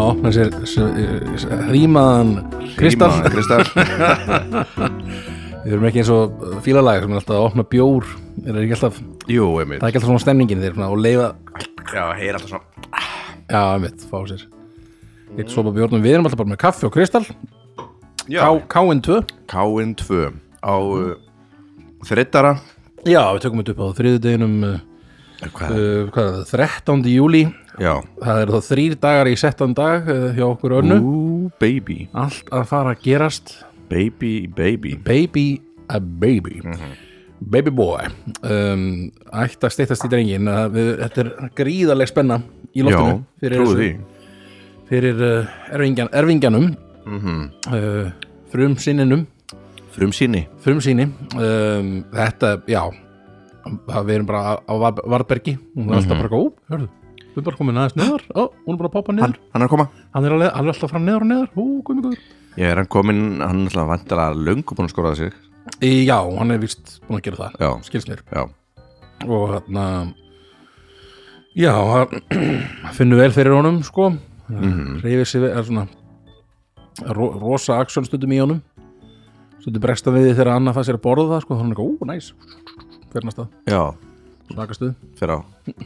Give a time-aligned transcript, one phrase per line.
[0.00, 2.32] að opna sér s- rýmaðan
[2.76, 3.12] kristall.
[5.60, 8.06] Við erum ekki eins og fílalægar sem er alltaf að opna bjór.
[8.48, 11.26] Er ekki alltaf, Jú, það er ekki alltaf svona stemningin þeir og leifa,
[11.90, 12.66] Já, heyr alltaf svona
[13.50, 14.44] já, einmitt, fá sér
[15.38, 17.26] eitt sopa bjórnum, við erum alltaf bara með kaffi og kristall.
[18.30, 19.18] Já, K- KN2
[19.50, 20.20] KN2
[20.64, 21.12] á uh,
[22.08, 22.54] þrittara
[23.08, 24.56] Já, við tökum þetta upp á þriðudeginum
[25.42, 25.74] uh, Hvað?
[25.74, 27.10] uh, hvað er það, 13.
[27.14, 27.42] júli
[27.80, 27.94] Já.
[28.20, 30.96] Það eru þá þrýr dagar í settan dag uh, hjá okkur önnu.
[31.00, 32.02] Ooh, baby.
[32.12, 33.54] Allt að fara að gerast.
[33.88, 34.96] Baby, baby.
[35.00, 35.46] Baby
[35.88, 36.60] a baby.
[37.40, 38.10] Baby boy.
[38.44, 42.42] Um, ætti að steytast í drengin við, þetta er gríðarleg spenna
[42.76, 43.96] í loftinu fyrir,
[44.90, 46.72] fyrir uh, erfingjan, erfingjanum
[47.08, 48.10] mm uh,
[48.50, 49.24] frumsinninum
[49.90, 50.44] Frumsýni.
[50.62, 51.08] Frumsýni.
[51.34, 52.84] Um, þetta, já
[53.66, 56.88] við erum bara á Var- Varbergi hún er alltaf bara góð, hörðu
[57.30, 59.62] við erum bara komin aðeins neðar, ó, hún er bara að poppa hann, neðar hann
[59.62, 59.86] er að koma.
[60.14, 62.24] Hann er alveg, alveg alltaf fram neðar og neðar, hú, komið góður.
[62.58, 65.36] Ég er hann komin, hann er alltaf vantilega löngu búin að skora sig?
[65.84, 68.24] Í, já, hann er vist búin að gera það Já, skilst mér.
[68.34, 68.42] Já,
[69.28, 69.84] og þarna
[71.54, 72.18] já, það
[72.98, 74.10] finnur vel fyrir honum sko.
[74.50, 74.98] Mhm.
[75.04, 75.86] reyfir sig við, er svona
[77.14, 78.62] ro rosa aksjón stundum í honum.
[79.62, 82.08] Stundum bregsta við þegar annað fannst sér að borða það sko, er hann ekki, ó,
[82.10, 82.32] næs
[83.12, 83.82] fyrir næsta, já.
[84.50, 85.38] Svaka stuð Fyrir á,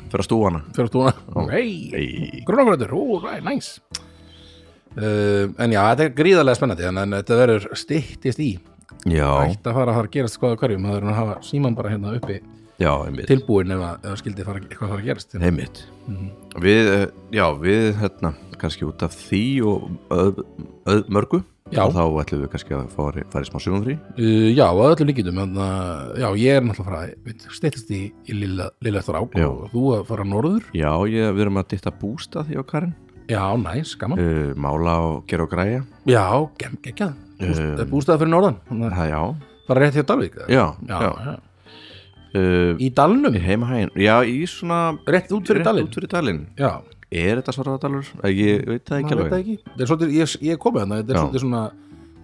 [0.08, 0.60] fyrir á stúana?
[0.76, 1.12] Fyrir stúna,
[1.52, 2.42] hei, Ei.
[2.48, 3.74] grunnagröður, ó, næ, næs
[4.96, 8.54] uh, en já, þetta er gríðarlega spennandi en, þetta verður styttist í.
[9.04, 11.76] Já, ætti að fara að fara að gerast skoða hverjum það er að hafa síman
[11.76, 12.38] bara hérna uppi
[12.80, 13.28] já, einmitt.
[13.28, 15.36] tilbúin ef að, ef að skildi fara, eitthvað fara að gerast.
[15.40, 15.82] Einmitt.
[16.64, 17.04] Við, eh,
[17.36, 20.40] já, við, hérna, kannski út af því og öð,
[20.88, 21.42] öð, mörgu
[21.72, 21.80] Já.
[21.88, 25.08] og þá ætlum við kannski að fara, fara í smá sjónumfrí Uh, já, að öllum
[25.08, 25.38] líkitum
[26.20, 29.46] Já, ég er náttúrulega að fara steytist í, í lilla, lilla eftir ák Já.
[29.48, 30.66] og þú að fara norður.
[30.76, 32.92] Já, ég, við erum að ditta bústa því á Karin
[33.32, 34.20] Já, næs, gaman.
[34.20, 35.80] Uh, Mála og gera og græja.
[36.04, 36.26] Já,
[36.60, 37.14] gem, geggjað.
[37.40, 39.22] Búst, Um, Bústað fyrir norðan að Það, já,
[39.66, 40.48] Bara rétt hjá Dalvík eða?
[40.52, 41.34] já, já, já.
[42.34, 45.88] Uh, Í dalnum, heimahægin, já, í svona rétt út fyrir rétt dalinn?
[45.88, 46.44] út fyrir dalinn.
[46.60, 46.70] Já,
[47.14, 48.08] Er þetta svarðardalur?
[48.34, 49.56] Ég veit það ekki maður veit það alveg ekki.
[49.70, 51.64] Það er svolítið, ég, ég komið þannig Þetta er svolítið svona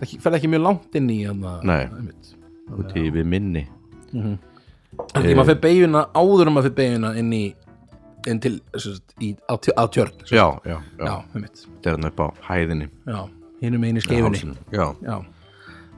[0.00, 1.82] Það ekki- fer ekki mjög langt inn í hana, Nei.
[1.84, 2.30] einmitt.
[2.72, 3.66] Út í við minni.
[4.14, 4.38] En
[5.22, 7.42] því maður fyrir beiguna áður en maður fyrir beiguna inn í
[8.28, 10.12] inn til, sagt, í, á, á tjörn.
[10.28, 12.88] Já, já, já, Þetta er hann upp á hæðinni.
[13.06, 13.20] Já,
[13.62, 14.56] hinum einu skeifinni.
[14.72, 15.16] Já, Já,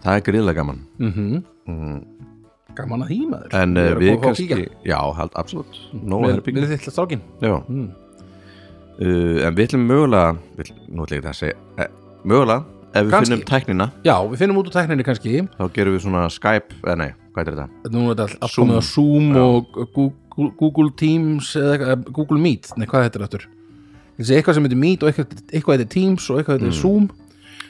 [0.03, 0.83] það er gríðlega gaman.
[0.99, 1.45] Mhm.
[1.69, 2.05] Mm.
[2.75, 3.55] Gaman að því maður.
[3.55, 4.69] En að við að kannski.
[4.85, 5.79] Já, held, absolutt.
[5.93, 7.57] Nó Með, er bygging með þitt strákin Já.
[7.69, 7.91] Mm.
[9.01, 11.89] Uh, En við ætlum mögulega við, Nú ætlum ég það að segja eh,
[12.25, 13.33] Mögulega, ef við Kannski.
[13.33, 16.97] finnum tæknina Já, við finnum út úr tækninni kannski Þá gerum við svona Skype Eða
[17.03, 17.91] nei, hvað er þetta?
[17.97, 18.69] Nú er þetta allt Zoom.
[18.69, 23.21] komið á Zoom og Google, Google Teams eða eitthvað- eh, Google Meet, nei hvað þetta
[23.21, 23.49] er aftur
[24.19, 27.09] Ég sé eitthvað sem heitir Meet og eitthvað, eitthvað heitir Teams og eitthvað heitir Zoom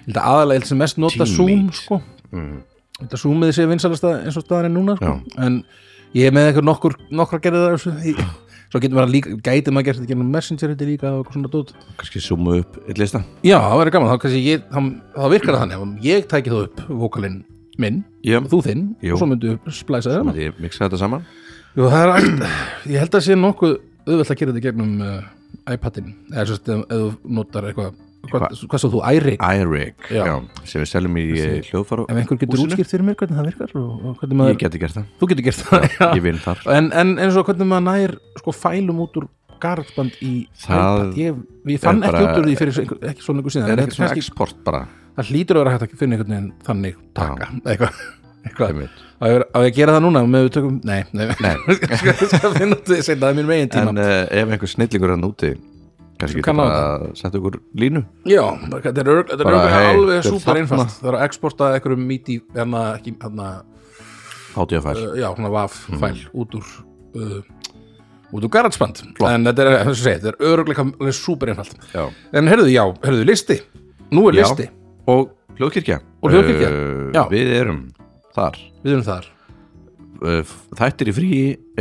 [0.02, 1.74] Ég held að aðalega held sem mest nota Team Zoom Meet.
[1.84, 2.02] sko
[2.32, 2.62] Mm.
[2.98, 5.20] Held að Zoomið sé vinsalasta eins og staðan er núna sko.
[5.38, 5.64] en
[6.14, 8.24] ég er með eitthvað nokkur nokkra gerðið þessu Í-
[8.72, 11.72] svo getur maður líka, gæti maður gert þetta gennum Messenger þetta líka og svona dót.
[12.00, 13.20] Kannski zooma upp eitt lista.
[13.44, 14.78] Já, það verður gaman, þá, ég, þá,
[15.18, 15.94] þá virkar það þannig.
[16.08, 17.38] Ég tæki þú upp vokalinn
[17.80, 19.14] minn, Já, þú þinn Jú.
[19.14, 21.24] og svo myndu splæsa það ég mixa þetta saman.
[21.76, 22.42] Jú, það er allt,
[22.92, 25.22] ég held að sé nokkuð auðvelt að gera þetta í gegnum uh,
[25.72, 27.94] iPadin eða svo ef, ef þú notar eitthvað
[28.30, 30.22] hvað, hvað svo þú, iRig iRig, Já.
[30.28, 30.34] já.
[30.68, 33.72] sem við seljum í Þessi- hljóðfara ef einhver getur útskýrt fyrir mér hvernig það virkar
[33.74, 36.08] hvernig Ég maður, geti gert það, þú getur gert það já.
[36.16, 36.62] ég vinn þar.
[36.76, 39.28] En, en eins og hvernig maður nær sko fælum út úr
[39.62, 41.42] garðband í Það iPad ég,
[41.74, 43.78] ég fann er ekki út úr því fyrir einhver, ekki svona einhver síðan Er en
[43.82, 44.80] ekki þetta svona export bara.
[45.18, 47.48] Það hlýtur að vera hægt að finna einhvern veginn þannig taka.
[47.62, 48.00] Eitthvað,
[48.48, 48.96] eitthvað.
[49.22, 51.52] Á ég, ég að gera það núna með tökum, nei, nei, Nei.
[51.94, 53.92] ég það er mín megin tíma.
[53.92, 55.52] En uh, ef einhver snillingur hann úti
[56.22, 58.02] kannski Kann getur bara að setja ykkur línu.
[58.30, 58.42] Já,
[58.72, 60.60] þetta er, örg- þetta er Bara, örugglega hey, alveg er þarna.
[60.62, 63.48] einfalt Það er að exporta einhverjum míti hérna, ekki, hérna,
[64.54, 65.98] hátíðafæl uh, já, svona WAV Mhm.
[66.02, 66.66] fæl út úr
[67.16, 67.42] uh,
[68.32, 69.30] út úr GarageBand Flott.
[69.32, 72.04] en þetta er, þess að segja, þetta er öruglega alveg súper einfalt Já.
[72.32, 73.60] En herruðu, já, herruðu, listi.
[74.12, 74.42] Nú er Já.
[74.46, 74.68] listi,
[75.08, 76.00] Og hljóðkirkja.
[76.22, 77.22] Og hljóðkirkja, Uh, já.
[77.28, 77.80] Við erum
[78.34, 78.56] þar.
[78.84, 79.26] Við erum þar.
[80.22, 80.42] Uh,
[80.78, 81.30] Þættir í frí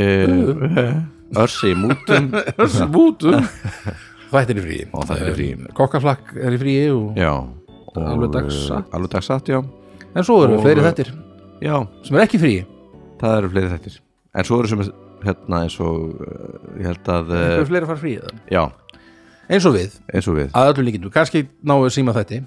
[0.02, 1.02] uh,
[1.44, 2.32] Örsi í mútum
[4.32, 4.84] Bútum Þættir í fríi.
[4.96, 5.54] Og þættir í fríi.
[5.58, 7.18] Eh, Kokkaflakk er í fríi og,
[7.92, 8.94] og, Alveg dagsatt.
[8.96, 9.60] Alveg dagsatt, já.
[10.16, 11.12] En svo eru Og- fleiri þættir.
[11.62, 12.66] Já, sem er ekki fríi.
[13.20, 13.98] Það eru fleiri þættir.
[14.34, 14.84] En svo eru sem
[15.22, 18.20] hérna eins og uh, Ég held að uh, Einhverju fleiri fara fríi
[18.50, 18.64] Já,
[19.52, 20.48] Eins og við, eins og við.
[20.56, 21.12] Að öllu líkindu.
[21.14, 22.40] Kannski náum við síma þætti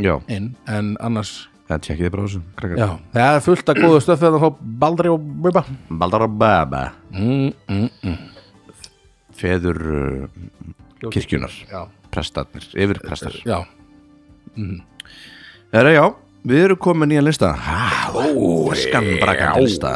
[0.00, 2.78] Já, inn En annars en tjekkið bara þessu krakkar.
[2.78, 4.48] Já, það er fullt af góðu stöfið að fá
[4.82, 5.62] Baldri og Bubba.
[5.88, 6.82] Baldara Baba
[7.14, 8.18] mm, mm, mm.
[9.42, 10.26] Feður uh,
[11.10, 13.62] kirkjunar Já, prestarnir, yfir prestar já,
[15.72, 16.02] Herra, já,
[16.44, 17.52] við erum komin að lista.
[18.76, 19.92] Skambrakan lista.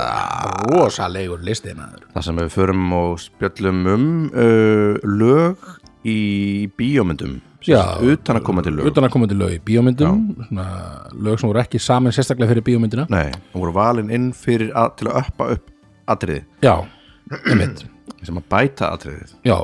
[0.70, 2.06] Rosalegur listi maður.
[2.14, 5.66] Það sem við förum og spjöllum um uh, lög
[6.06, 7.42] í bíómyndum.
[7.66, 7.98] Já.
[7.98, 8.86] utan að koma til lög.
[8.92, 10.20] Utan að koma til lög í bíómyndum.
[10.46, 10.66] Svona,
[11.26, 13.08] lög sem voru ekki saman sérstaklega fyrir bíómyndina.
[13.12, 15.74] Nei, hún voru valin inn fyrir að, til að uppa upp
[16.14, 16.76] atriði já,
[17.42, 17.84] einmitt.
[18.22, 19.34] Sem að bæta atriðið.
[19.44, 19.58] Já,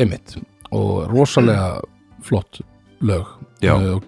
[0.00, 0.34] einmitt
[0.74, 1.68] og rosalega
[2.24, 2.60] flott
[3.04, 3.28] lög.
[3.64, 3.74] Já.
[3.78, 4.00] Eh,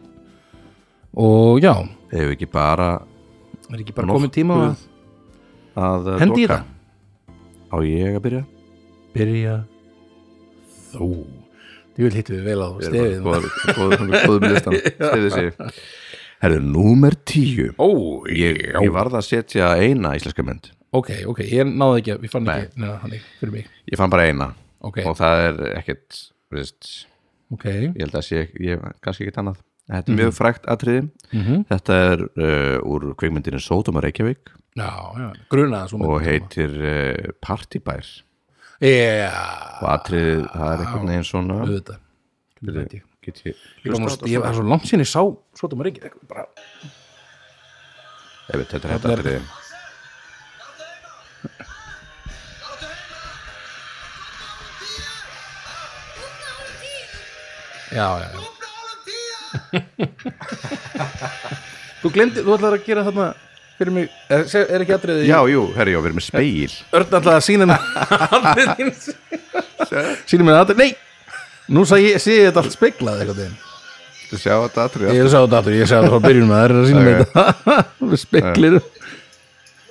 [1.17, 1.75] og, já,
[2.13, 2.91] Hefur ekki bara
[3.73, 4.85] er ekki bara komið tíma að
[5.77, 6.61] að uh, hendi í doka?
[6.63, 6.73] það
[7.67, 8.43] Á ég að byrja?
[9.17, 9.55] byrja
[10.93, 11.09] þú.
[11.97, 13.27] Þú vil hittu við vel á stefið
[13.77, 15.51] góðum listan Stefið sig.
[16.45, 17.71] Herðu, númer tíu.
[17.81, 17.89] Ó,
[18.29, 20.69] ég, ég varð að setja eina íslenska mynd.
[20.97, 22.59] Ok, ok, ég náði ekki ég fann Nei.
[22.67, 23.71] ekki, neina, hann ekki, fyrir mig.
[23.89, 24.51] Ég fann bara eina.
[24.85, 26.21] Ok, og það er ekkert
[26.55, 26.91] veist,
[27.55, 29.63] ok, ég held að sé ég, kannski ekkert annað.
[29.87, 31.03] Þetta er mjög frækt atriði.
[31.31, 31.67] Mhm.
[31.71, 34.55] Þetta er uh, úr kveikmyndinu Sótum og Reykjavík.
[34.77, 38.09] Já, já, grunaði svo og heitir uh, Partybær.
[38.83, 39.31] Já,
[39.81, 42.03] og atriðið, það er einhvern veginn svona auðvitað.
[42.67, 46.45] Ég ég Ég var ég svo langt sinni sá svo það maður ekki bara,
[48.47, 49.41] Ég veit, þetta er Þetta atriði
[57.93, 58.41] já, já, já.
[62.03, 63.27] Þú glemdi, þú ætlar að gera þarna
[63.77, 67.17] fyrir mig, er, er ekki atriði Já, jú, herri, já, við erum með speil Örn
[67.19, 67.81] ætlaði að sína mér
[68.37, 68.93] atriðin
[70.31, 70.91] sína mér atriðin, nei!
[71.77, 73.57] Nú sé ég, sé ég þetta allt speglað eitthvað þinn
[74.27, 76.67] Þú sjá þetta atriði ég sá þetta aftur, ég sá þetta frá byrjunum að það
[76.67, 77.43] er að sína mér þetta.
[78.11, 78.75] Með speglir.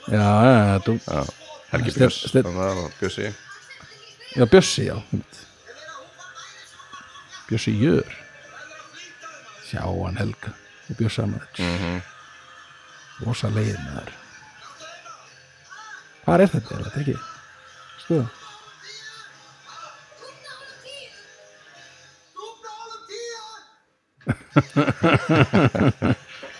[0.05, 1.19] Já, já, já, þú Já,
[1.71, 2.69] Helgi Björns Steinn- Þannig að
[2.99, 3.25] Bjössi.
[4.35, 4.95] Já, Bjössi, já
[7.49, 8.09] Bjössi Jör.
[9.69, 10.51] Sjá hann Helga
[10.89, 12.01] og Bjössi maður Mhm.
[13.25, 14.11] Rosa leið maður.
[16.25, 16.75] Hvað er þetta?
[16.79, 17.17] Er þetta ekki?
[18.03, 18.27] Skoða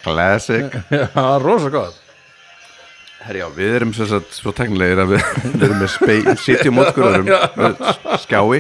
[0.04, 0.66] Classic.
[0.90, 2.02] Já, rosa gott.
[3.26, 5.24] Herri, já, við erum sagt svo teknilegir að við,
[5.56, 7.30] við erum með sitjum mótkurum
[8.22, 8.60] skjái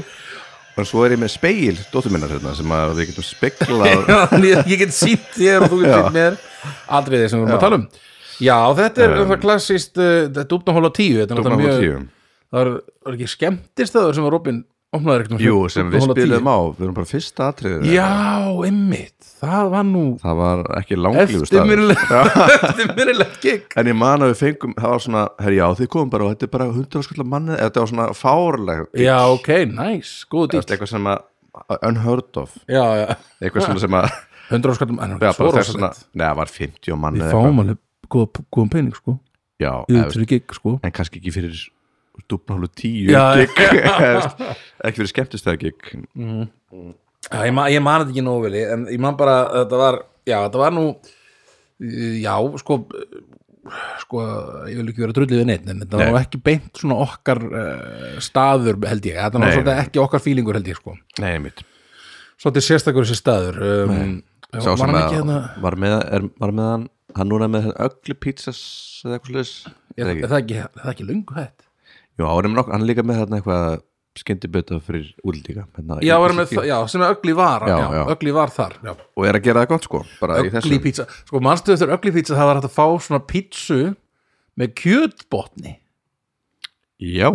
[0.75, 4.19] og svo er ég með speil dóttur minnar hérna sem að við getum speklað Já,
[4.43, 6.37] ég, get sínt þér og þú get sínt mér.
[6.97, 7.87] Aldriði sem við erum að tala um.
[8.43, 11.63] Já, þetta er um, það klassist uh, Þetta er Dúbnahóla 10 Þetta er náttúrulega á
[11.63, 11.99] mjög tíu.
[12.51, 12.61] Það
[13.15, 13.29] ekki
[14.17, 14.63] sem opnaður ekkert
[15.41, 18.07] Jú, sem við spilum á, við erum bara fyrsta atriðið Já,
[18.69, 21.83] einmitt, það var nú Það var ekki langlífu staður.
[22.45, 23.65] Eftirminnilegt gig.
[23.77, 26.33] En ég man að við fengum, það var svona, herri já, þið komum bara og
[26.35, 30.75] þetta er bara hundra skulda manni Þetta var svona fárlega Já, ok, nice, góð dýtt
[30.75, 31.19] Eitthvað sem að
[31.87, 32.55] unheard of.
[32.67, 33.05] Já, já,
[33.41, 34.09] Eitthvað svona sem að,
[34.51, 37.31] 100 skallum en já, svo bara þess svona rosalegt Nei, það var 50 manni Við
[37.33, 37.79] fáum alveg
[38.15, 39.15] góð- góðan pening, sko.
[39.61, 40.75] Já, eða, fyrir gig, sko.
[40.83, 41.55] En kannski ekki fyrir
[42.31, 43.59] dúpnálu tíu gig
[44.85, 45.93] ekki fyrir skemmtistæða gig.
[47.25, 48.57] Já, ég, ma ég man þetta ekki nógu vel.
[48.75, 50.89] En ég man bara, þetta var já, þetta var nú
[52.21, 52.81] já, sko
[54.03, 54.23] sko,
[54.69, 56.11] ég vil ekki vera drullið við neitt en þetta var Nei.
[56.13, 59.77] nú ekki beint svona okkar uh, staður held ég, þetta var nei.
[59.81, 60.93] ekki okkar fílingur held ég, sko.
[61.23, 61.63] Nei, mitt
[62.41, 64.01] svolítið sérstakur þessi staður um,
[64.55, 65.39] Sá var sem ekki hérna?
[65.63, 68.59] var með, er, var með hann hann núna með ögli pizzas
[69.05, 69.53] eða eitthvað slis
[69.95, 71.64] er, er það ekki lungu hætt?
[72.15, 73.83] Jú, með nokk, hann líka með þarna eitthvað
[74.15, 76.15] skyndiböta fyrir úldíka hérna, Já,
[76.69, 78.93] já, sem er ögli var já, Já, ögli var þar já.
[78.95, 80.03] og er að gera það gott sko
[80.37, 83.81] ögli pizza, sko manstu eftir ögli pizza það var hægt að fá svona pizzu
[84.55, 85.73] með kjötbotni.
[86.95, 87.27] Já,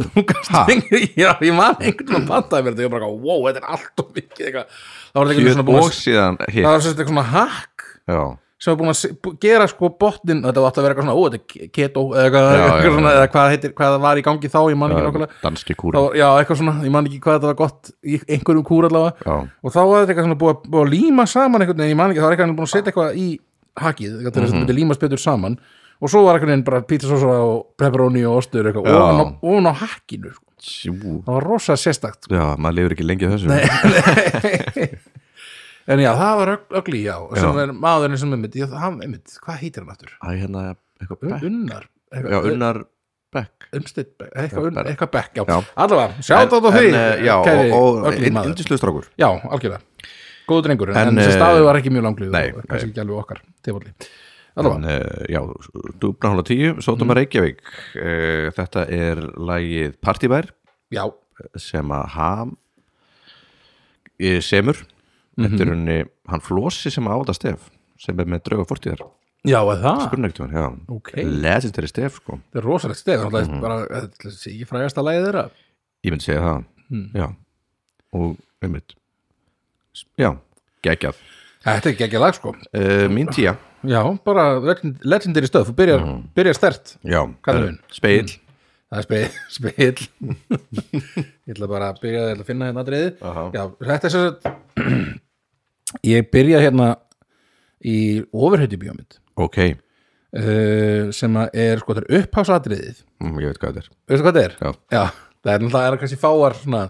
[1.21, 4.01] já, ég man einhvern veginn pantaði mér þetta, ég var bara, wow, þetta er allt
[4.01, 7.85] og mikið það var eitthvað svona og að, svona hakk.
[8.09, 8.23] Já,
[8.61, 11.23] sem var búin að gera sko botnin, þetta var átt að vera eitthvað svona, ó,
[11.25, 14.25] þetta er keto eða eitthvað, Já, eitthvað já, svona, eða hvað heitir, hvað var í
[14.27, 15.39] gangi þá, ég man ekki nákvæmlega.
[15.47, 18.89] danski var, já, eitthvað svona, ég man ekki hvað þetta var gott í einhverjum kúr
[18.91, 19.39] allavega.
[19.65, 22.01] Og þá var þetta eitthvað svona búið, að- búið að líma saman einhvern veginn, ég
[22.03, 23.29] man ekki, það var eitthvað búin að setja eitthvað í
[23.81, 25.57] hakið, eitthvað til þess að þetta myndi límast betur saman.
[26.01, 30.31] Og svo var eitthvað bara pítasósa og pepperoni og ostur eitthvað ofan ofan á hakkinu
[30.33, 30.45] sko.
[30.61, 32.35] Það var rosa sérstakt sko.
[32.37, 33.49] já maður lifir ekki lengi þessu
[35.89, 39.37] en já, það var ögl- ögli, já, sem er maðurinn sem er mitt, hann, einmitt,
[39.45, 40.13] hvað heitir hann aftur?
[40.21, 40.65] Æ, hérna,
[41.01, 42.81] eitthvað Un, bekk unnar Já, Unnar
[43.31, 44.89] Bekk Umstitt, eitthvað, un, Berg.
[44.91, 45.59] eitthvað bekk, já, Já.
[45.79, 49.07] allavega, sjátt á því eh, Já, kæri og, og indislu strákur.
[49.21, 49.81] Já, algjörlega.
[50.51, 53.21] Góðu drengur, en, En, þessi eh, staðu var ekki mjög langlið og kannski ekki alveg
[53.23, 53.95] okkar tilvalli
[54.61, 55.39] En, uh, já,
[56.03, 57.61] Dúbnahála 10, Sótama Reykjavík.
[57.95, 60.51] Uh, Þetta er lagið Partibær
[60.91, 61.05] já,
[61.55, 62.57] sem að ham
[65.45, 68.67] eh, semur þetta er henni, hann flósi sem á þetta stef sem er með drauga
[68.69, 69.03] fortíðar.
[69.45, 70.01] Já, er það?
[70.09, 71.13] spurningtjón, já, Ok.
[71.25, 73.55] legendary stef sko, Það er rosalegt stef, Mhm.
[73.57, 75.51] er bara, þetta er ekki frægasta lagið þeirra.
[76.05, 76.65] Ég myndi segja það.
[76.91, 77.11] Hmm.
[77.15, 77.37] já,
[78.13, 78.95] og einmitt.
[80.19, 80.37] Já,
[80.83, 81.15] geggjað.
[81.65, 82.55] Þetta er ekki lag, sko.
[82.75, 86.23] Uh, mín tíja, Já, bara legend- legendary stöð, þú byrjar, Mhm.
[86.35, 87.35] byrjar stert já
[87.91, 88.27] speil,
[88.91, 89.95] Það er speil
[91.47, 93.11] Ég ætla bara að byrja að finna hérna aðriði.
[93.55, 95.21] Já, þetta er svo að
[96.07, 96.91] Ég byrja hérna
[97.85, 97.97] í
[98.33, 99.59] ofurhauti bíómynd ok.
[100.31, 103.95] Uh, sem að er sko, þetta upphásatriðið mm, ég veit hvað þetta er.
[104.13, 104.77] Veistu hvað þetta er?
[104.95, 105.01] já,
[105.43, 106.83] það er náttúrulega kannski fáar svona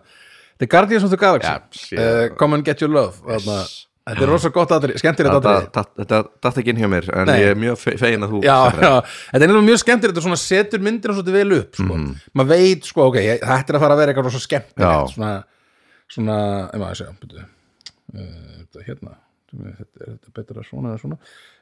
[0.61, 1.55] The Guardians of the Galaxy.
[1.73, 1.99] Shit.
[2.03, 3.63] uh, Come and get your love þarna,
[4.11, 7.29] Þetta er rosa gott atrið, skemmtilegt þetta datt- þetta datt ekki inn hjá mér en
[7.31, 7.35] Nei.
[7.41, 8.93] ég er mjög fe- fegin að þú Já, já,
[9.31, 11.87] þetta er mjög skemmtilegt svona setur myndina svolítið vel upp sko.
[11.97, 12.09] Mhm.
[12.35, 15.33] maður veit, sko, ok, ég- þetta er að fara að vera eitthvað rosa skemmtilegt svona,
[16.11, 16.39] svona,
[16.75, 17.45] ef maður segja byrju,
[18.15, 19.17] uh, þetta hérna
[19.51, 21.17] þetta er þetta betra svona eða svona?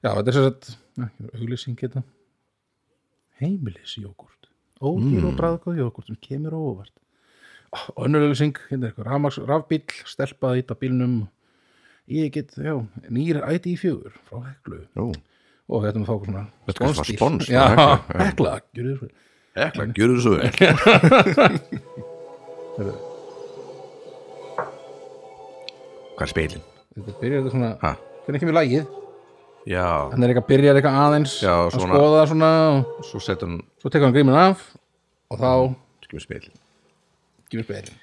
[0.04, 0.70] Já, þetta er sér að,
[1.38, 2.02] auglýsing hérna.
[3.40, 4.48] Heimilisjógurt
[4.82, 5.28] ódýr Mm.
[5.30, 6.92] og bræðgóð jógurt sem kemur á óvart.
[7.96, 11.16] Og önnur auglýsing, hérna er eitthvað rafbíl stelpað ít á bílnum.
[12.08, 12.74] Ég get, já,
[13.12, 14.78] nýr ID4 frá heklu.
[14.96, 15.12] Jú,
[15.68, 17.16] og þetta með þá svona sponsbíl.
[17.18, 18.24] spons já, Heklu, já.
[18.24, 19.08] hekla, gjörðu þessu
[19.58, 20.52] Ekla, gjörðu þessu vel
[26.18, 26.62] Hvað er speilin?
[26.98, 27.92] þetta byrjar þetta svona Ha?
[28.26, 28.86] hvernig kemur lagið,
[29.68, 32.50] Já, hann er eitthvað byrjar eitthvað aðeins Já, að svona- skoða svona
[32.98, 34.62] og svo setur hann svo tekur hann gríminn af
[35.30, 35.50] og þá
[36.06, 36.56] skilur speilin
[37.52, 37.96] kemur speilin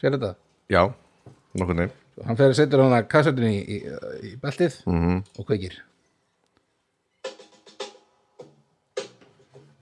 [0.00, 0.34] sér þetta,
[0.70, 0.82] Já,
[1.58, 3.78] nokkuð nefn hann fer að setur hann að kassetin í, í,
[4.30, 5.74] í beltið mm og kveikir.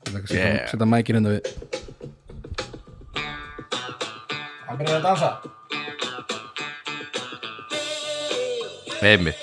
[0.04, 0.49] Þetta er ekki að Yeah.
[0.49, 1.42] setja- setja mækir hérna við
[4.66, 5.30] hann byrjar að dansa
[9.02, 9.43] Einmitt.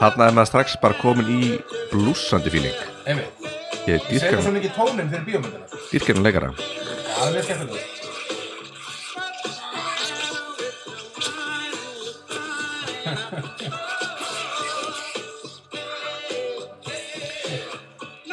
[0.00, 1.50] Þarna er maður strax bara komin í
[1.92, 2.80] blúsandi fíling.
[3.06, 3.52] Einmitt,
[3.86, 5.82] Ég dýrkar svo mikið tónin fyrir bíómyndina.
[5.92, 6.48] dýrkar hann leikara.
[6.56, 7.92] Það er mjög skemmtilegt.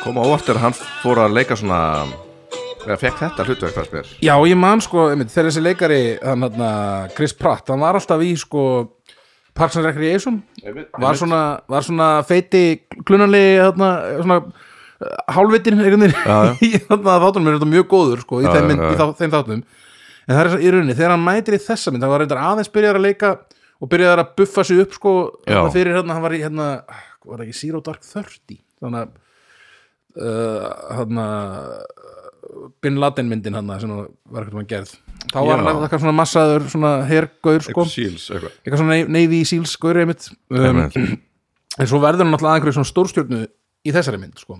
[0.03, 1.79] Kom á óvart þegar hann fór að leika svona
[2.83, 4.09] eða fekk þetta hlutverk fannst mér.
[4.25, 6.71] Já, ég man sko, einmitt, þegar þessi leikari hann hérna,
[7.15, 8.63] Chris Pratt, hann var alltaf í sko
[9.53, 10.39] Parks and Recreation
[10.99, 12.63] var svona, var svona feiti
[13.05, 13.89] klunanlegi þarna,
[14.23, 16.53] svona uh, hálfvitin einhvern veginn Já, já.
[16.67, 18.91] í þarna þáttunum er þetta mjög góður sko, í, Já, þeim, já, mynd, já.
[18.93, 19.63] í þá, þeim þáttunum
[20.23, 22.41] en það er að í rauninni, þegar hann mætir í þessa mynd hann var reyndar
[22.47, 23.33] aðeins byrjar að leika
[23.83, 25.13] og byrjar að buffa sig upp sko
[25.49, 25.59] Já.
[25.73, 26.67] fyrir hérna, hann var í hérna
[27.23, 29.11] var það ekki Zero Dark Thirty þannig að
[30.23, 31.27] uh, hérna
[32.83, 33.91] Bin Laden myndin hann sem
[34.31, 34.95] var eitthvað gerð
[35.33, 37.85] þá var hann eitthvað svona massaður svona hergaur sko.
[37.89, 40.29] Eitthvað svona Navy Seals gaur einmitt.
[40.53, 40.85] Um,
[41.79, 43.43] en svo verður hann alltaf einhverju svona stórstjörnu
[43.83, 44.59] í þessari mynd sko.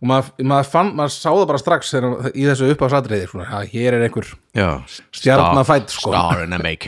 [0.00, 3.72] Og maður, maður, fann, maður sá það bara strax þegar, í þessu uppáðsatriði svona, já,
[3.74, 4.68] hér er einhver Já,
[5.12, 6.14] Stjarnafædd, sko.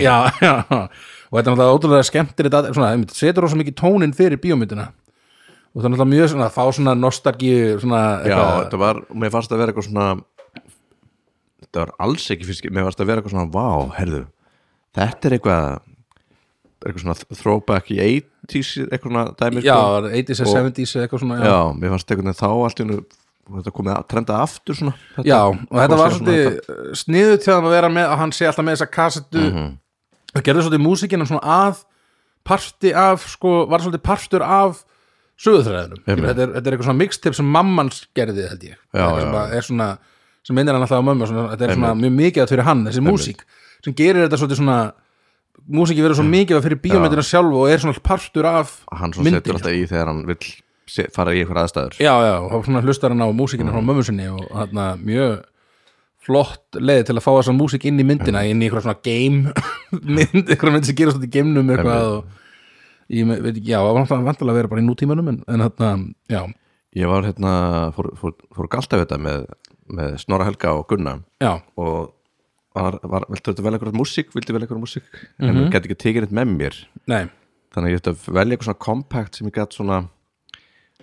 [0.06, 4.88] Já, já, og þetta er náttúrulega ótrúlega skemmtir þetta, setur rosa mikið tónin fyrir bíómyndina.
[5.72, 9.52] Og það er náttúrulega mjög svona, fá svona nostalgíu svona, Já, þetta var, mér fannst
[9.52, 10.08] að vera eitthvað svona
[11.72, 14.26] þetta var alls ekki fyrst mér fannst að vera eitthvað svona, vá, herðu
[14.94, 15.80] þetta er eitthvað
[16.82, 20.08] eitthvað svona throwback í 80s eitthvað svona dæmi já, sko.
[20.12, 22.98] 80s Og- eða 70s eða eitthvað svona, já, mér fannst eitthvað þá allt í hennu
[23.52, 26.58] þetta komið að trenda aftur svona þetta, Já, og þetta var svolítið
[27.00, 29.78] sniðu til að vera með að hann sé alltaf með þessa kassettu Mhm.
[30.34, 31.84] það gerði svolítið músikina svona að
[32.44, 34.84] parti af, sko, var svolítið partur af
[35.38, 36.26] söguþræðinum Einmitt.
[36.28, 39.52] þetta er, þetta er eitthvað svona mixtape sem mammans gerði held ég Já, já, já.
[39.56, 39.88] er svona,
[40.42, 42.84] sem minnir hann alltaf á mömmu svona, þetta er svona mjög mikið að fyrir hann,
[42.88, 43.44] þessi músík
[43.84, 44.78] sem gerir þetta svolítið svona
[45.78, 49.58] músíki verður svo mikið fyrir bíómyndina sjálf og er svona partur af hann svo setur
[49.58, 50.50] alltaf í þegar hann vill
[50.92, 51.94] se, fara í einhver aðstæður.
[52.02, 53.76] Já, já, og svona hlustar hann á músíkina Mm.
[53.78, 55.42] frá mömmu sinni og þarna mjög
[56.22, 59.52] flott leið til að fá þessa músík inn í myndina inn í eitthvað svona game
[60.16, 62.26] mynd, eitthvað mynd sem gerast út í geimnum eitthvað og
[63.12, 65.64] ég veit ekki, já, það var náttúrulega vantilega að vera bara í nútímanum en, en
[65.66, 65.88] þarna,
[66.30, 66.42] já,
[67.02, 67.54] ég var hérna,
[67.96, 69.46] fór, fór, fór galt af þetta með,
[69.92, 71.18] með Snorra Helga og Gunna.
[71.42, 72.12] Já, og
[72.74, 74.32] var, var, viltu vel eitthvað músík?
[74.36, 75.06] Viltu vel eitthvað músík?
[75.38, 75.48] Mhm.
[75.48, 76.80] en þú gæti ekki tekið neitt með mér.
[77.06, 77.24] Nei.
[77.72, 79.98] Þannig að ég ætti að velja eitthvað svona compact sem ég gæti svona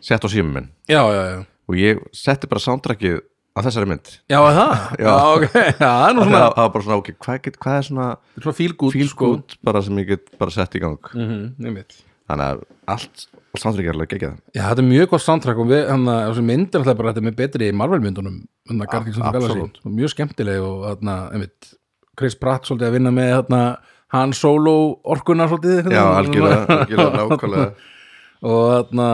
[0.01, 0.69] sett á símum minn.
[0.89, 3.21] Já, já, og ég setti bara soundtrackið
[3.53, 4.11] á þessari mynd.
[4.29, 4.73] Já, það?
[5.03, 5.47] Já, ok,
[5.79, 8.07] það er nú það svona það var bara svona, ok, hvað, get, hvað er svona
[8.37, 9.31] svona feel good, feel sko.
[9.33, 11.11] good bara sem ég get bara sett í gang.
[11.13, 11.83] Mm -hmm,
[12.29, 14.39] þannig að allt soundtrackið er alveg geggjað.
[14.53, 17.13] Já, þetta er mjög gott soundtrack og við, hann að þessi mynd er alltaf bara
[17.13, 19.53] þetta með betri Marvel myndunum hann að Guardians of the Galaxy.
[19.55, 19.79] absolutt.
[19.85, 21.71] og mjög skemmtileg og hann að, einmitt,
[22.19, 23.63] Chris Pratt svolítið að vinna með hann
[24.13, 24.75] hann solo
[25.05, 27.71] orkuna svolítið einhvern já, algjörlega, algjörlega nákvæmlega.
[28.39, 29.05] Og þarna,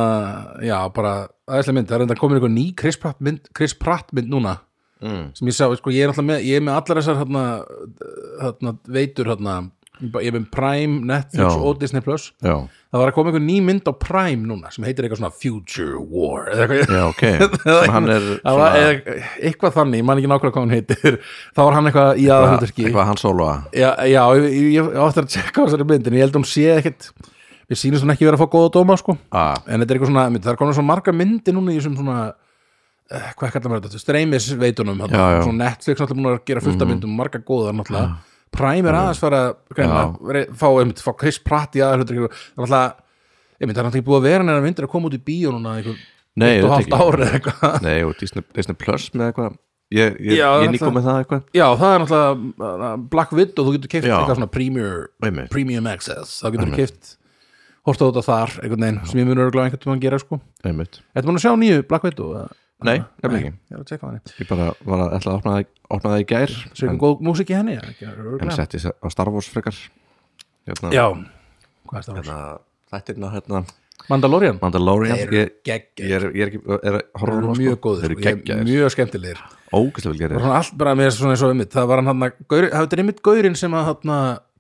[0.62, 1.12] já, bara
[1.50, 4.60] aðeinslega mynd, það er enda komin einhver ný Chris Pratt mynd, Chris Pratt mynd núna
[5.02, 5.24] mm.
[5.38, 9.32] sem ég sá, sko, ég er alltaf með ég er með allar þessar þarna veitur
[9.34, 9.56] þarna,
[10.02, 11.60] ég er með Prime, Netflix Já.
[11.70, 12.26] og Disney Plus.
[12.44, 12.56] Já,
[12.92, 16.02] það var að koma einhver ný mynd á Prime núna sem heitir eitthvað svona Future
[16.02, 16.96] War eða eitthvað.
[16.96, 17.24] Já, ok.
[17.86, 19.20] Sem hann er Það var eða,
[19.52, 21.20] eitthvað þannig, ég man ekki nákvæmlega hvað hann heitir.
[21.56, 25.24] Þá var hann eitthvað í aðhundarki eitthvað hann sóloa já, já, ég, ég, ég átti
[25.24, 27.10] að tjekka á þessari mynd en ég held að hún sé ekkit
[27.66, 29.16] við sýnum svona ekki vera að fá góða dóma sko.
[29.34, 31.96] Ah, en þetta er eitthvað svona, það er komin svona marga myndi núna í þessum
[31.98, 35.42] svona eh, hvað kallar maður þetta, streymis veitunum Já, já.
[35.48, 39.22] svona Netflix náttúrulega búin að gera fullt af myndum marga góðar náttúrulega Prime er aðeins
[39.22, 39.42] fara
[39.76, 43.02] að fá, einmitt, fá Chris Pratt í aðeins það
[43.60, 45.78] er það náttúrulega ekki búið að vera neina myndir að koma út í bíó núna
[45.80, 45.96] einhver
[46.36, 46.98] nei, eitt og þetta ekki.
[47.00, 47.76] ár eða eitthvað.
[47.86, 49.54] Nei, og Disney, Disney Plus með eitthvað.
[49.96, 51.44] Ég, ég, Já, ég það- nýkom með það eitthvað.
[51.56, 54.16] Já, það er náttúrulega uh, Black Widow, þú getur Já.
[54.18, 55.06] eitthvað svona Premier,
[55.54, 56.42] premium Access.
[56.42, 57.14] Þá getur þú keift
[57.86, 60.40] horta út af þar einhvern veginn, sem ég mun örgulega einhvern veginn að gera sko.
[60.66, 62.50] Þetta múin að sjá nýju Black Widow eða?
[62.84, 63.54] Nei, nefnilega ekki.
[63.72, 64.34] Ég er að tjekka á henni.
[64.42, 66.52] Ég bara var að ætla að opna það, opna það í gær
[66.92, 68.10] er góð músik í henni ekki,
[68.44, 69.78] en setti sér á Star Wars frekar.
[70.68, 71.06] Hérna, Já,
[71.88, 72.20] hvað er það?
[72.20, 72.38] hérna,
[72.92, 73.64] þættirna hérna,
[74.12, 74.60] Mandalorian.
[74.62, 75.16] Mandalorian.
[75.18, 76.10] Þeir eru ég, geggjaðir.
[76.12, 77.82] ég er, ég er ekki er Það á eru það, mjög sko.
[77.86, 79.40] góður þeir eru geggjaðir, Mjög skemmtilegir.
[79.72, 82.02] Ógæslega vel Það gerir var svona allt bara með svona eins og um það var
[82.02, 82.22] hann hann
[82.76, 83.86] að það er einmitt gaurinn sem að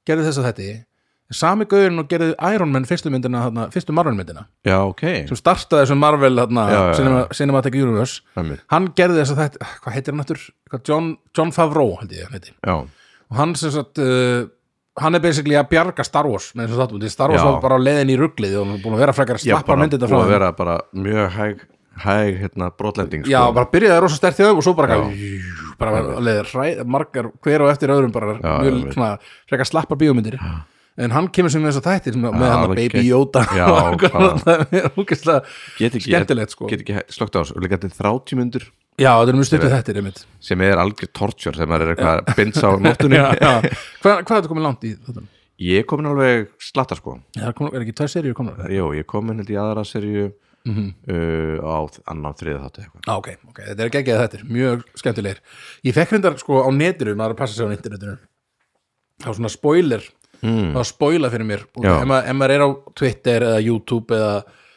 [0.08, 0.66] gerði þess að þetta
[1.34, 5.40] sami gaurinn og gerði Iron Man fyrstu myndina þarna, fyrstu Marvel myndina já, ok, sem
[5.40, 6.98] startaði þessum Marvel þarna, Já, já, já.
[7.00, 8.62] Cinema, Cinematic Universe Einmitt.
[8.70, 10.44] hann gerði þess að þetta hvað heitir hann eftir?
[10.86, 11.08] John,
[11.38, 14.46] John Favreau held ég hann heiti já, og hann sem sagt uh,
[15.02, 17.48] hann er basically að bjarga Star Wars með þess að þáttum, því Star Wars Já.
[17.50, 19.56] var bara á leiðin í rugglið og hann er búin að vera frekar að já
[19.58, 21.66] slappa myndið búið frá að þeim vera bara mjög hæg
[22.06, 23.56] hæg hérna brotlending Já, sko.
[23.56, 24.98] bara byrjaði rosa stert í þau og svo bara,
[25.80, 28.96] bara leðir hræ, margar hver og eftir öðrum bara Já, mjög já, veit.
[28.98, 29.12] svona
[29.52, 30.36] frekar slappar bíómyndir
[30.98, 33.42] en hann kemur sem þess að þættir með hann alveg Baby Yoda.
[33.52, 33.66] Já,
[35.28, 35.54] það?
[35.80, 36.70] Er ekki, skemmtilegt sko.
[36.72, 39.70] get ekki slögt á þessu líka þetta er 30 myndur Já, þetta er mjög stuttu
[39.74, 40.22] þættir einmitt.
[40.40, 43.18] sem er algjör torture þegar maður er eitthvað að binds á nóttunni.
[43.20, 43.52] Já, já.
[44.00, 45.26] Hvað, hvað er þetta komið langt í þetta?
[45.66, 47.18] ég er komin alveg slatta sko.
[47.36, 48.64] Já, kom, er ekki tvær seríur komnar?
[48.72, 50.32] Jó, ég er komin held í aðra serju
[50.66, 50.86] Mhm.
[51.14, 51.78] uh, á
[52.10, 55.42] annan þriða þáttu Ah, ok, ok, þetta er geggjað þættir, mjög skemmtilegir.
[55.86, 58.16] Ég fekk reyndar sko á netinu, maður er að passa sig á internetinu
[59.22, 60.08] Það var svona spoiler
[60.42, 60.70] mm.
[60.76, 61.66] var spoila fyrir mér.
[61.82, 64.34] Ef maður, er á Twitter eða YouTube eða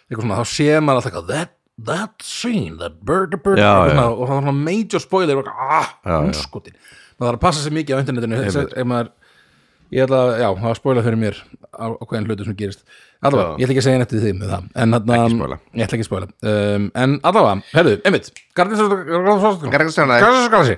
[0.09, 1.55] eitthvað svona, þá séð maður alltaf that,
[1.89, 3.99] that scene, that bird, the bird Já, eitthvað já.
[3.99, 6.79] svona, og það svona major spoiler og ah, hunskotin
[7.19, 8.43] maður þarf að passa sig mikið á internetinu.
[8.47, 9.11] Ef, maður,
[9.95, 11.41] ég ætla að, já, það var spoila fyrir mér
[11.75, 12.85] á, á hvernig hlutu sem gerist.
[13.19, 14.95] Allavega, ég ætla ekki að segja nættið því með það en
[15.35, 15.59] spoila.
[15.75, 16.29] ég ætla ekki að spoila.
[16.53, 18.27] Um, en allavega, herðu, einmitt
[18.59, 19.73] Garðarsson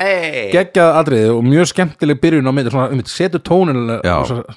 [0.00, 0.48] Hey.
[0.54, 3.78] geggjað atriði og mjög skemmtileg byrjun á mynd, svona, einmitt, setur tónin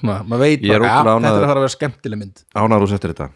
[0.02, 2.36] maður veit er bara, ja, þetta er að fara að vera skemmtileg mynd.
[2.56, 3.28] Ánar úr settir þetta.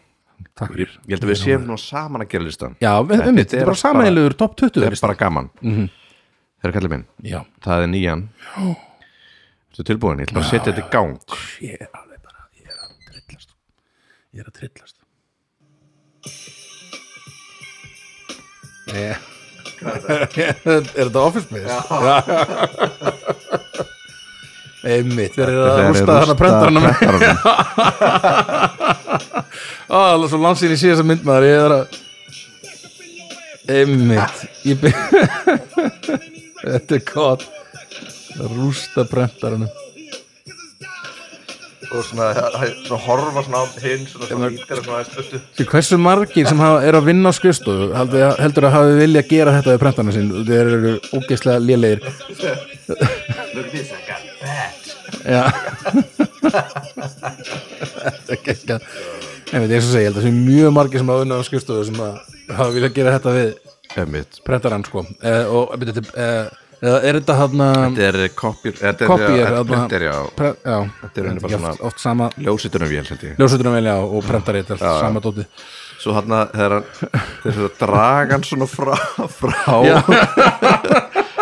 [0.59, 2.73] Takk Ég held að við séum nú saman að gera listan.
[2.83, 5.47] Já, við, Þetta er þetta er bara sameiginlegur top 20 Það er bara gaman.
[6.59, 7.05] Þegar kallið minn,
[7.63, 8.21] það er nýjan.
[9.79, 11.13] Þú tilbúin, ég ætla að setja þetta í gang
[11.63, 13.51] ég er alveg bara Ég er að trillast
[14.29, 14.97] Ég er að trillast
[18.93, 19.17] yeah.
[20.69, 21.65] Er þetta Office Space?
[21.65, 21.79] Já
[24.79, 27.43] Einmitt, þeir eru að Þeir eru rústa þarna prentarana með prentarana.
[29.91, 31.83] Á, alveg svo langt sín í síðast myndmaður Ég er að
[33.69, 34.37] Einmitt.
[36.63, 37.43] Þetta er gott
[38.39, 39.67] að rústa prentarana
[41.89, 42.27] Og svona,
[42.85, 45.39] svona horfa svona á hinn Svona svona ítir svona aðeins stuttu.
[45.57, 49.23] Því hversu margir sem hafa, er að vinna á skrifstofu heldur, heldur að hafi vilja
[49.23, 50.29] að gera þetta við prentarna sín?
[50.49, 51.99] Þeir eru ógeðslega lélegir.
[52.05, 54.79] Look at this, I got that
[55.25, 55.43] Já
[57.99, 58.85] Þetta er geggjað.
[59.49, 61.41] En veit, ég svo segi, ég held að það sé mjög margir sem hafa vinna
[61.41, 62.13] á skrifstofu sem að
[62.53, 63.49] hafa vilja að gera þetta við
[63.97, 65.01] Emmitt prentarann sko.
[65.25, 66.49] Eh, og þetta, eh,
[66.81, 67.63] eða er þetta hann
[67.97, 69.05] Þetta er kopjur Þetta
[69.97, 70.15] er já.
[70.39, 73.35] Já, Þetta er bara svona- oft sama Ljósitunum vél, held ég.
[73.39, 75.45] Ljósutunum velja og prentari þetta er sama dóti
[75.99, 76.75] Svo hann að þegar
[77.43, 78.95] Þegar það draga hann svona frá
[79.27, 79.75] Frá.
[79.83, 79.97] Já.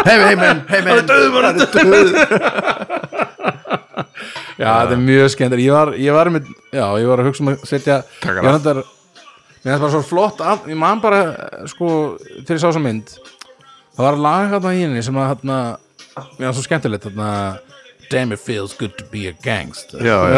[0.08, 2.12] Hei, hei menn, hei menn Það er döð
[4.58, 7.44] Já, þetta er mjög skemmt ég var, ég var með, já, ég var að hugsa
[7.44, 11.20] um að setja ég var þetta mér finnst bara svo flott að, ég man bara
[11.70, 11.90] sko,
[12.40, 13.14] þegar ég sá þessa mynd
[13.98, 15.60] það var lag hérna í henni sem að hérna,
[16.38, 17.30] finnst svo skemmtilegt hérna,
[18.12, 20.00] damn it feels good to be a gangster.
[20.06, 20.38] Já, já,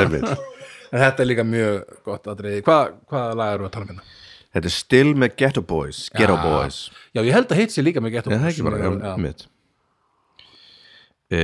[0.00, 0.32] Emmitt
[0.90, 4.16] en þetta er líka mjög gott aðriði, hvað, hvaða lag eru að tala um hérna?
[4.50, 6.42] Þetta er still með Ghetto Boys Ghetto Já.
[6.42, 6.78] Boys.
[7.14, 8.80] Já, ég held að hitt sér líka með Ghetto Nei, það er Boys ekki bara
[8.82, 9.12] já.
[9.14, 9.44] Emmitt
[11.30, 11.42] e,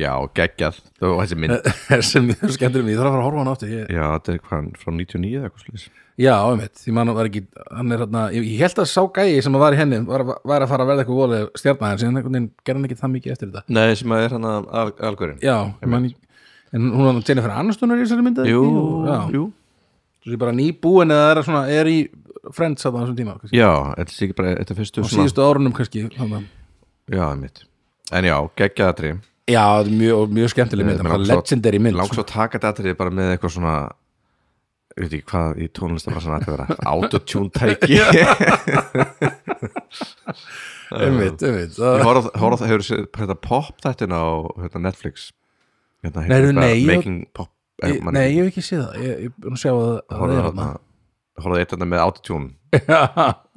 [0.00, 0.80] Já, geggjað.
[1.06, 1.70] Og þessi mynd
[2.10, 4.34] sem er skemmtur mig, ég þarf að fara að horfa hann áttu ég, Já, þetta
[4.34, 5.86] er hvað, frá 99 eða eitthvað slúðis
[6.20, 9.40] Já, einmitt, því mann var ekki hann er hérna, ég, ég held að sá gæi
[9.44, 12.36] sem var í henni var, var að fara að verða eitthvað volið stjarnæðin síðan einhvern
[12.36, 13.76] veginn gerði hann ekki það mikið eftir þetta.
[13.78, 15.40] Nei, sem að er hann að algörinn.
[15.44, 15.56] Já,
[15.94, 16.10] man,
[16.76, 18.64] en hún var Jennifer Aniston er í þessari myndi Jú,
[19.08, 19.46] já, jú.
[20.20, 21.98] Svo ég bara nýbúin eða er, svona, er í
[22.56, 23.56] Friends á þessum tíma kannski.
[23.56, 26.44] Já, þetta ekki bara, þetta fyrstu á síðustu árunum kannski þarna.
[27.10, 27.64] Já, mitt
[28.12, 29.16] En já, geggjaðatri
[29.50, 33.32] Já, mjög, mjög skemmtileg mynd legendary mynd Langt svo að taka þetta atrið bara með
[33.34, 33.74] eitthvað svona
[34.96, 35.68] ég veit ekki hvað í
[36.16, 36.66] var svona að vera.
[36.92, 37.98] Autotune tæki.
[40.90, 41.76] Einmitt, einmitt.
[41.78, 44.22] Ég horfði, horfði, hefur séð þetta pop þættin á
[44.64, 45.28] hérna, Netflix?
[46.02, 47.50] Hérna, Nei, heitir nei, eitthvað ég- Making pop
[47.80, 48.96] Ég- Nei, ég hef ekki séð það.
[49.00, 50.66] Ég er búin að sjá að að það er hérna
[51.40, 52.50] horfði eitt hérna með autotune.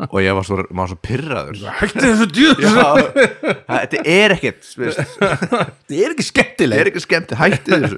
[0.08, 0.56] Og ég var svo,
[0.90, 2.62] svo pyrraður Hætti þessu djúð
[3.68, 7.98] þetta er ekkert Það er ekki þetta skemmtileg er ekki skemmt, hætti þessu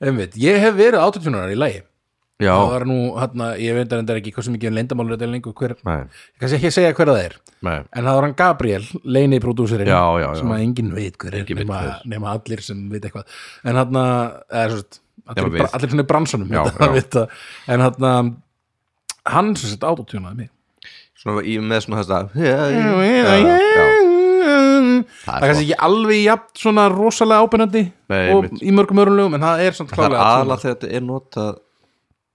[0.00, 1.82] Einmitt, ég hef verið autotunar í lagi.
[2.36, 5.14] Já, Það var nú, hérna, ég veit að þetta er ekki hvað sem mikið leyndamálur
[5.16, 7.36] þetta er lengur hver, nei, ég kannski ekki að segja hver það er.
[7.64, 7.76] Nei.
[7.96, 8.82] En það var hann Gabriel,
[9.16, 10.34] leini prodúserinn Já, já, já.
[10.42, 12.02] sem að enginn veit hver er Enginn veit nema, hver.
[12.12, 13.38] nema allir sem veit eitthvað.
[13.64, 15.62] En hann eða svo sagt allir, Nema við.
[15.64, 16.90] bra- allir svona í bransunum Já, já.
[16.98, 17.24] vita,
[17.72, 18.36] en hann
[19.32, 20.50] hann sem sagt autotunaði mig.
[21.16, 24.15] Svona í, með svona þess að Já, já, já
[25.24, 28.62] Það er kannski ekki alveg jafn svona rosalega ábyrnandi og einmitt.
[28.62, 31.06] í mörgum örum lögum en það er samt Það er klálega aðalega þegar þetta er
[31.10, 31.54] notað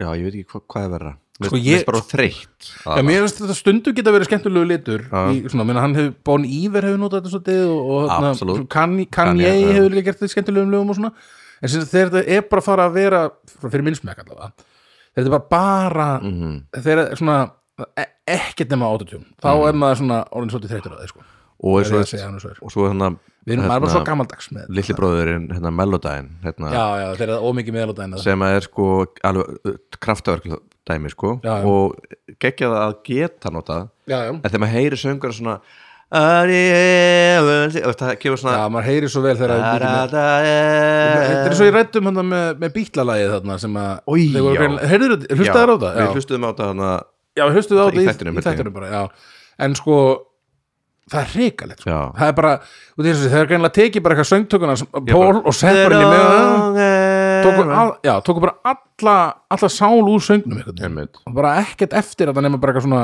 [0.01, 1.11] Já, ég veit ekki hva, hvað er verra.
[1.41, 5.03] Mér Sko, finnst ég- bara þreytt Já, mér finnst þetta stundu geta verið skemmtilegu litur
[5.09, 9.71] í, svona, minna, hann hefur, Bon Iver hefur notað þetta svolítið og, og Kanye já.
[9.77, 11.11] hefur líka gert þetta skemmtilegum lögum og svona.
[11.61, 13.21] En þegar þetta er bara að fara að vera
[13.69, 14.51] fyrir minnsmæk allavega
[15.11, 16.53] þegar þetta er bara bara Mhm.
[16.73, 17.51] þegar þetta er svona
[17.97, 21.21] e ekkert nema autotune þá er maður svona orðin svolítið þreytur að það sko.
[21.61, 22.09] Og er svo, er.
[22.89, 23.07] hérna
[23.45, 27.37] við erum bara svo gamaldags með Lilli bróðurinn, hérna Melodyne hérna, já, já, þegar það
[27.37, 28.85] er ómikið meðalóta sem er sko
[29.29, 29.47] alveg
[30.01, 30.43] kraftaverk
[30.89, 31.65] dæmi sko Já, já.
[31.69, 31.83] og
[32.41, 34.33] geggja það að geta notað já, já.
[34.33, 35.55] en þegar maður heyri söngur svona
[36.11, 36.51] það
[38.19, 39.51] kemur já, svona maður heyri svo vel þegar
[40.11, 44.61] Þetta er svo ég rættum hann með, með bítlalagið þarna sem að þeir já.
[45.37, 45.93] hlustaður á það?
[45.95, 46.09] Við Já.
[46.17, 46.59] hlustuðum á það
[47.31, 48.05] Já, við Í í, í
[48.43, 49.07] þættinum bara, já
[49.61, 49.93] En sko,
[51.09, 51.95] það er hrikalegt sko.
[52.17, 52.51] Það er bara,
[53.01, 54.75] það er greinilega tekið bara eitthvað söngtökuna
[55.09, 56.21] Pól og sett bara inn í með
[58.21, 59.15] tóku, bara alla
[59.51, 60.61] alla sál úr söngnum
[61.25, 63.01] og bara ekkert eftir að það nema bara eitthvað svona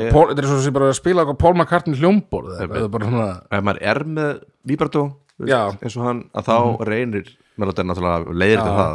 [0.00, 3.28] er- Þetta er svo sem bara að spila eitthvað Paul McCartney hljómborð eða bara svona
[3.50, 5.04] ef maður er með vibrato.
[5.34, 5.48] Mhm.
[5.82, 7.26] eins og hann, að þá reynir
[7.58, 8.94] Melodyne náttúrulega leiðir til það.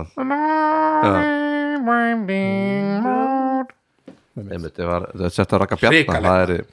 [6.23, 6.65] Það er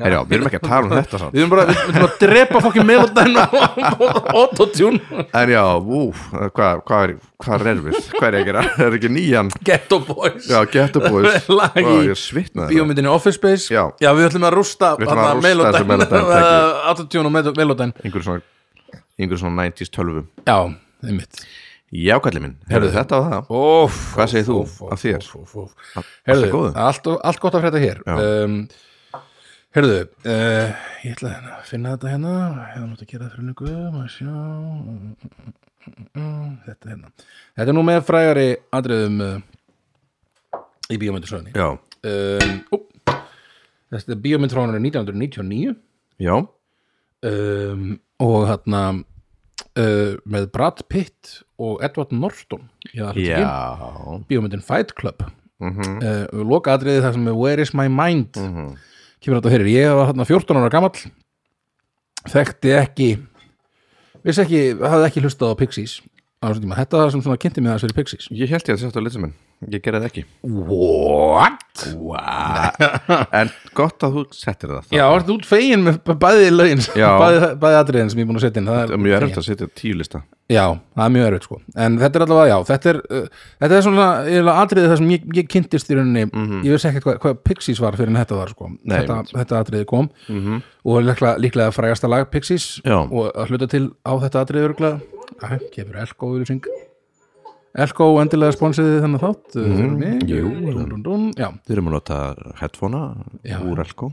[0.00, 2.14] Herjá, við erum ekki að tala um þetta samt Við erum bara, við erum að
[2.22, 6.00] drepa fokkin melodæn og autotune En já, ú,
[6.56, 7.98] hvað hva er, hva er við?
[8.16, 8.64] Hvað er gera?
[8.86, 9.52] Er ekki nýjan?
[9.66, 11.84] Ghetto Boys Já, Geto Boys Lag í
[12.64, 12.72] það.
[12.74, 13.84] bíómyndinni Office Space Já.
[14.58, 16.52] rústa Við ætlum að rústa Melodyne tæki.
[16.90, 18.44] autotune og Melo- melodæn Einhver svona,
[19.20, 20.58] einhver svona 90s 12 Já,
[21.06, 21.42] einmitt
[21.90, 23.48] Já, kallið minn, herðu þetta á það
[24.14, 24.58] Hvað segir þú
[24.94, 25.24] af þér?
[26.30, 27.08] Herðu, er allt,
[27.42, 28.14] gott að frétta hér Já.
[28.46, 28.54] um,
[29.70, 30.70] Herðu uh,
[31.04, 32.30] Ég ætla hérna að finna þetta hérna.
[32.50, 34.32] Ég hef nátt að gera það fyrir lengu Má sjá.
[34.34, 37.12] Mm, mm, mm, Þetta hérna.
[37.54, 38.46] Þetta er nú með frægari
[38.80, 39.36] atriðum uh,
[40.90, 42.76] í bíómyndisöðinni Já, um, ó,
[43.94, 45.76] Þetta er bíómynd frá hann 1999
[46.20, 46.34] já,
[47.26, 47.86] um,
[48.20, 52.98] og hérna uh, með Brad Pitt og Edward Norton í
[53.30, 53.40] já.
[54.28, 55.24] Bíómyndin Fight Club.
[55.60, 55.98] Mhm.
[56.02, 58.36] uh, loka atriði það sem er Where is my mind
[59.20, 61.04] kemur þetta fyrir, ég var hérna 14 ára gamall
[62.30, 63.10] þekkti ekki
[64.24, 66.00] vissi ekki, hafði ekki hlustað á Pixies
[66.40, 68.28] á þessum tíma, þetta var það sem svona kynnti mig að þessu Pixies.
[68.32, 70.22] Ég held ég að þetta á listumenn Ég gerði það ekki.
[70.48, 71.64] What?
[73.40, 77.08] En gott að þú settir það Já, ertu út fegin með bæði lögin Já.
[77.22, 79.48] bæði, bæði atriðin sem ég er búin að setja inn það er mjög erfitt að
[79.48, 80.64] setja tíu lista Já,
[80.98, 81.56] það er mjög erfitt sko.
[81.78, 85.12] En þetta er allavega, já, þetta er uh, Þetta er svona eiginlega atriði það sem
[85.14, 86.24] ég, ég kynntist í rauninni.
[86.66, 88.70] Ég vissi ekkert hvað, hvað Pixies var fyrir en þetta var sko.
[88.82, 90.10] Nei, þetta, þetta atriði kom.
[90.26, 90.58] -hmm.
[90.90, 92.98] Og líklega, líklega frægasta lag Pixies Já.
[92.98, 96.66] Og að hluta til á þetta atriði örgulega Æ, kemur Elko yfir syng
[97.78, 99.54] Elko endilega sponsiði þennan þátt?
[99.54, 99.98] Mm -hmm.
[99.98, 100.48] mig jú.
[100.48, 101.26] dún, dún, dún.
[101.38, 102.18] Já, Þið erum að nota
[102.58, 104.12] headphonea úr Elko.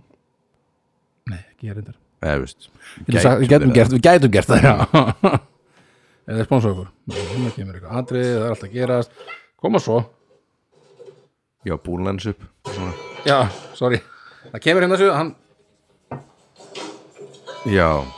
[1.27, 1.95] Nei, ekki ég reyndar.
[2.21, 2.69] Eða, veist
[3.05, 5.41] Við gætum, gætu gætum gert, við gætum gert það,
[6.27, 6.87] Eða sponsa okkur.
[7.07, 9.11] Eitthvað atrið, það er alltaf að gerast.
[9.55, 10.01] Koma svo.
[11.63, 12.43] Já, búlens upp.
[12.67, 12.91] Svona.
[13.25, 13.47] Já,
[13.79, 14.01] sorry.
[14.51, 15.35] Það kemur hérna svo, hann
[17.67, 18.16] Já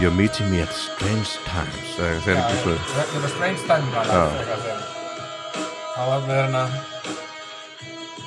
[0.00, 1.88] You're meeting me at strange times.
[1.96, 3.88] Það er ekki svo Þetta er strange time
[6.00, 6.60] þá var með hérna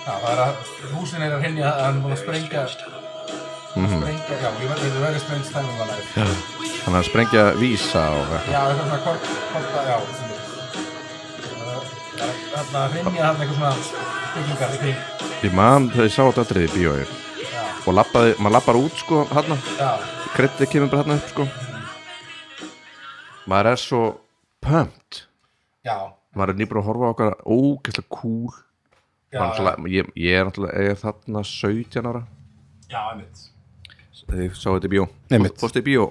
[0.03, 0.57] það er að
[0.91, 4.91] húsin er að hinja að hann er búin að sprengja sprengja, já, ég veit þetta
[4.91, 5.71] er very strange time
[6.83, 9.23] Þannig að sprengja vísa og já, eitthvað svona kort,
[9.89, 9.97] já
[12.53, 13.73] þarna hinja hann eitthvað svona
[14.35, 14.99] byggingar í kring.
[15.47, 17.03] Ég man þegar ég sá þetta aðrið í bíói
[17.83, 19.91] og maður lappar út sko hann já,
[20.37, 21.49] kreddið kemur bara hann upp sko
[23.49, 24.01] maður er svo
[24.63, 25.23] pumped.
[25.85, 25.97] Já.
[26.33, 28.53] Maður er nýbúin að horfa á okkar ógeðslega cool.
[29.33, 29.41] Já,
[29.89, 32.21] ég, ég er náttúrulega þarna 17 ára.
[32.91, 33.49] Já, einmitt.
[34.23, 35.07] Þegar ég sá þetta í bíó?
[35.35, 35.57] Einmitt.
[35.61, 36.05] Fórstu í bíó?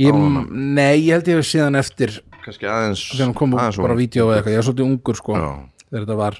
[0.00, 0.16] Ég,
[0.50, 4.00] nei, ég held ég hef síðan eftir kannski aðeins þegar hann kom aðeins bara of-
[4.00, 5.48] vídeo eða eitthvað, ég er svolítið ungur sko Já.
[5.84, 6.38] þegar þetta var.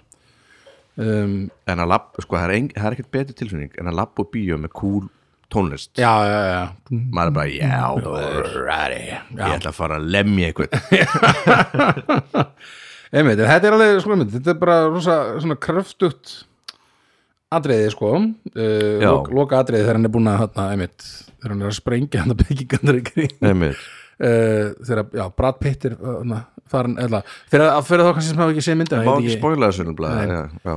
[0.94, 4.30] Um, en að lapp, sko það er, er ekkert betri tilfinning en að lappa á
[4.30, 5.06] bíó með cool
[5.54, 5.90] tónlist.
[6.00, 6.62] Já, já, já,
[7.14, 8.50] maður er bara, já, maður,
[9.48, 10.70] ég ætla að fara að lemja eitthvað
[13.14, 16.34] einmitt, þetta er alveg sko, einmitt, þetta er bara rosa svona kröftugt
[17.54, 18.08] atriði sko.
[18.54, 21.04] Uh, lok, loka atriði þegar hann er búin að hérna, einmitt,
[21.38, 23.36] þegar hann er að sprengja hann að byggingandur í kring.
[23.46, 23.84] Einmitt.
[24.18, 25.94] uh, þegar, já, Brad Pitt er
[26.72, 27.20] farin, eða,
[27.52, 29.38] fyrir, að- fyrir þá kannski sem hafa ekki séð myndina má ég veit ekki
[30.16, 30.26] Nei.
[30.34, 30.76] já, já.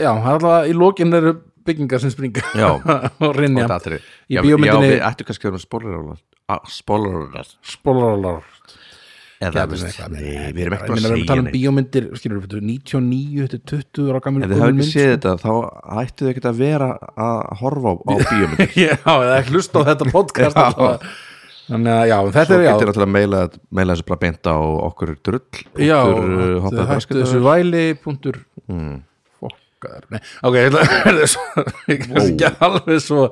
[0.00, 1.32] já, það er alltaf í lokin eru
[1.68, 2.70] byggingar sem springa Já.
[3.28, 3.68] og rinja.
[3.68, 6.18] Í bíómyndinni- já, við ættu kannski að vera spólar
[6.72, 8.42] spólar spólarar
[9.38, 11.36] eða veist, nei, við erum ekki Ég bara meina, við að erum að tala segja
[11.38, 11.54] um neitt.
[11.54, 15.34] bíómyndir, skilur við, 99, þetta er 20 ára gamil ef þið hafa ekki séð þetta
[15.44, 15.52] þá
[16.02, 18.72] ættu þið ekki að vera að horfa á, bíómyndir.
[18.82, 20.58] Já, eða ekki hlusta á þetta podcast.
[21.68, 22.70] Þannig að, já, þetta svo er, já.
[22.72, 23.40] getur náttúrulega meila,
[23.76, 24.56] meila þessu bara beint á
[24.88, 25.42] okkur drull
[25.84, 28.96] Já, þau hoppaði hættu þessu væli punktur Mm.
[30.12, 30.76] Nei, ok, ég
[32.02, 33.28] kannski ekki alveg svo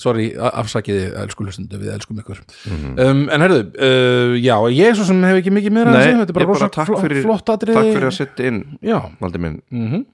[0.00, 2.40] sorry, afsakiði elsku hlustundu, við elskum ykkur.
[2.68, 6.34] Um, en herðu, uh, já, ég svo sem hef ekki mikið meira að segja, þetta
[6.34, 7.76] er bara bara takk fyrir- flott atriði.
[7.78, 10.04] takk fyrir að setja inn Já, Valdi minn, mhm.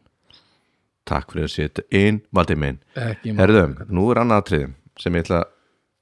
[1.09, 4.68] Takk fyrir að setja inn Valdi minn, Ekki herðu, nú er annað atriði
[5.03, 5.42] sem ég ætla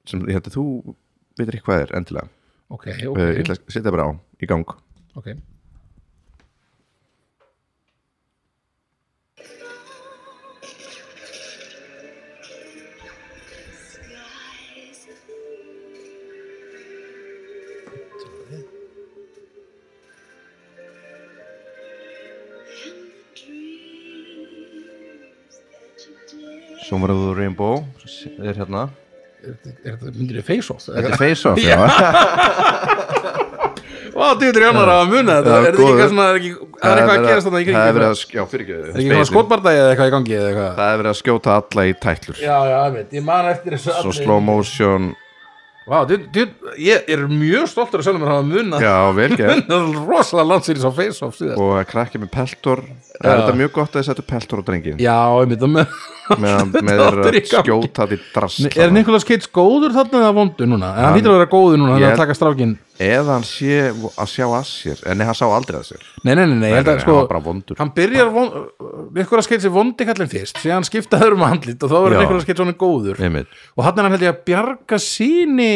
[0.09, 0.65] sem ég held að þú
[1.39, 2.29] veitir ekki hvað er endilega.
[2.71, 3.07] Ok, okay.
[3.07, 4.09] ok, ég ætla að setja bara á,
[4.41, 4.77] í gang.
[5.17, 5.33] Ok
[26.91, 27.77] Sjónvaröðu Rainbow
[28.43, 28.81] er hérna.
[29.41, 29.53] Er
[29.87, 30.83] er þetta myndir í face-off?
[30.91, 31.77] Þetta er Face Off, já,
[34.11, 35.53] Vá, dýttur í annar að muna þetta.
[35.55, 36.35] Er þetta ekki svona, er
[36.91, 38.99] er eitthvað að gerast þarna í Það er verið kringum að, sk- já, fyrir Er
[38.99, 40.35] ekki svona skotbardagi eða eitthvað í gangi
[40.81, 42.41] Það er verið að skjóta alla í tætlur.
[42.43, 45.07] Já, já, ég veit, ég man eftir þessu Svo slow motion
[45.89, 48.43] Vá, dýtt, dýtt, ég er mjög stoltur að sjálfum að hafa
[49.65, 53.97] er rosalega landsýris á face-off Og að krakki með peltor er þetta mjög gott að
[53.97, 55.95] þið setja peltor á drengin Já, ég veit það með
[56.43, 57.17] með að
[57.49, 57.65] gangi.
[57.65, 60.91] skjóta því drasl Er Nicolas Cage góður þarna eða vondur núna?
[60.93, 63.77] En hann hýtur að vera góður núna, hann er að taka strákin Eða hann sé
[63.89, 66.03] að sjá að sér En nei, hann sá aldrei að sér.
[66.21, 67.79] Nei, nei, nei, nei, að nei, sko hann var bara vondur.
[67.79, 68.51] Hann byrjar von,
[69.15, 72.21] Nicolas Cage er vondi kallinn fyrst Síðan skiptaður um handlit og þá verður Já.
[72.25, 73.23] Nicolas Cage svona góður.
[73.25, 73.57] Einmitt.
[73.77, 75.71] Og hann er hann held ég að bjarga síni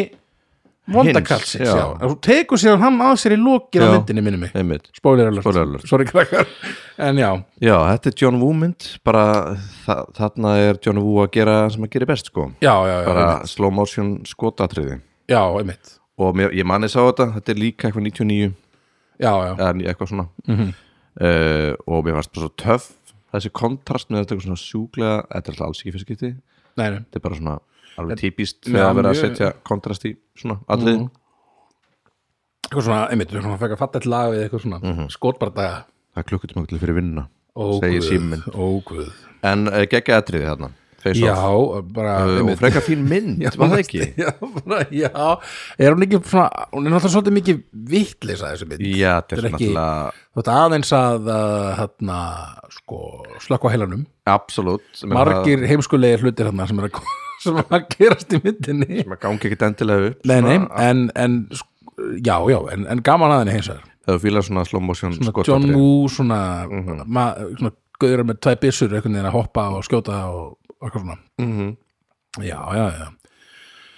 [0.93, 1.69] vondakallsins.
[1.71, 4.85] Og svo tekur síðan hann að sér í lokin á myndinni minni mig.
[4.97, 6.45] Spoiler alert, sorry krakkar.
[7.01, 11.33] En já, Já, þetta er John Woo mynd Bara þa þarna er John Woo að
[11.35, 12.47] gera sem að gera best sko.
[12.63, 15.01] Já, já, já, Bara slow motion skotatriði.
[15.27, 18.53] Já, einmitt Og mér, ég manni sá þetta Þetta er líka eitthvað 99
[19.15, 20.27] Já, já, eða eitthvað svona.
[20.47, 20.71] Mhm.
[21.23, 22.89] uh, og mér fannst bara svo töff
[23.35, 26.31] þessi kontrast með þetta eitthvað svona sjúklega þetta er alltaf alls ekki fyrir skipti
[26.75, 27.55] þetta er bara svona
[27.95, 28.31] alveg Já,
[28.67, 31.13] þegar að vera að setja kontrast í svona allið Mhm.
[32.65, 34.93] Eitthvað svona, einmitt, svona fekk að fatta eitt lag við eitthvað svona mm.
[34.95, 35.09] -hmm.
[35.13, 37.27] skotbardaga það er klukkutíma til fyrir vinnuna
[37.79, 38.41] segir síminn.
[39.43, 40.71] En uh, geggja atriði þarna
[41.13, 41.35] Já,
[41.93, 44.01] bara og frekar fín mynd, var það ekki?
[44.17, 45.11] Já, bara, já.
[45.77, 47.59] Er hún ekki svona, hún er náttúrulega svolítið mikið
[47.93, 48.81] vittlisa þessu mynd.
[48.97, 49.69] Já, þetta er ekki-
[50.41, 51.29] ert aðeins að
[51.79, 52.19] hérna,
[52.79, 52.99] sko,
[53.45, 54.03] slökka á heilanum.
[54.25, 56.99] Absolutt Margir heimskulegir hlutir hérna sem er að,
[57.45, 59.03] sem að gerast í myndinni.
[59.03, 63.03] Sem að gangi ekkit endilega upp Nei, nei, en, en sk- já, já, en, en
[63.05, 63.91] gaman að henni hins vegar.
[64.05, 66.39] Þú fílar svona slow motion Svona John Woo, svona,
[66.69, 66.99] Mhm.
[67.09, 67.23] ma,
[67.57, 71.19] svona gauður með tvæ byssur einhvern veginn að hoppa og skjóta og eitthvað svona.
[71.41, 71.75] Mhm.
[72.43, 73.07] Já, já, já.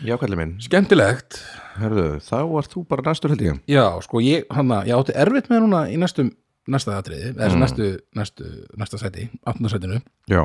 [0.06, 1.40] Já, kallið minn, Skemmtilegt.
[1.78, 3.62] Herðu, þá ert þú bara næstur held ég.
[3.66, 6.30] Já, sko, ég, hann ég átti erfitt með núna í næstum
[6.68, 7.62] næsta atriði, eða mm.
[7.64, 7.86] næstu,
[8.18, 8.48] næstu
[8.80, 10.00] næsta sæti, áttunda sætinu.
[10.30, 10.42] Já,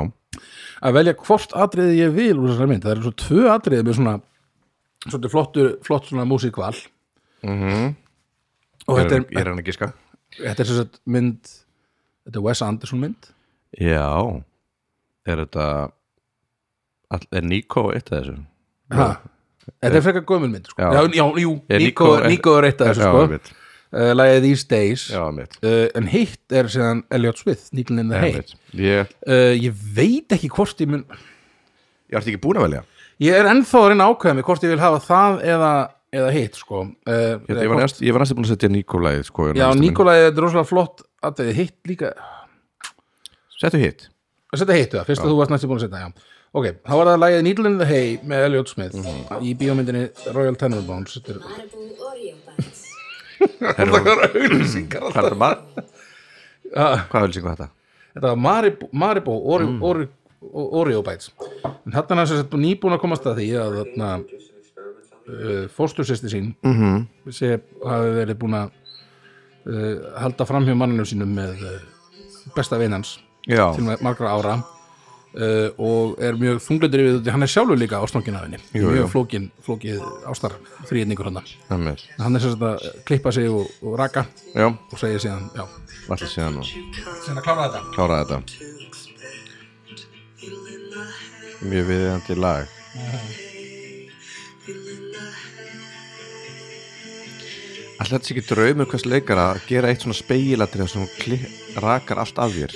[0.81, 3.97] að velja hvort atriði ég vil úr þessari mynd, það eru svo tvö atriði með
[3.99, 4.13] svona
[5.03, 6.73] svolítið flottur, flott svona músíkval.
[7.43, 7.95] Mhm.
[8.87, 9.91] og Ég þetta er, ég er hann að giska?
[10.37, 11.51] Þetta er sem sagt mynd
[12.23, 13.29] þetta er Wes Anderson mynd.
[13.79, 14.43] Já.
[15.27, 15.91] Er þetta
[17.17, 18.37] all, Er Nico eitt af þessu?
[18.93, 19.09] ha.
[19.79, 20.81] þetta er frekar gömul mynd sko.
[20.81, 20.89] Já.
[20.91, 23.27] já, já, jú, Er Nico, Nico- Nico er eitt af þessu Já, sko.
[23.31, 23.51] mitt
[23.93, 28.19] uh, lagið These Days Já, uh, en hitt er síðan Elliot Smith Needle in the
[28.19, 28.41] Hay
[28.73, 32.83] Ég, uh, ég veit ekki hvort ég mun ég ert ekki búin að velja
[33.23, 35.71] ég er ennþá að reyna mig hvort ég vil hafa það eða,
[36.13, 36.81] eða hitt sko.
[37.07, 40.17] uh, Ég, ég, var, næst, ég var næstu búin að setja Nikolai sko, já, Nikolai
[40.27, 42.11] er rosalega flott að hitt líka
[43.61, 44.09] Settu hitt
[44.53, 46.09] Þetta heitu það, fyrst að þú varst næstu búin að setja já.
[46.53, 48.97] Ok, þá var það lagið Needle in the Hay með Elliot Smith
[49.41, 50.03] í bíómyndinni
[50.35, 51.39] Royal Tenenbaums Þetta er
[52.03, 52.81] Oreo Bites.
[54.37, 55.87] auðlýsingar Hvað er þetta maður?
[56.77, 57.67] Ah, Hvað er þetta þetta?
[58.13, 58.37] Þetta var
[58.93, 59.81] Maribou Oreo, Mm.
[59.89, 60.07] Oreo,
[60.81, 61.31] Oreo Bites
[61.65, 66.53] En þarna er þess að nýbúin að komast að því að þarna uh, fóstursýsti sín
[66.61, 67.31] Mm -hmm.
[67.33, 68.69] sé hafi verið búin að
[69.65, 71.81] uh, halda fram hjá manninu sínum með uh,
[72.55, 74.63] besta vinans Já, til margra ára
[75.37, 78.59] uh, og er mjög þunglindur yfir þetta hann er sjálfur líka ástangin af henni.
[78.73, 79.07] Jú, mjög jú.
[79.13, 80.57] flókin, flókið ástar
[80.89, 81.41] þrýðningur hann
[81.73, 82.75] hann er sem sagt að
[83.07, 85.49] klippa sig og, og raka Já, og segja síðan,
[86.09, 87.81] allir síðan og síðan að klára þetta.
[87.95, 88.37] Klára þetta.
[91.63, 92.67] Mjög viðjandi lag.
[98.03, 101.07] Alltaf þetta sé ekki draumur hvers leikara að gera eitt svona speilatri sem
[101.79, 102.75] rakar allt af þér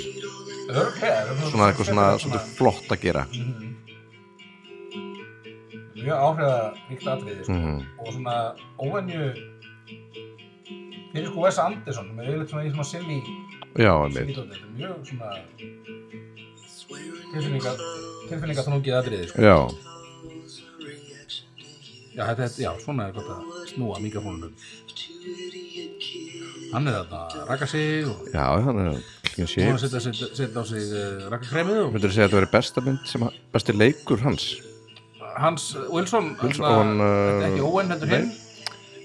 [0.67, 3.23] svona eitthvað svona, svona flott að gera
[5.97, 7.53] mjög áhrifaríkt atriði sko.
[7.53, 7.77] Mhm.
[7.99, 8.35] og svona
[8.79, 9.23] óvenju
[11.13, 12.87] fyrir sko Wes Anderson með yfirleitt svona í svona
[14.39, 15.29] þetta er mjög svona
[17.33, 17.71] tilfinninga
[18.29, 19.41] tilfinninga þrungið atriði sko.
[19.41, 19.57] Já,
[22.17, 23.41] já, þetta, já, svona er gott að
[23.73, 24.53] snúa mikrofónunum
[26.73, 30.47] hann er þarna að raka sig og já, þannig að klíðan og sé að setja,
[30.57, 33.37] á sig uh, rakakremið og Myndur þú segja að þetta veri besta mynd sem að-
[33.53, 34.47] besti leikur hans?
[35.37, 38.17] Hans Wilson, Wilson, þarna- hann, þetta er ekki Owen heldur nei.
[38.17, 38.31] hinn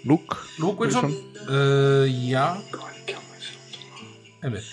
[0.08, 2.56] Luke Luke Wilson, Uh, já
[4.42, 4.68] einmitt.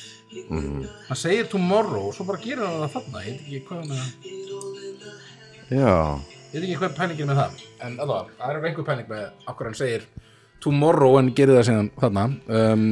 [0.49, 0.83] Mm.
[1.07, 3.23] hann segir tomorrow og svo bara gerir hann það þarna.
[3.25, 4.05] Ég veit ekki hvað hann er
[5.69, 7.51] ég veit ekki hvað pælingin með það.
[7.85, 10.05] En alveg, það er einhver pæling með okkur hann segir
[10.63, 12.23] tomorrow en gerir það síðan þarna.
[12.49, 12.85] Um,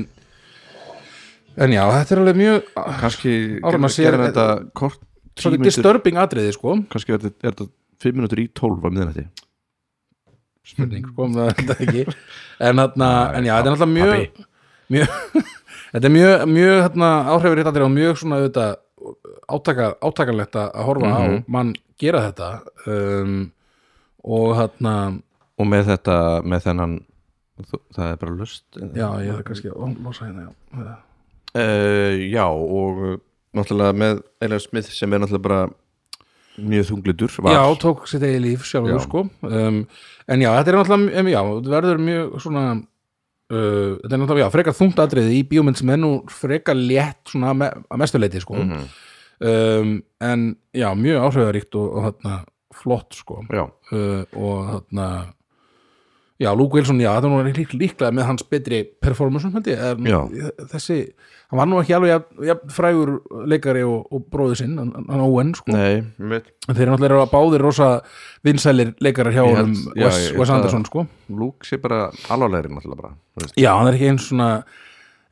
[1.57, 2.69] en já, þetta er alveg mjög
[3.01, 4.99] kannski maður sér- gerir þetta kort
[5.37, 6.75] svolítið disturbing atriði sko.
[6.93, 7.67] Kannski er þetta, er þetta
[8.05, 9.25] 5 minútur í 12 á miðnætti.
[10.67, 12.03] Spurning, kom það þetta ekki?
[12.59, 14.41] En, þarna, en já, þetta er náttúrulega mjög,
[14.93, 15.45] mjög
[15.93, 18.73] þetta er mjög, mjög þarna, áhrifur hitt og mjög svona auðvitað,
[19.57, 21.21] átaka, átakanlegt að horfa á
[21.55, 22.49] mann gera þetta.
[22.89, 23.37] Um,
[24.27, 24.95] og þarna
[25.57, 26.97] og með þetta, með þennan
[27.63, 30.97] þ- það er bara lust já, ég er kannski að losa hérna já.
[31.55, 33.17] Uh, já og uh,
[33.57, 35.61] náttúrulega með Elliot Smith sem er náttúrulega bara
[36.57, 37.53] mjög þunglitur var.
[37.53, 39.03] já, tók sitt eigi líf sjálfur Já.
[39.05, 39.79] sko um,
[40.27, 44.45] en já, þetta er náttúrulega um, já, þetta verður mjög svona uh, þetta er náttúrulega,
[44.47, 48.41] já, frekar þungt atriði í bíómynd sem er nú frekar létt svona me, að mestuleiti
[48.41, 48.87] sko Mhm.
[49.45, 52.37] um, en já, mjög áhrifaríkt og, og þarna
[52.77, 55.09] flott sko uh, og þarna
[56.39, 59.79] já, Luke Wilson, já, er nú lík, líklega með hans betri performance held ég,
[60.71, 60.97] þessi,
[61.49, 63.11] hann var nú ekki alveg jafn, jafn frægur
[63.49, 65.73] leikari og, og bróður sinn, hann, hann Owen sko.
[65.73, 67.89] Nei þeir eru náttúrulega eru báðir rosa
[68.45, 69.63] vinsælir leikarar hjá já,
[70.05, 71.07] Wes, Wes Anderson að- sko.
[71.29, 73.15] Luke sé bara alvarlegri náttúrulega bara.
[73.57, 74.51] Já, hann er ekki eins svona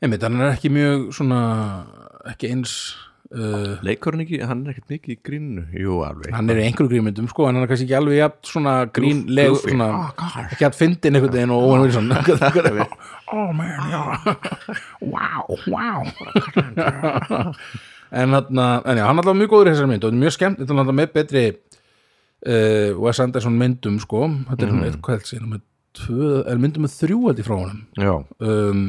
[0.02, 1.40] einmitt, hann er ekki mjög svona
[2.32, 2.76] ekki eins
[3.36, 6.32] uh, leikurinn ekki, hann er ekkert mikið í grínu jú, alveg.
[6.34, 9.58] Hann er í einhverju grínmyndum sko en hann er kannski ekki alveg jafn svona grínleg
[9.62, 12.10] svona, Oh, ekki að fyndin einhvern veginn og Owen Wilson.
[13.26, 14.02] Oh man, já
[15.12, 16.04] wow, wow.
[18.14, 18.60] En, hann
[18.92, 20.98] er alltaf mjög góður í þessari mynd og þetta er mjög skemmt, þetta er alltaf
[21.00, 24.28] með betri uh, Wes Anderson myndum sko.
[24.52, 25.26] Þetta er svona eitthvað
[26.46, 27.58] er myndum með þrjú held í frá
[27.96, 28.14] já,
[28.46, 28.86] um,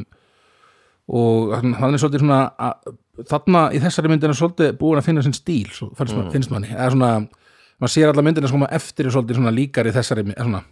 [1.08, 2.96] og hann, hann er svolítið svona að,
[3.26, 6.30] þarna í þessari myndin er svolítið búin að finna sinn stíl svo, mm.
[6.34, 6.70] finnst manni.
[6.76, 7.12] Eða svona,
[7.82, 10.64] maður sér alla myndina sem koma eftir svolítið svona líkar í þessari svona,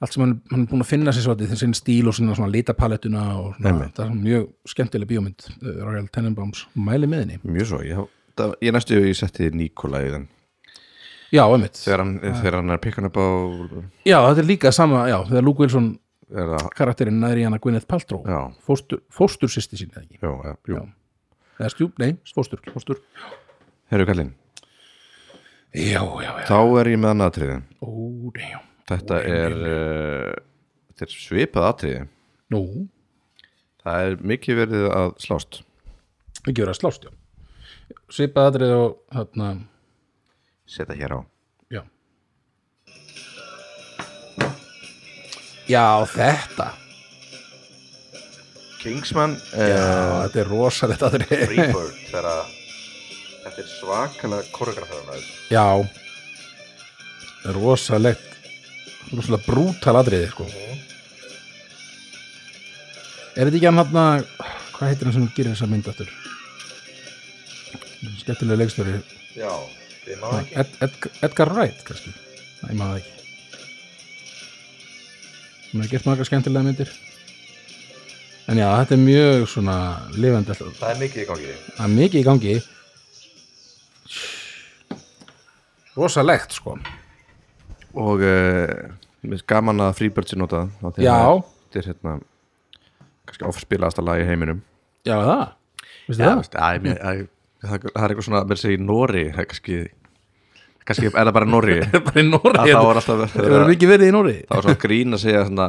[0.00, 3.24] allt sem hann, hann er búin að finna svolítið sinn stíl og svona, svona litapalettuna
[3.36, 7.40] og svona, það er svona mjög skemmtileg bíómynd uh, Royal Tenenbaums, mæli með henni.
[7.44, 8.04] Mjög svo ég,
[8.40, 10.28] það, ég næstu ég setti Nikolai í þann
[11.30, 13.28] já, einmitt, þegar hann, þegar hann er pikkan upp á
[14.08, 15.92] já, þetta er líka sama já, þegar Luke Wilson
[16.30, 18.24] er karakterinn næri hana Gwyneth Paltrow.
[18.66, 20.18] Fóstur, fóstur sýsti sín eða ekki?
[20.22, 20.78] Já, já, jú.
[20.78, 20.82] Já.
[21.60, 23.02] Eða stjúp, nei, fóstur, fóstur.
[23.92, 24.32] Herru kallinn,
[25.76, 27.90] já, já, já, þá er ég með annaðatriði ó,
[28.36, 28.66] damn.
[28.90, 30.32] Þetta er uh,
[30.90, 32.00] Þetta er svipað atriði.
[32.50, 32.62] Nú,
[33.80, 35.60] Það er mikið verið að slást.
[36.42, 37.12] Ekki verið að slást, já.
[38.12, 39.48] Svipað atrið og þarna,
[40.70, 41.20] Seta hér á.
[41.72, 41.80] Já.
[45.70, 46.68] Já, þetta
[48.80, 52.56] Kingsman Já, uh, þetta er rosalegt atrið Freebird að
[53.40, 55.66] Þetta er svakalega koreografæðan Já.
[57.56, 58.26] Rosalegt
[59.10, 60.46] rosalega brútal atriði sko.
[63.34, 64.24] er þetta ekki hann hann
[64.74, 66.10] hvað heitir hann sem gerir þessa mynd aftur?
[68.20, 68.96] Skemmtilega leikstöri
[69.36, 69.52] Já,
[70.08, 72.12] ég má Ed, Ed, Edgar Wright kannski.
[72.60, 73.12] Nei, ég maður ekki.
[75.70, 76.90] Hann hefur gert marga skemmtilega myndir
[78.50, 79.76] en já, þetta er mjög svona
[80.16, 81.52] lifandi alltaf Það er mikið í gangi.
[81.76, 82.56] Það er mikið í gangi.
[85.98, 86.76] Rosalegt sko.
[88.00, 88.90] Og uh,
[89.22, 91.18] mér finnst gaman að Freebird sé notað að Já.
[91.70, 92.16] Þetta er hérna
[93.30, 94.62] kannski ofspilaðasta lag í heiminum.
[95.06, 95.44] Já, það,
[96.08, 96.58] veistu Já, það?
[96.60, 97.12] æ, mér, æ,
[97.64, 99.78] það, það er eitthvað svona mér segir Nóri það er kannski
[100.90, 101.76] kannski er það bara Nóri
[102.08, 104.82] bara í Nóri að er alltaf það verður mikið verið í Nóri þá er svona
[104.84, 105.68] grín að segja svona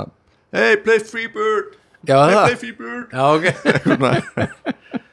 [0.51, 1.77] Hey, play Freebird
[2.07, 3.45] já, það, Freebird já, ok.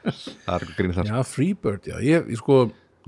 [0.09, 2.59] Það er eitthvað grín þar já, Freebird, já, ég, ég sko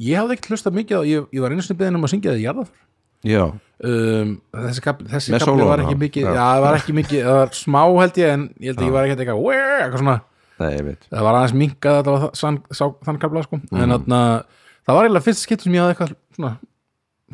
[0.01, 2.34] ég hafði ekkert hlustað mikið á, ég, ég var einu sinni beðin um að syngja
[2.34, 2.88] það í jarðaför
[3.21, 3.43] Já,
[3.86, 4.29] um,
[4.65, 5.99] þessi kapli, þessi Með kapli sólóum, var ekki já.
[6.01, 6.32] mikið Já.
[6.34, 8.95] já, það var ekki mikið, það var smá held ég en ég held að ég
[8.95, 10.15] var ekkert eitthvað, "Where?" eitthvað svona
[10.61, 13.59] nei, ég veit það var aðeins minkað þetta var sann, sá, þann kapla sko.
[13.71, 14.21] en þarna,
[14.88, 16.51] það var eiginlega fyrst skipt sem ég hafði eitthvað svona,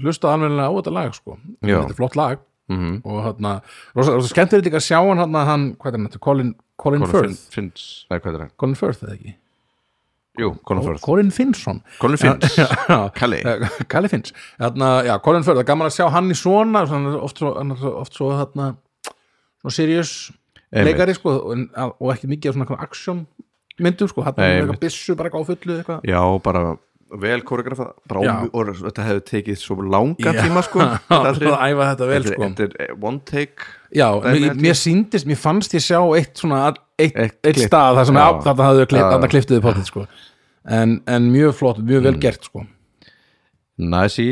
[0.03, 1.37] hlustað alveg á þetta lag sko.
[1.63, 1.77] Já.
[1.79, 3.51] þetta er flott lag mm og þarna,
[3.95, 7.05] rosa, rosa skemmtilegt líka að sjá hann þarna, hann, hvað er hann, þetta, Colin, Colin
[7.07, 7.43] Firth?
[7.53, 8.55] Finns, nei, hvað er það?
[8.63, 9.35] Colin Firth eða ekki?
[10.37, 11.01] Jú, Colin Firth.
[11.01, 11.79] Colin Finnsson.
[11.97, 12.57] Colin Finns,
[12.91, 13.39] Já, Kalli.
[13.41, 14.33] eh, Kalli Finns.
[14.59, 17.53] Þarna, já, Colin Firth, það er gaman að sjá hann í svona hann oft svo,
[17.57, 18.67] hann oft svo þarna,
[19.63, 20.11] svona serious
[20.75, 21.65] leikari sko, og,
[21.97, 23.23] og ekki mikið af svona action
[23.81, 26.05] myndum sko, hann er eitthvað byssu bara á fullu eitthvað.
[26.09, 26.63] Já, bara
[27.21, 28.33] vel koreografa bara Já.
[28.51, 30.41] og, þetta hefði tekið svo langa Já.
[30.43, 31.57] tíma sko að þetta atriði.
[31.71, 35.27] æfa þetta vel Þetta er- sko Þetta er eh, one take já, mér, mér síndist,
[35.29, 36.63] mér fannst ég sjá eitt svona,
[36.99, 38.17] eitt, Eitt eitt, stað þar sem
[38.91, 39.11] klipp, Já.
[39.13, 40.07] þarna klipptuði potið sko
[40.67, 42.09] en, en mjög flott, mjög Mm.
[42.09, 42.65] vel gert sko
[43.77, 44.27] Næsi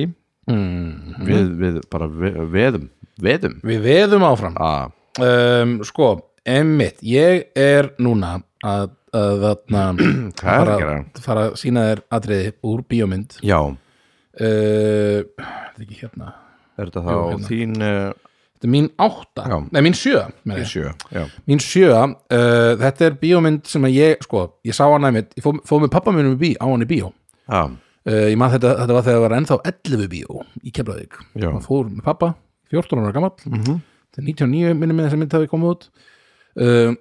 [0.49, 1.15] mm.
[1.25, 2.87] við, við bara ve- veðum
[3.21, 4.89] veðum við veðum áfram ah,
[5.21, 6.09] um, sko,
[6.45, 9.45] emmitt ég er núna að, að
[9.79, 10.03] að
[10.41, 10.75] fara,
[11.25, 13.37] fara að sína þér atriði úr bíómynd.
[13.45, 13.77] Já, uh,
[14.35, 16.33] þetta er ekki hérna.
[16.75, 17.47] Er þetta þá Jú, hérna.
[17.49, 19.57] þín uh, þetta er mín átta, Já.
[19.75, 20.65] nei mín sjö ég.
[20.67, 25.11] sjö Já, mín sjö, uh, þetta er bíómynd sem að ég, sko, ég sá hana
[25.11, 27.11] einmitt, ég fóð, fóð með pappa mínum í bí, á hann í bíó.
[27.47, 31.19] Ah, uh, ég man þetta, þetta var þegar það var ennþá 11 bíó í Keflavík,
[31.39, 31.49] Já.
[31.53, 32.33] og fór með pappa
[32.73, 33.13] 14 ára
[33.45, 33.79] Mhm.
[34.15, 35.87] þetta er 99 minni með þessa mynd hafi komið út.
[36.55, 36.95] Uh,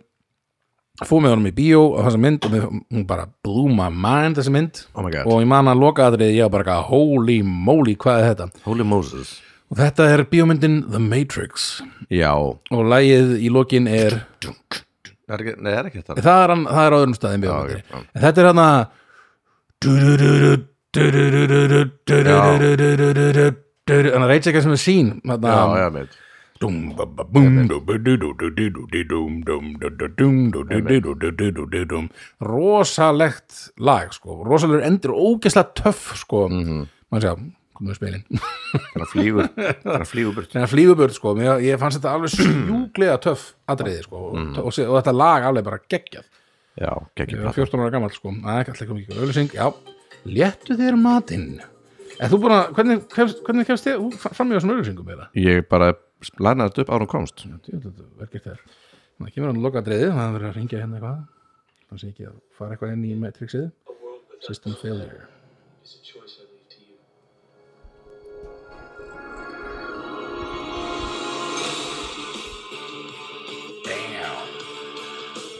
[1.02, 4.38] fóð með honum í bíó á þessa mynd og með, hún bara blew my mind
[4.38, 4.84] þessi mynd.
[4.94, 5.26] Oh my god.
[5.26, 8.46] Og ég man að loka aðrið ég var bara holy moly, hvað er þetta?
[8.68, 9.34] Holy Moses.
[9.72, 11.82] Og þetta er bíómyndin The Matrix.
[12.12, 16.20] Já, og lagið í lokin er er ekki, nei, er ekki þetta?
[16.20, 17.96] Það er, hann, það er á öðrum staðin Já, bíómyndinni ok, já.
[18.14, 18.80] en þetta er hann að
[23.84, 26.23] Þannig að reytja eitthvað sem er sín Já, já, að
[32.44, 34.40] Rosalegt lag sko.
[34.46, 36.46] Rosalegur endur ógeðslega töff sko.
[36.50, 37.34] Maður sjá,
[37.76, 38.24] komum við spilin.
[38.74, 41.34] Þannig flýgur Þannig flýgur Þannig að flýgubörd sko.
[41.38, 44.22] Mér, Ég fannst þetta alveg sjúklega töff atriði sko.
[44.30, 46.26] Og, og, og, og þetta lag alveg bara geggjað.
[46.74, 48.34] Já, Ég geggjum var 14 ára gammal sko.
[48.34, 49.68] Er ekki alltaf komið ekki auðlýsing Já,
[50.26, 51.46] léttu þér matinn.
[52.22, 55.28] En þú búin að, hvernig, hvernig, kemst þið þú fram í þessum auðlýsingum meira?
[55.38, 55.92] Ég bara
[56.40, 57.44] lænaði þetta upp árum komst.
[58.20, 58.64] Verkið þér
[59.14, 61.18] Það kemur hann að loka driðið, það verður að ringja hérna eitthvað.
[61.84, 63.66] Þannig sé ekki að fara eitthvað inn í Matrixið.
[64.42, 65.28] System failure.
[65.84, 68.04] It's a choice I leave to you.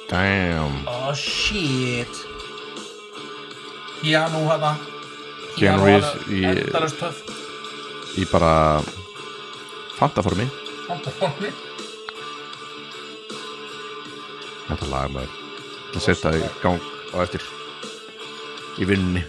[0.09, 0.85] Damn.
[0.87, 2.09] Oh shit.
[4.05, 4.77] Já, nú hérna.
[5.57, 7.23] Keanu Reeves í, Endalust töff.
[8.19, 8.83] í bara
[10.01, 10.49] fantaformi.
[10.89, 11.55] Fantaformi.
[14.65, 15.41] Þetta lag maður
[15.95, 16.81] Það setja í gang
[17.15, 17.43] á eftir
[18.83, 19.23] í vinnunni.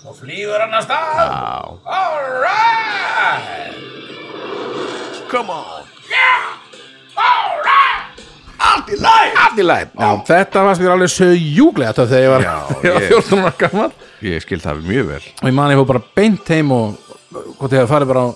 [0.00, 1.14] Svo flýgur hann að stað.
[1.20, 1.38] Já.
[2.00, 3.78] Alright
[5.30, 5.89] Come on
[8.90, 9.90] Allt í læg allt í læg
[10.26, 13.52] þetta varst mér alveg sögjúglega töff þegar ég var, Já, ég var ég- 14 ára
[13.60, 13.90] gammal
[14.26, 15.20] Ég skil það mjög vel.
[15.40, 16.98] Og ég man ég fór bara beint heim og
[17.60, 18.28] hvort ég farið bara á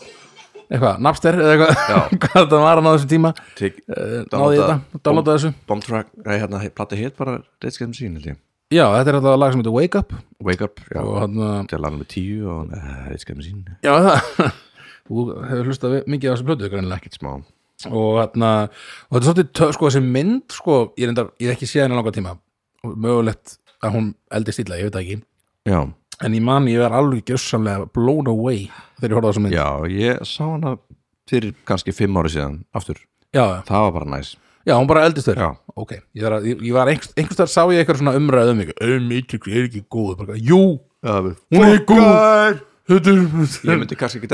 [0.64, 3.32] eitthvað, Napster eða eitthvað hvað þetta var ná þessum tíma.
[3.58, 5.50] Tek, uh, náði ég þetta, downloada þessu.
[5.68, 8.38] Bomb track, nei hérna, plati hétt bara the Machine held ég.
[8.72, 10.14] Já, þetta er þetta lag sem heitir Wake Up.
[10.48, 13.92] Wake Up, já, hann að til lagnum með tíu og Rage Against the Machine já,
[13.92, 14.54] það
[15.10, 17.02] þú hefur hlustað mikið á þessu plötu greinilega.
[17.02, 17.34] Ekkert smá
[17.90, 21.56] og hérna og þetta er svolítið, tö- sko, þessi mynd sko, ég, reyndar, ég er
[21.56, 22.36] ekki séð henni langa tíma.
[22.84, 25.18] Mögulegt að hún eldist illa, ég veit ekki.
[25.68, 25.80] Já,
[26.24, 28.66] en ég man, ég var alveg gjössamlega blown away
[29.00, 29.56] þegar ég horfði á þessu mynd.
[29.56, 30.76] Já, ég sá hana
[31.30, 33.00] fyrir kannski fimm ári síðan aftur,
[33.34, 34.34] já, það var bara næs.
[34.64, 35.50] Já, hún bara eldist Já.
[35.76, 39.48] ok, ég, að, ég, ég var einhvers, þar sá ég eitthvað svona umræðu um Matrix
[39.50, 40.60] er ekki góð, bara, jú,
[41.04, 42.62] hún er góð.
[42.84, 43.12] Þetta
[43.64, 44.28] Ég myndi kannski ekki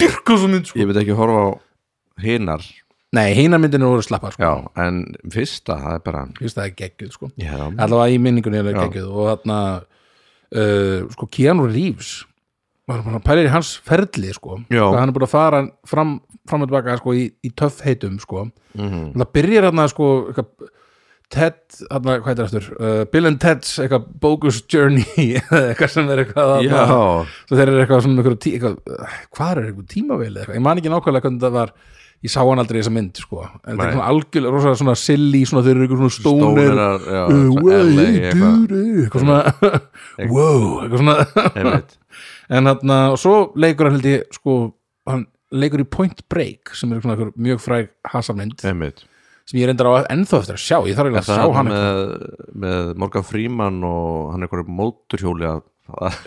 [0.00, 0.78] dyrka þessu mynd sko.
[0.80, 1.48] Ég myndi ekki horfa á
[2.22, 2.64] hinar
[3.16, 4.44] nei, hinar myndinu voru slappar sko.
[4.44, 5.02] Já, en
[5.32, 7.30] fyrsta, það er bara það er geggjuð sko.
[7.40, 12.16] Já, allavega í minningunni er það geggjuð og þarna uh, sko Keanu Reeves
[12.88, 14.62] var bara pælir í hans ferli sko.
[14.72, 14.80] Já.
[14.86, 16.16] Hvað hann er búin að fara fram,
[16.48, 18.48] fram og tilbaka sko, í, í töff heitum sko.
[18.78, 19.14] Mhm.
[19.16, 20.74] það byrjar hann sko, eitthvað,
[21.28, 21.58] Ted,
[21.92, 25.04] hann, hvað heitir eftir uh, Bill and Ted's eitthvað bogus journey
[25.36, 26.78] eitthvað sem er eitthvað þarna.
[26.78, 28.78] Já, svo þeir eru eitthvað svona eitthvað, eitthvað,
[29.36, 31.74] hvað er eitthvað tímaveil eitthvað, ég man ekki nákvæmlega hvernig það var
[32.24, 33.44] ég sá hann aldrei í þessa mynd sko.
[33.62, 36.86] En þetta er svona algjörlega rosa svona silly svona þeir eru eitthvað svona stónir uh,
[39.04, 39.20] eitthvað.
[39.22, 39.38] svona
[40.32, 41.82] wow, eitthvað svona.
[42.48, 44.56] En hann og svo leikur hann held ég sko
[45.08, 47.92] hann leikur í Point Break sem er svona mjög fræg
[48.66, 49.06] Einmitt.
[49.48, 52.00] Sem ég reyndar á ennþá eftir að sjá ég þarf eiginlega að sjá hann með,
[52.66, 55.62] með Morgan Freeman og hann er eitthvað móturhjóli að,
[56.02, 56.18] að,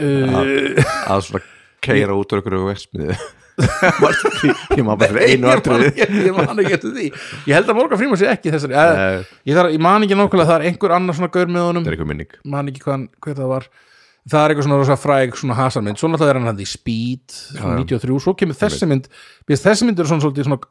[1.11, 1.43] að svona
[1.85, 3.19] keira út úr eitthvað versmiði
[3.59, 7.07] Ég maður bara einu man ekki- ég man ekki eftir því.
[7.49, 10.49] Ég held að Morgan Freeman sé ekki þessari ég, ég, þarf, ég man ekki nákvæmlega
[10.51, 11.85] það er einhver annar svona gaur með honum.
[11.85, 12.35] Það er eitthvað minning.
[12.55, 13.67] Man ekki hvað, hvað það var.
[14.31, 15.97] Það er eitthvað svona rosa fræg svona hasarmynd.
[16.01, 19.07] Svo náttúrulega er hann hann í Speed svona 93, svo kemur þessi mynd.
[19.49, 20.61] Þessi mynd er svona svolítið svona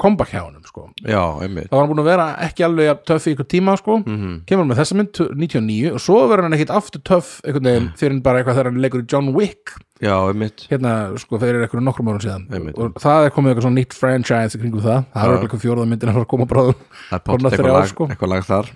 [0.00, 0.86] comeback hjá honum sko.
[1.04, 3.98] Já, einmitt það var hann búin að vera ekki alveg töff í ykkur tíma sko.
[4.06, 4.32] Mhm.
[4.48, 7.92] kemur hann með þessa mynd 99 og svo verður hann ekkit aftur töff einhvern veginn
[8.00, 11.60] fyrir en bara eitthvað þegar hann leikur í John Wick Já, einmitt hérna sko fyrir
[11.60, 12.78] eitthvað nokkrum árum síðan Einmitt.
[12.80, 16.08] og það er komið eitthvað svona nýtt franchise kringum það, það er eitthvað fjórða myndin
[16.08, 16.78] að fara að koma bráðum
[17.10, 18.06] Það er þrjár, eitthvað, lag, sko.
[18.08, 18.70] eitthvað lag þar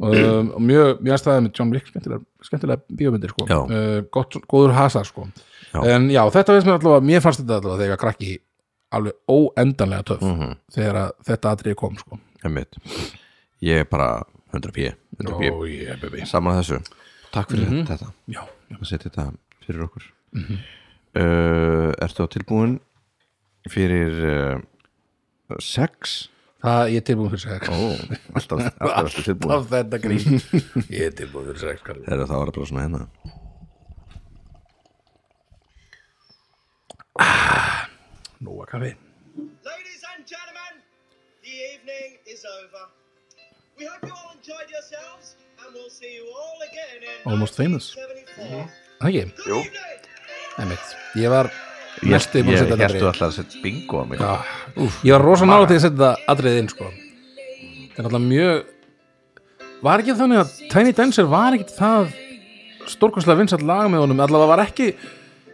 [0.00, 3.46] um, og mjög, mjög aðstæðið með John Wick skemmtilega, skemmtilega bíómyndir sko.
[3.52, 5.26] Uh, gott, góður hasar sko.
[5.72, 5.80] Já.
[5.92, 8.32] en já, þetta veist mér allavega mér fannst þetta allavega þegar krakki
[8.92, 10.52] alveg óendanlega töff Mhm.
[10.74, 12.18] þegar að þetta atriði kom sko.
[13.62, 14.22] Ég er bara
[14.52, 14.88] 100 p
[15.18, 15.96] 100 p oh, yeah.
[16.26, 16.78] Saman að þessu
[17.32, 17.86] Takk fyrir Mhm.
[17.86, 18.76] þetta já, já.
[18.80, 19.32] að setja þetta
[19.66, 20.58] fyrir okkur Mhm.
[21.16, 22.80] uh, Ertu á tilbúin
[23.70, 24.12] fyrir
[24.58, 24.60] uh,
[25.60, 26.28] sex?
[26.62, 27.74] það ég er tilbúin fyrir sex Ó,
[28.34, 30.42] alltaf, alltaf ertu tilbúin af þetta grín
[30.90, 31.82] ég er tilbúin fyrir sex.
[31.82, 33.08] Þegar það var bara svona hérna nú
[38.46, 38.92] að kaffi
[39.64, 40.72] Ladies and gentlemen,
[41.40, 42.82] the evening is over.
[43.78, 47.94] We hope you all enjoyed yourselves, and we'll see you all again in Almost famous.
[47.96, 48.68] 1974.
[49.00, 50.00] það ekki, Good evening.
[50.58, 51.48] einmitt ég var
[52.02, 54.04] Ég, næstu ég, búin að ég setja þetta hérstu atriði alltaf að setja bingo á
[54.10, 54.34] mig Já,
[54.84, 56.86] úf, ég var rosa nála til að setja þetta atriðið inn sko.
[57.92, 58.54] það er alltaf mjög
[59.82, 62.12] var ekki þannig að Tiny Dancer var ekki það
[62.92, 64.88] stórkvæmslega vinsall lag með honum allavega var ekki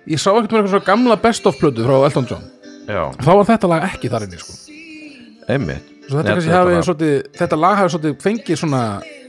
[0.09, 2.47] ég sá ekkert með eitthvað svona gamla best of plötu frá Elton John
[2.89, 4.57] þá var þetta lag ekki þar inni sko.
[5.49, 5.95] einmitt.
[6.09, 8.83] Svo þetta, Nei, hafi, var- svolítið, þetta lag hafi svolítið fengið svona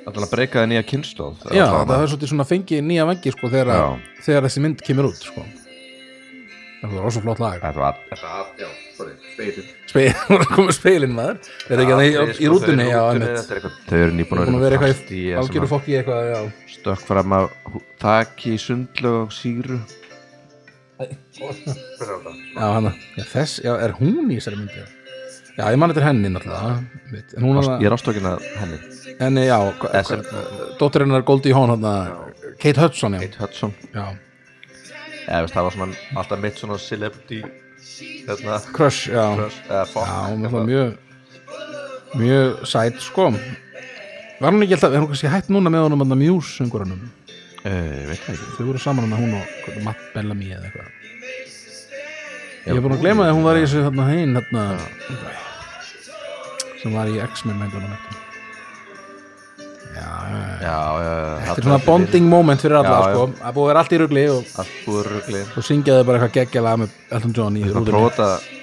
[0.08, 3.50] Alltaf að breyka það nýja kynnslóð já, það hafi svolítið svona fengið nýja vengi sko,
[3.52, 4.14] þegar, Já.
[4.26, 5.44] þegar þessi mynd kemur út sko.
[6.80, 7.58] það var rosa flott lag.
[7.60, 10.14] Þetta var Þetta var, já, sorry, speilin Speil,
[10.56, 11.38] komið speilin maður.
[11.70, 12.10] Er ekki að í,
[12.46, 12.86] í rútunni.
[12.90, 16.40] Þau eru nýbúin búin að vera eitthvað í algjöru að fokki eitthvað, já.
[16.78, 19.80] Stökk fram af hú- þaki, sundlög og síru
[21.40, 24.86] Já, hana, já, þess, já, er hún í þessari myndi?
[25.60, 27.80] Já, ég man þetta henni náttúrulega.
[27.80, 28.80] Ég er ástökin að henni.
[29.20, 29.58] Henni, já
[30.80, 31.76] dóttir hennar Goldie Hawn
[32.60, 33.74] Kate Hudson, já, Kate Hudson.
[33.94, 34.06] Já.
[35.30, 37.44] Eða veist, það var svona alltaf mitt svona celebrity
[38.26, 43.30] Þarna Crush, já, Crush, eða fuck já, er það mjög mjög sæt, sko.
[44.40, 47.08] Var hún ekki alltaf, er hún kannski hætt núna með honum að Muse söngurunum,
[47.68, 48.16] Eh,
[48.56, 50.99] þau voru saman hana hún og Matt Bellamy eða eitthvað
[52.66, 54.64] Ég hef búin að glema því að hún var í þessu þarna hinn, þarna
[56.80, 57.58] sem var í X-Men
[60.00, 60.06] Já,
[60.64, 61.40] já, já.
[61.44, 63.24] Þetta er svona bonding moment fyrir alla sko.
[63.40, 67.36] Það búið að vera allt í rugli og svo syngjaðu bara eitthvað geggjalega með Elton
[67.36, 68.58] John í Við erum að rútunni prófa þetta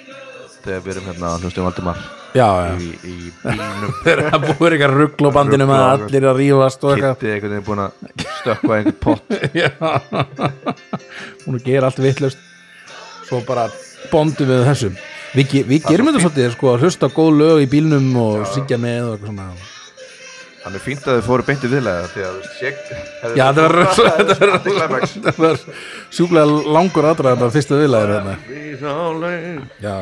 [0.66, 1.98] Þegar við erum hérna hlustum Valdimar.
[2.36, 2.72] Já, já.
[2.82, 3.92] Í, í bílnum.
[4.02, 7.14] Það búið eitthvað ruggl á bandinu með allir að rífast og eitthvað.
[7.20, 7.90] Kitti veginn búin að
[8.40, 9.24] stökkva einhvern pott.
[11.46, 12.42] Hún að gera allt vitlaust
[13.26, 13.68] svo bara
[14.12, 14.92] bondum við þessu.
[15.36, 19.08] Við, við gerum þetta svolítið sko að hlusta góð lög í bílnum og syngja með
[19.08, 19.48] og eitthvað svona.
[20.66, 22.78] Þannig fínt að þið fóru beint í viðlega því að sjek
[23.38, 25.60] já þetta var,
[26.10, 28.32] sjúklega langur aðdrað þetta fyrsta þarna
[29.84, 29.94] já,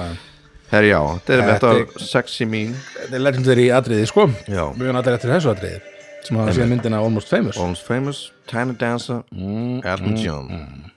[0.71, 4.25] Herri já, þetta er með Þetta sexy mín þetta er legendary atriði sko.
[4.49, 5.83] Erum allir eftir þessu atriði
[6.25, 7.61] sem hafa síðan myndina Almost Famous.
[7.61, 10.49] Almost Famous, Tiny Dancer Elton John.
[10.49, 10.94] Já.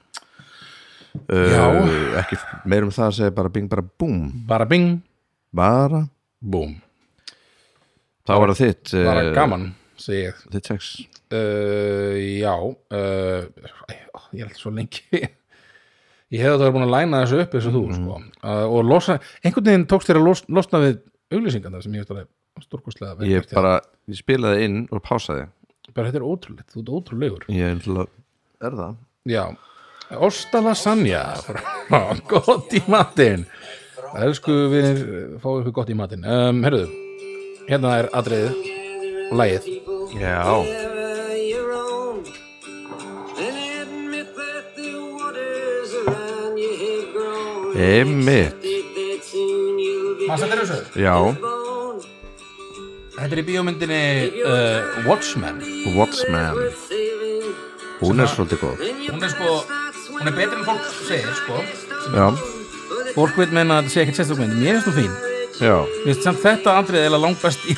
[1.33, 2.37] Uh, Ekki
[2.69, 4.97] meir um það að segja bara bing bara boom bara bing,
[5.57, 6.03] Bara,
[6.41, 6.75] boom
[8.27, 9.65] þá var það þitt uh, bara gaman,
[10.01, 10.39] segi ég.
[10.51, 10.89] Þitt sex.
[11.31, 13.45] Uh, já uh,
[14.35, 15.03] ég er alltaf svo lengi.
[16.27, 18.15] Ég hefði þetta búin að læna þessu upp og þú sko.
[18.43, 19.13] uh, og losa,
[19.47, 20.97] einhvern veginn tókst þér að los, losna við
[21.31, 23.75] auglýsingarna sem ég veist alveg stórkostlega vel Ég gert hjá bara,
[24.11, 25.45] ég spilaði inn og pásaði.
[25.95, 27.45] Bara þetta er ótrúlegt, þú ert ótrúlegur.
[27.55, 28.11] Ég er að,
[28.67, 28.97] er það?
[29.31, 29.43] já,
[30.15, 31.35] Osta lasagna
[32.31, 33.43] gott í matinn.
[34.15, 35.01] Elsku við
[35.43, 36.23] fáum ykkur gott í matinn.
[36.23, 36.87] Um, herruðu,
[37.67, 38.53] hérna er atriðið
[39.27, 39.67] og lægið
[40.17, 40.47] Já,
[47.75, 48.39] be
[50.27, 50.79] Maður þetta er þessu?
[51.03, 51.15] Já.
[53.17, 54.03] Þetta er í bíómyndinni
[54.45, 55.63] uh, Watchmen.
[55.97, 57.37] Watchman Saving
[57.97, 58.81] Hún er svolítið góð.
[59.09, 59.53] Hún er sko,
[60.19, 61.61] hún er betri en fólk segir sko.
[62.15, 62.27] Já,
[63.17, 64.55] Fólk veit meina að þetta sé ekkert sérstök mynd.
[64.61, 65.13] Mér finnst þú fín.
[65.57, 67.73] Já, finnst samt þetta andrið eða langt best í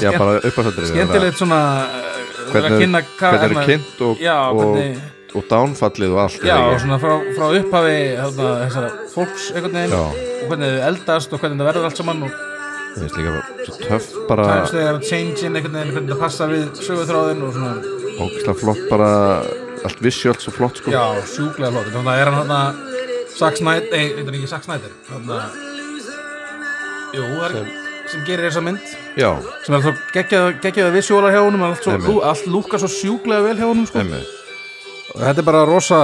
[0.00, 2.06] já bara uppástættir Skemmtilegt svona uh,
[2.48, 5.02] vera að Hvernig kynna ka- hvernig er hérna- kynnt og, Já, og, hvernig
[5.36, 9.92] og downfallið og allt Já, og svona frá, frá upphafi hérna, þessara fólks einhvern veginn
[9.92, 10.00] Já.
[10.00, 12.38] og hvernig þau eldast og hvernig það verður allt saman og
[12.90, 13.34] Ég veist líka
[13.68, 17.74] svo töff bara times þegar change-in einhvern veginn hvernig það passa við sögutráðin og svona
[18.24, 19.10] ógislega flott bara
[19.84, 20.90] allt visuált svo flott sko.
[20.92, 21.92] Já, sjúklega flott.
[21.94, 22.80] Þannig að er hann hann
[23.30, 24.92] Zack Snyder, nei, þetta er ekki Zack Snyder.
[25.08, 25.68] Þannig að
[27.10, 27.70] Jú, það er
[28.10, 28.90] sem gerir þessa mynd.
[29.18, 29.30] Já,
[29.66, 29.90] sem er þá
[30.62, 32.08] geggjaða visuálar hjá honum allt, svo, Einmitt.
[32.10, 33.98] lú, allt lúkar svo sjúklega vel hjá honum sko.
[34.02, 34.26] einmitt.
[35.14, 35.98] Og þetta er bara rosa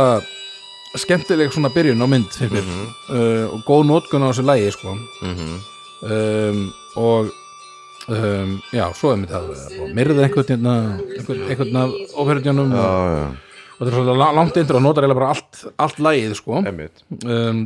[0.97, 2.87] skemmtileg svona byrjun á mynd fyrir Mhm.
[3.11, 4.97] uh, og góð nótkun á þessu lægi sko.
[6.03, 7.31] Um, og
[8.09, 9.49] um, já, svo er mitt að
[9.97, 10.75] myrða einhvern hérna
[11.17, 13.27] einhvern, einhvern af óferðjunum Já, já,
[13.77, 16.61] og þetta er la- langt intro og notar eiginlega bara allt, allt lægið sko.
[16.63, 16.79] um,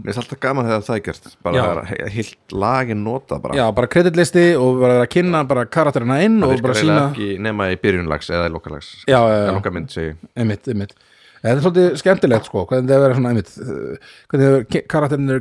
[0.01, 3.55] Mér finnst alltaf gaman þegar það er gert bara he- heilt lagin nota bara.
[3.55, 6.99] Já, bara kreditlisti og bara vera að kynna bara karakterina inn Það og bara sína
[7.13, 8.91] ekki nema í byrjunlags eða í lokalags.
[9.07, 9.47] Já, já, já.
[9.47, 10.93] Eða lokamynd
[11.41, 14.83] Þetta er svolítið skemmtilegt sko, hvernig það er verið svona einmitt, uh, hvernig það er
[14.93, 15.39] karakterin er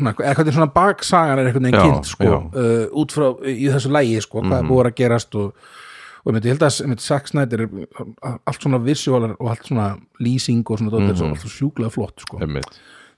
[0.00, 2.38] svona, eða hvernig svona baksagan er einhvern veginn kynnt sko, já.
[2.50, 5.52] Uh, út frá í þessu lægi sko, hvað er búið að gerast og,
[6.24, 7.68] og ég held að Zack Snyder er
[8.46, 9.90] allt svona visuálar og allt svona
[10.20, 11.10] lýsing og svona, mm.
[11.10, 11.30] -hmm.
[11.30, 12.38] allt svo sjúklega flott sko.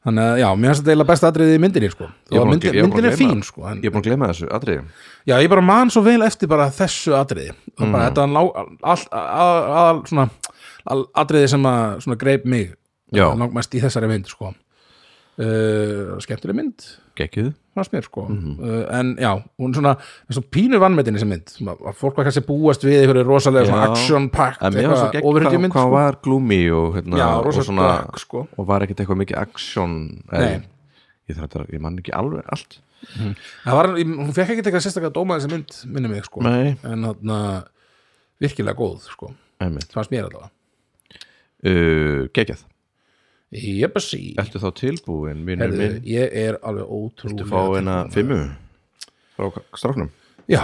[0.03, 2.07] Þannig að já, mér finnst þetta eiginlega besta atriðið í myndinni sko,
[2.40, 4.82] er myndin, er myndin er fín sko, en, Ég er búin að gleyma þessu atriði
[5.26, 7.14] Já, ég bara man svo vel eftir bara þessu
[7.92, 8.16] bara Mhm.
[8.16, 8.22] þetta
[10.09, 10.30] svona
[10.86, 12.74] all, atriði sem að svona greip mig
[13.12, 14.55] langmest í þessari mynd sko.
[15.38, 16.84] Uh, skemmtileg mynd
[17.92, 18.26] mér sko.
[18.28, 18.56] Mhm.
[18.60, 19.92] uh, en já, hún er svona,
[20.28, 23.86] er svona pínu vannmetin þessi mynd, að fólk var kannski búast við einhverju rosalega svona
[23.86, 23.92] Já.
[23.94, 25.22] action packed En mér var svo eitthvað
[25.56, 25.94] gegn hvað, sko.
[25.96, 28.46] var gloomy og, hérna, já, og, svona, dark sko.
[28.58, 29.94] og var ekkert eitthvað mikið action
[30.32, 30.62] Nei.
[31.30, 32.80] Ég, þarf að, ég man ekki alveg allt.
[33.64, 36.76] Það var, ég- hún fekk ekki eitthvað sérstaklega dóma þessi mynd minni mig sko, en
[37.08, 37.38] þarna
[38.42, 39.88] virkilega góð sko, Einmitt.
[39.94, 40.50] fannst mér allavega.
[41.62, 42.64] Uh, Gekkið
[43.53, 45.98] Jepasi Ertu þá tilbúin, vinnur minn?
[46.09, 48.38] ég er alveg ótrúlega Þú fá eina fimmu?
[49.36, 50.09] Frá stráknum?
[50.48, 50.62] Já,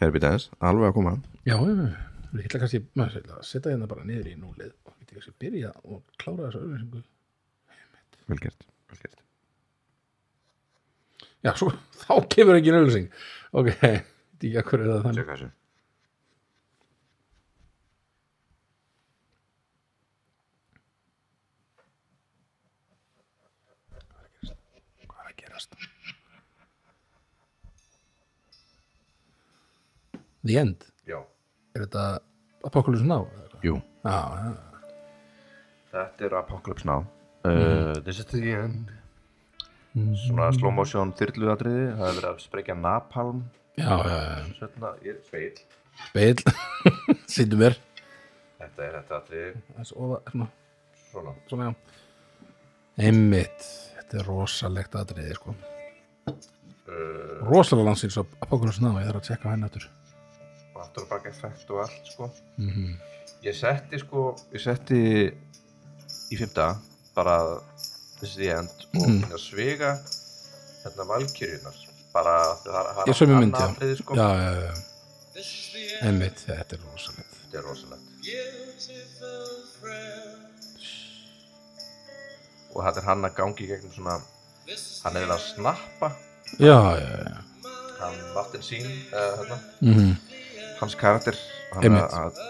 [0.00, 1.14] Herri býta aðeins, alveg að koma.
[1.48, 5.32] Já, ég ætla kannski ætla að setja hérna bara niður í núlið og ég kannski
[5.40, 7.02] byrja og klára þessu auðlýsingu
[8.26, 9.20] Vel gert, vel gert.
[11.46, 11.72] Já, svo,
[12.04, 13.08] þá kemur ekki auðlýsing
[13.56, 15.22] Ok, ekki að hverju er það þannig.
[15.22, 15.52] Tjekka þessu
[25.06, 25.76] Hvað er að gerast?
[30.46, 30.86] The End.
[31.08, 31.18] Já.
[31.76, 32.04] Er þetta
[32.66, 33.26] Apocalypse Now?
[33.64, 34.52] Jú, Já, já,
[35.92, 37.06] þetta er Apocalypse Now.
[37.46, 38.90] Uh, This is the end.
[40.26, 43.38] Svona slow motion þyrluðatriði Það er verið að sprengja napalm.
[43.78, 44.34] Já, já, já.
[44.58, 45.60] Sjötna, ég er speil
[46.10, 46.42] Speil
[47.32, 47.78] Sýndu mér.
[48.60, 49.52] Þetta er þetta atriði.
[49.78, 50.48] Þess ofa, svona,
[51.12, 51.32] Svona.
[51.48, 51.74] Svona já.
[53.08, 53.68] Einmitt.
[53.96, 55.54] Þetta er rosalegt atriði sko.
[56.26, 58.98] Uh, rosalega landsins á Apocalypse Now.
[59.00, 59.88] Ég þarf að tjekka henni aftur
[60.76, 62.30] og aftur og baka effekt og allt sko.
[62.60, 62.96] Mhm.
[63.46, 65.00] ég setti sko ég setti
[66.32, 66.76] í fymta
[67.14, 67.36] bara
[68.20, 69.36] þessi end og mm.
[69.38, 69.96] sviga
[70.82, 71.78] hérna valkyrjunar
[72.16, 72.90] bara það,
[73.22, 73.64] annað já.
[73.66, 74.16] atriði, sko.
[74.16, 74.74] já, já, já,
[76.06, 77.34] einmitt, þetta er rosalegt.
[77.42, 78.06] Þetta er rosalegt.
[82.72, 86.12] Og þetta er hann að gangi gegnum svona hann er eiginlega að snappa.
[86.56, 87.36] Já, já, já.
[87.96, 90.16] Hann Martin Sýn uh, hérna, mm
[90.80, 91.38] hans karakter.
[91.74, 92.40] Hann að,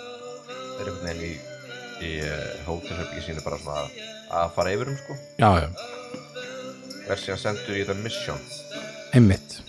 [0.80, 1.34] er einhvern veginn í,
[2.06, 4.00] í uh, hótelherbyggi sínu bara svona að,
[4.40, 5.18] að fara yfir um sko.
[5.40, 5.68] Já, já,
[7.06, 8.42] er síðan sendur í þetta mission.
[9.16, 9.60] Einmitt.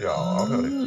[0.00, 0.80] Já, áhverjum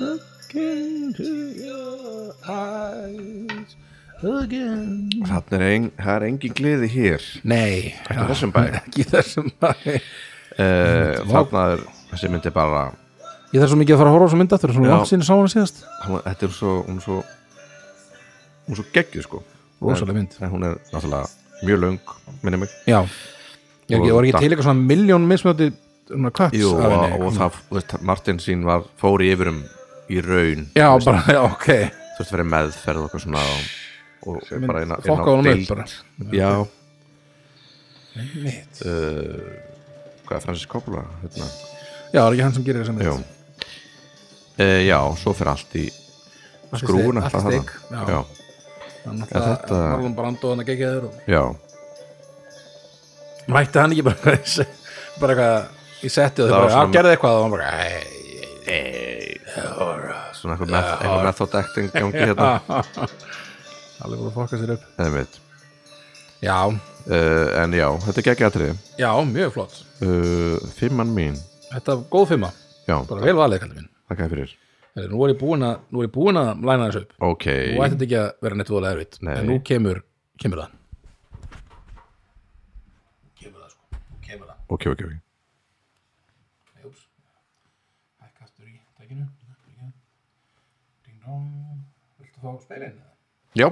[4.24, 7.26] Þannig er, ein, það er engin gleði hér.
[7.44, 8.62] Nei, Ekki í þessum bæ.
[8.80, 9.72] ekki þessum bæ.
[10.54, 11.82] Uh, Þarna er
[12.14, 12.84] þessi myndi bara
[13.54, 14.94] ég þarf svo mikið að fara að horfa á svo mynd aftur svona Já.
[14.96, 15.82] langt sinni sá hana síðast.
[16.28, 17.18] Þetta er svo hún er svo,
[18.70, 19.42] er svo geggjuð sko.
[19.84, 20.38] Rosaleg mynd.
[20.40, 21.28] en, hún er náttúrulega
[21.68, 22.00] mjög löng
[22.46, 22.74] minni mig.
[22.88, 23.02] Já,
[23.92, 25.68] ég, Og var ekki það- til eitthvað svona miljón mismjöndi
[26.08, 27.20] svona kvöts Jú, og, henni.
[27.28, 29.64] og það, veist, Martin sín var fór í yfirum
[30.10, 31.68] í raun já, bara, já, ok.
[32.14, 33.44] Þú veist, verið meðferð og eitthvað svona
[34.28, 35.86] og, bara eina, fokka honum upp bara.
[36.32, 36.52] Já,
[38.16, 38.82] Einmitt.
[38.86, 39.42] uh,
[40.28, 41.48] hvað er Francis Coppola hérna?
[42.14, 43.08] Já, það er ekki hann sem gerir þessa mynd?
[43.10, 43.14] Já.
[44.54, 46.94] Uh, Já, svo fyrir allt í steik-
[47.24, 47.60] allt í
[48.14, 48.24] já,
[49.04, 51.44] Þannig að þetta- Marlon Brando hann að gegja þér og já,
[53.52, 54.18] mætti hann ekki bara
[55.20, 57.34] bara eitthvað í setti og þau bara, já, svona- gerði eitthvað.
[57.34, 57.68] Og hann bara,
[58.68, 59.38] ei,
[60.38, 62.48] svona eitthvað, með, eitthvað method acting gangi hérna
[64.02, 65.40] alveg búin að fokka sér upp.
[66.44, 69.78] Já, uh, En já, þetta er geggjatrið já, mjög flott.
[70.04, 71.38] Uh, Fimman mín.
[71.70, 72.50] Þetta er góð fimma,
[72.84, 73.64] Já, bara vel valið
[74.10, 74.56] þakka fyrir.
[75.10, 77.14] Nú er ég búin að, nú ég búin að læna þessu upp.
[77.30, 79.32] Ok, nú ætti þetta ekki að vera neitt voðalega erfitt Nei.
[79.40, 80.02] en nú kemur,
[80.44, 80.76] kemur það.
[83.40, 84.02] Kemur það sko.
[84.28, 84.60] Kemur það.
[84.68, 85.16] Ok, ok, ok.
[86.76, 87.08] Nei, úps.
[88.22, 89.26] Hækka aftur í tækinu.
[91.08, 91.50] Ding dong.
[92.20, 93.00] Viltu fá speilin?
[93.58, 93.72] Já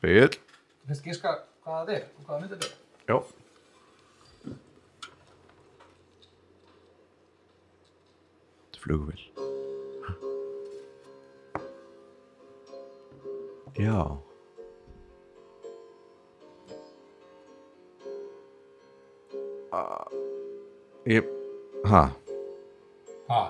[0.00, 0.30] Spil.
[0.32, 1.32] Þú finnst gíska
[1.64, 2.74] hvað það er og hvað það myndir þetta er?
[3.10, 3.16] Já.
[8.64, 9.22] Þetta er flugvél.
[13.80, 14.00] Já.
[19.72, 20.04] Ah,
[21.06, 21.24] Ég
[21.84, 22.10] Ha?
[23.28, 23.42] Ha?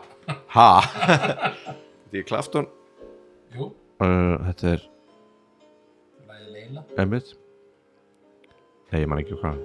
[0.55, 0.69] Ha?
[2.11, 2.69] Þetta er Klafton
[3.57, 3.71] Jú,
[4.05, 4.85] uh, Þetta er
[6.81, 7.03] læði Leila.
[7.03, 7.37] Emmitt
[8.91, 9.59] Nei, ég man ekki hvað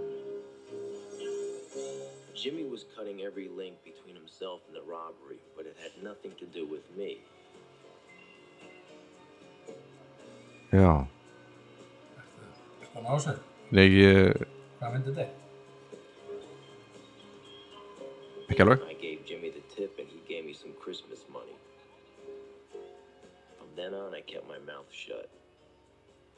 [2.35, 6.45] Jimmy was cutting every link between himself and the robbery, but it had nothing to
[6.45, 7.17] do with me.
[10.71, 11.07] Já
[12.93, 13.39] Hvað ná sér?
[13.71, 14.45] Nei, ég
[14.79, 15.41] Hvað myndir þetta?
[18.49, 21.57] Ekki alveg I gave Jimmy the tip and he gave me some Christmas money.
[23.57, 25.29] From then on, I kept my mouth shut.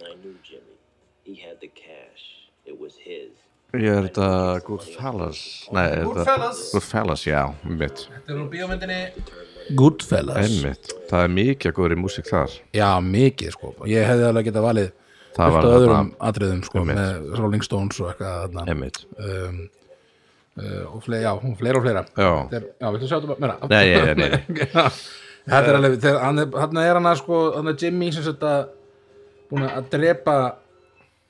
[0.01, 0.75] I knew Jimmy.
[1.23, 2.23] He had the cash.
[2.65, 3.31] It was his.
[3.75, 4.27] Ég er þetta
[4.63, 5.39] Goodfellas
[5.75, 6.59] Nei, er þetta Goodfellas.
[6.71, 8.99] Goodfellas, já, einmitt Þetta er úr bíómyndinni
[9.75, 10.37] Goodfellas.
[10.45, 13.73] Einmitt, það er mikið að góður í músík þar Já, mikið sko.
[13.91, 14.87] Ég hefði alveg getað valið
[15.35, 17.01] Það var af öðrum þarna- atriðum sko, Einmitt.
[17.01, 18.65] með Rolling Stones og eitthvað þarna.
[18.71, 19.59] Einmitt, um,
[20.63, 23.33] uh, og fleira, já, og fleira og fleira já Þetta er, já, viltu sjá þetta
[23.33, 23.59] bara meira?
[23.67, 24.41] Nei, nei, nei, nei.
[25.47, 28.09] Já, Þetta er alveg, þegar hann er, hann er hann að sko, hann er Jimmy
[28.11, 28.65] sem sagt að
[29.51, 30.37] búin að drepa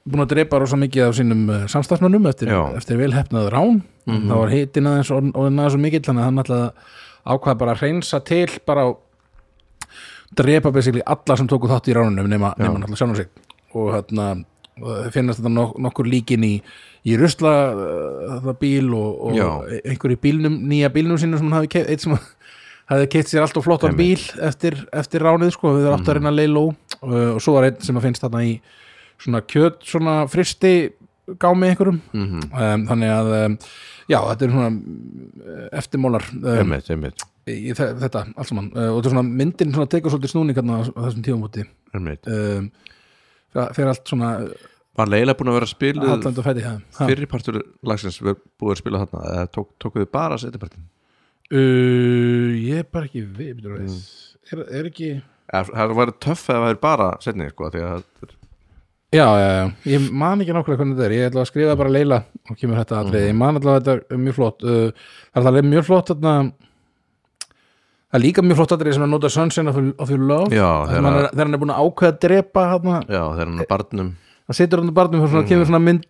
[0.08, 3.82] búin að drepa rosa mikið af sínum uh, samstafsmönnum eftir, eftir vel hefnað rán.
[4.08, 6.94] Þá var hitin aðeins og aðeins svo mikill þannig að hann ætlaði að
[7.28, 8.90] ákvaða bara að hreinsa til bara á
[10.38, 13.34] drepa basically alla sem tóku þátt í ránunum nema, nema náttúrulega sjálfum sig.
[13.76, 14.30] Og hérna
[14.78, 16.54] og það finnast þetta nok nokkur líkin í,
[17.08, 21.72] í rusla uh, bíl og, og einhver í bílnum, nýja bílnum sínum sem hann hafi
[21.74, 22.16] keitt, eitt sem
[22.92, 26.20] hafi keitt sér allt og flottan bíl eftir, eftir ránið sko, við erum átt að
[26.20, 28.54] reyna að leila uh, og svo var einn sem að finnst þarna í
[29.22, 30.74] svona kjöt, svona fristi
[31.42, 32.44] gámi einhverjum Mhm.
[32.54, 33.58] um, þannig að um,
[34.08, 36.74] já, þetta er svona uh, eftirmólar um,
[37.48, 40.56] í þe- þetta allt saman uh, og þetta er svona myndin svona tekur svolítið snúning
[40.58, 42.72] hérna á, á þessum tífumóti einmitt um,
[43.54, 44.32] fer fer allt svona
[44.98, 46.72] Var Leila búin að vera að spila halland og fæti ha.
[46.98, 47.06] Ha.
[47.06, 48.16] Fyrri partur lagsins
[48.58, 50.88] búið að spila þarna eða tók, tókuðu bara setjapartin
[51.54, 54.00] uh, ég er bara ekki við Mm.
[54.52, 55.10] er, er ekki
[55.48, 58.36] Það var töff eða það væri bara setni sko, að það
[59.16, 61.16] já, já, já, ég man ekki nákvæmlega hvernig þetta er.
[61.16, 62.22] Ég ætla að skrifa bara Leila
[62.52, 65.70] og kemur þetta atrið, ég man allavega að þetta er mjög flott uh, það er
[65.70, 66.34] mjög flott þarna
[68.08, 70.52] það er líka mjög flott atrið sem að nota Sunshine of, your love.
[70.52, 73.72] Þegar, hann er, hann er búin að ákveða að drepa þarna, Já, þegar hann er
[73.72, 74.12] barnum.
[74.48, 76.06] Það situr hann á barnum og svona, kemur svona mynd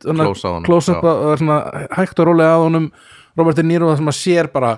[0.66, 1.62] Close á svona
[1.98, 2.92] hægt og rólega að honum
[3.38, 4.72] Robert De Niro það sem að sér bara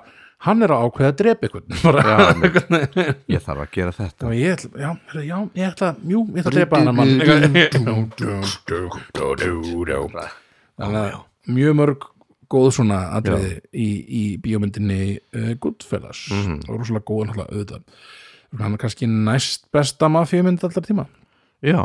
[0.45, 1.63] hann er að ákveða að drepa ykkur.
[3.33, 6.73] Ég þarf að gera þetta ég já, já, ég ætla, jú, ég ætla að drepa
[6.79, 7.11] hann mann
[11.49, 12.07] mjög mörg
[12.49, 13.87] góð svona atriði í,
[14.19, 17.83] í bíómyndinni uh, Goodfellas og rosalega góð náttúrulega auðvitað
[18.63, 21.05] hann er kannski næst besta mafíumynd allar tíma
[21.61, 21.83] Já,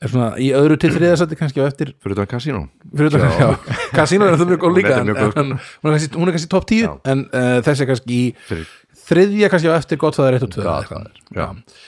[0.00, 2.60] er svona í öðru til þriðasætti kannski á eftir fyrir þetta kasínó
[2.96, 5.96] fyrir þetta, já, Casino er það mjög góð líka Hún er góð, en, hún, er
[5.96, 6.90] kannski, er kannski top 10 Já.
[7.12, 8.60] en uh, þessi er kannski í
[9.06, 11.40] þriðja kannski á eftir Godfather 1 og 2 eða Godfather, eitthvað.
[11.40, 11.80] já.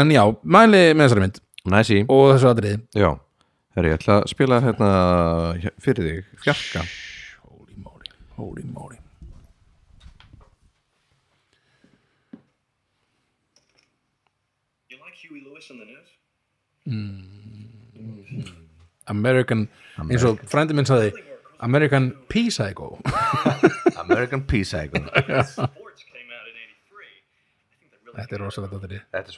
[0.00, 0.22] en já,
[0.56, 1.40] mæli með þessari mynd.
[1.74, 2.80] Næsi, og þessu atriði.
[2.98, 3.10] Já.
[3.74, 4.88] Herri, ég ætla að spila hérna
[5.82, 6.82] fyrir þig, fjarka.
[7.46, 8.98] Holy moly, holy moly.
[14.90, 16.10] You like Huey Lewis on the news?
[19.12, 19.66] American,
[20.08, 21.12] eins og frændi minn saði
[21.64, 22.10] American
[24.04, 25.08] American 83.
[25.14, 25.30] I think
[26.28, 26.44] that
[26.92, 27.18] really
[28.14, 29.34] þetta er rosalega atriði Þetta er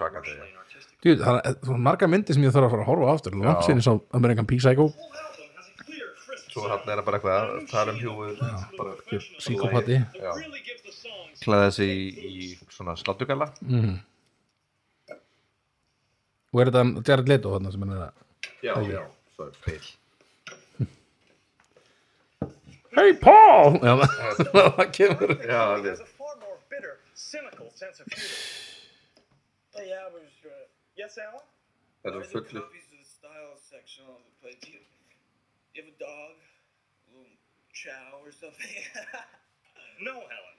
[0.61, 3.33] artistic Dude, það er það margar myndir sem ég þarf að fara að horfa aftur.
[3.45, 7.37] Langt sinni sá American P-Psycho album has a clear, crisp Svo hann er bara eitthvað
[7.37, 7.41] að
[7.71, 8.31] tala um hjúur
[8.77, 8.91] bara
[9.39, 9.97] Psykopati
[11.45, 11.95] klæða sig í,
[12.27, 12.29] í
[12.73, 13.47] svona sláttugalla
[16.57, 18.13] og er þetta Jared Leto þarna sem hann er að
[18.65, 19.01] Já, já,
[19.37, 19.53] svo er
[22.97, 23.93] Hey Paul Já,
[24.77, 28.31] það kemur Já, það has a far more bitter, cynical sense of humor.
[29.77, 30.33] Hey, I was.
[30.45, 30.49] Uh,
[30.97, 31.45] yes, Alan?
[32.05, 34.61] Þetta er fullu copies of the style section on the plate.
[34.65, 34.81] Do you,
[35.75, 36.41] you have a dog?
[36.41, 37.37] A little
[37.75, 38.73] chow or something?
[39.99, 40.57] No, Helen.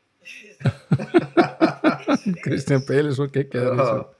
[2.44, 4.00] Christian Bale er svo geggjaður í þessu.
[4.02, 4.17] In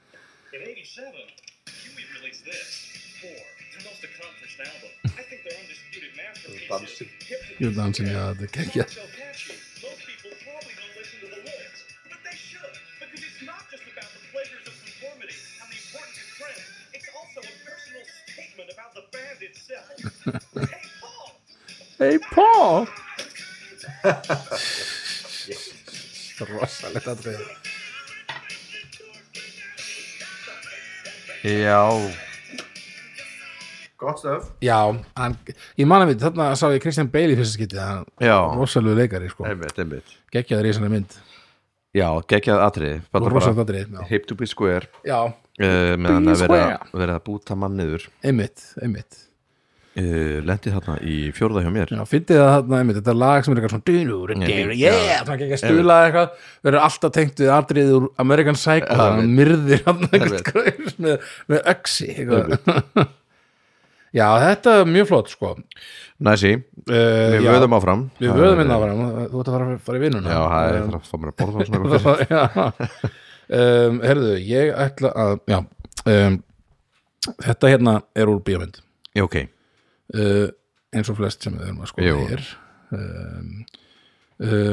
[17.38, 19.86] a personal statement about the band itself.
[21.98, 22.86] hey, Paul!
[24.02, 24.68] Hey Paul
[26.46, 27.40] Rosalegt aðrið
[31.42, 31.82] Já
[34.08, 34.50] Gott stöf.
[34.64, 34.78] Já,
[35.20, 35.34] hann,
[35.76, 38.96] ég man að við, þarna sá ég Christian Bale í fyrsta skipti hann Já, rosalegu
[38.96, 40.14] leikari, sko, einmitt, einmitt.
[40.32, 41.18] Geggjaður í þessari mynd.
[41.96, 42.64] Já, geggjað
[43.98, 44.88] já, Hip to be square.
[45.04, 45.28] Já.
[45.58, 48.08] Uh, meðan að vera, vera að búta mann niður.
[48.24, 49.20] Einmitt, einmitt.
[49.98, 51.92] Uh, Lendi þarna í fjórða hjá mér.
[51.92, 54.34] Já, fyndið það þarna, einmitt, þetta er lag sem er eitthvað svona dýnur,
[54.78, 59.86] yeah, svona ekki að stula eitthvað, verður alltaf tengt við atriðið úr American Psycho, myrðir
[59.88, 63.16] hann eitthvað með, öxi eitthvað.
[64.16, 65.50] Já, þetta er mjög flott, sko.
[66.24, 66.92] Næsi, uh,
[67.34, 68.04] við já, vöðum áfram.
[68.18, 70.32] Við vöðum inn áfram, þú ert að fara, fara í vinnuna.
[70.32, 72.42] Já, það er Um, það að fá mér að borða svona já.
[73.58, 75.58] um, Herðu, ég ætla að Já,
[76.14, 76.38] um,
[77.44, 78.80] þetta hérna er úr bíómynd.
[79.18, 79.36] Já, ok.
[80.14, 80.46] Uh,
[80.96, 82.16] eins og flest sem við erum að Jú.
[82.30, 82.46] hér
[82.96, 83.52] um,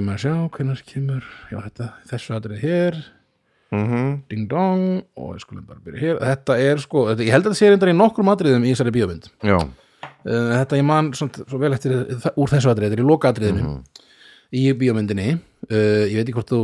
[0.06, 3.00] maður sjá hvernig kemur já þetta, þessu aðrið hér
[3.76, 5.04] mm ding dong.
[5.20, 6.22] Og skulum bara byrja hér.
[6.22, 8.96] Þetta er sko, þetta, ég held að þetta sé reyndar í nokkrum atriðum í þessari
[8.96, 9.30] bíómynd.
[9.46, 9.68] Uh,
[10.26, 13.76] þetta ég man svo, svo vel eftir úr þessu atrið, þetta er í loka atriðinu
[14.56, 15.30] í bíómyndinni.
[15.70, 16.62] Uh, ég veit ekki hvort þú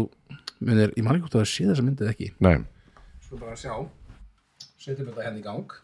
[0.62, 2.34] munir, ég man ekki hvort þú að sé þessa myndið ekki.
[2.42, 2.56] Nei.
[3.28, 3.74] Skulum bara sjá.
[4.82, 5.80] Setjum þetta henni í gang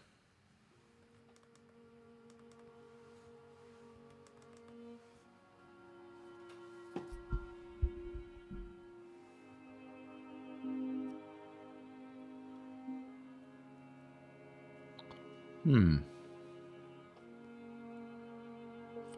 [15.68, 15.96] hmm.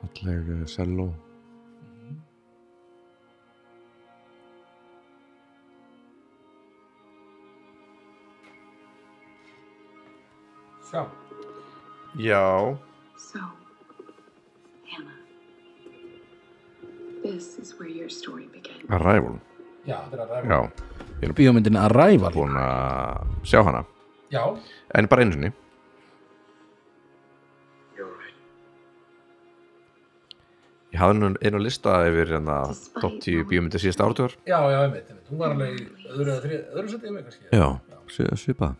[0.00, 1.08] Falleg uh, selló.
[10.90, 11.06] Sjá
[12.18, 12.76] Já.
[13.16, 13.38] So,
[14.90, 15.14] Hannah,
[17.22, 18.82] this is where your story began.
[18.90, 19.38] Arrival.
[19.86, 22.32] Já, þetta er ræða Já, bíómyndin Arrival.
[22.34, 23.84] búin að sjá hana.
[24.34, 24.42] Já,
[24.94, 25.52] En bara einu sinni.
[25.52, 25.69] You're
[30.90, 32.56] Ég hafði nú einu lista yfir hérna
[33.00, 34.32] top 10 bíómyndir síðasta áratugar.
[34.48, 35.28] Já, já, einmitt, einmitt.
[35.30, 35.76] hún var alveg
[36.10, 37.44] öðru eða þrið, öðru setið með kannski.
[37.54, 37.68] Já,
[38.10, 38.74] svi- svipað.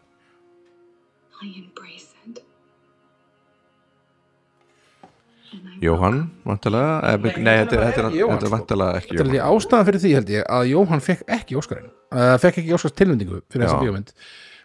[5.83, 8.51] Jóhann, vantilega Nei, nei þetta, er- er- er sko.
[8.53, 11.89] vantilega ekki Þetta er því ástæðan fyrir því held ég að Jóhann fekk ekki Óskarinn.
[12.13, 13.83] Uh, fekk ekki Óskars tilvendingu fyrir þessa Já.
[13.83, 14.13] bíómynd.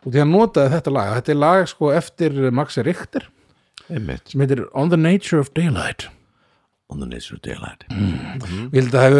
[0.05, 3.25] Og því hann notaði þetta lag þetta er lag sko eftir Maxi Richter
[3.89, 4.29] Einmitt.
[4.29, 6.09] sem heitir On the Nature of Daylight
[6.93, 7.81] On the nature of daylight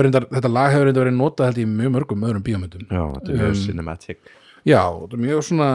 [0.05, 2.83] reyndar, þetta lag hefur reyndar verið notað held í mjög mörgum öðrum bíómyndum.
[2.93, 4.19] Já, þetta er mjög Um, cinematic.
[4.65, 5.69] Já, þetta er mjög svona,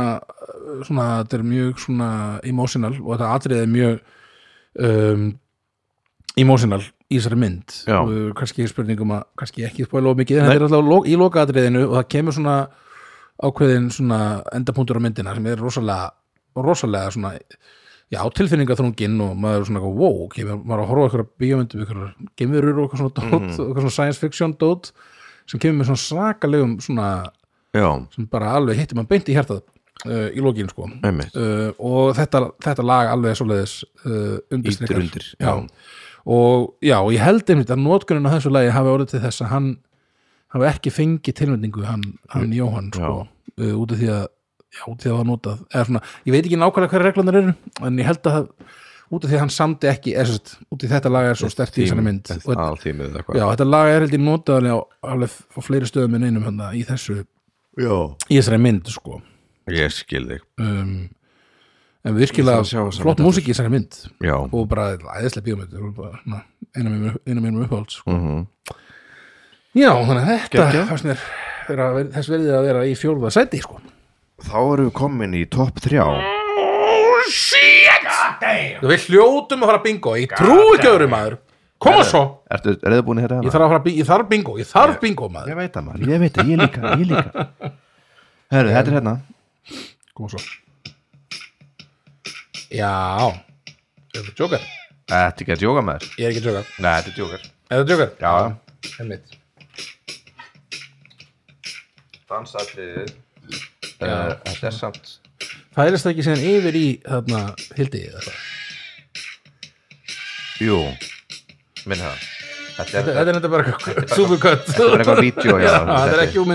[0.86, 2.11] svona þetta er mjög svona
[2.53, 3.99] emotional og þetta atrið er mjög
[4.86, 5.24] um,
[6.38, 6.80] emotional
[7.11, 7.74] í þessari mynd.
[8.05, 11.18] Og kannski spurningum að kannski ekki spóla of mikið en þetta er alltaf lo- í
[11.18, 12.57] lokaadriðinu og það kemur svona
[13.43, 14.20] ákveðin svona
[14.55, 16.11] endapunktur á myndina sem er rosalega
[16.55, 17.34] rosalega svona
[18.11, 21.85] já, tilfinningaþrungin og maður er svona wow, kemur, maður er að horfa á eitthvað bíómyndum,
[21.85, 24.91] eitthvað gemurur og eitthvað svona dót, eitthvað svona science fiction dót
[25.51, 27.11] sem kemur með svona svakalegum svona
[27.71, 29.61] Já, sem bara alveg hittir maður beint í hjartað
[30.09, 30.89] uh, í lokin sko.
[30.91, 35.05] Uh, og þetta, þetta lag alveg svoleiðis uh, undirstrikar.
[35.07, 35.77] Ýtir undir,
[36.31, 39.45] og já, og ég held einmitt að notkunin á þessu lagi hafi orðið til þess
[39.45, 39.71] að hann
[40.51, 42.03] hafi ekki fengið tilmyndingu hann,
[42.35, 43.15] hann Jóhann sko,
[43.55, 44.27] uh, út af því að
[44.71, 47.55] já, því að það var notað eða svona, ég veit ekki nákvæmlega hverja reglunar eru
[47.89, 48.49] en ég held að það,
[49.11, 51.51] út af því að hann samdi ekki eða sérst, út af þetta lag er svo
[51.51, 52.51] stert í þessari mynd og,
[53.18, 56.62] eitthvað já, þetta lag er held ég notað alveg á, fleiri stöðum en einum hann,
[56.79, 57.23] í þessu,
[57.81, 57.97] Já.
[58.29, 59.21] í þessari mynd sko
[59.71, 60.95] Ég skil þig um,
[62.07, 64.95] en virkilega flott músík í þessari mynd Já og bara
[65.99, 66.43] bara, svona,
[66.79, 68.14] eina mínum, uppáhalds sko.
[68.14, 68.47] Mhm.
[69.75, 70.31] já, þannig að
[71.71, 73.79] þetta þess verðið að vera í fjórða sæti sko.
[74.41, 76.05] Þá erum við komin í topp þrjá.
[78.80, 80.14] Við hljótum að fara bingo.
[80.18, 81.36] Ég trú ekki öðru maður.
[81.80, 82.20] Koma svo,
[82.53, 85.49] Ertu reyðbúin hér ég þarf að fara bi- ég þarf bingo, ég þarf bingo maður.
[85.49, 87.47] Ég veit það maður, ég veit það, ég líka, ég líka.
[88.53, 89.14] Herru, þetta er hérna.
[90.12, 90.43] Koma svo.
[92.68, 92.93] Já.
[94.12, 94.66] Er þetta joker?
[95.09, 97.41] Þetta er ekki að djóka með þér ég er ekki joker, Nei, þetta er djókar
[97.41, 98.11] er þetta joker?
[98.20, 98.34] Já,
[99.01, 99.26] Einmitt.
[102.30, 103.11] dansatriðið
[104.01, 105.05] Þetta er samt
[105.76, 107.40] færist það ekki síðan yfir í þarna
[107.78, 108.22] hildi eða?
[110.61, 110.78] Jú,
[111.88, 112.16] minn það.
[112.80, 113.64] Þetta er, þetta þetta bara
[114.14, 116.48] supercut Þetta er eitthvað vídeo, Þetta er ekki úr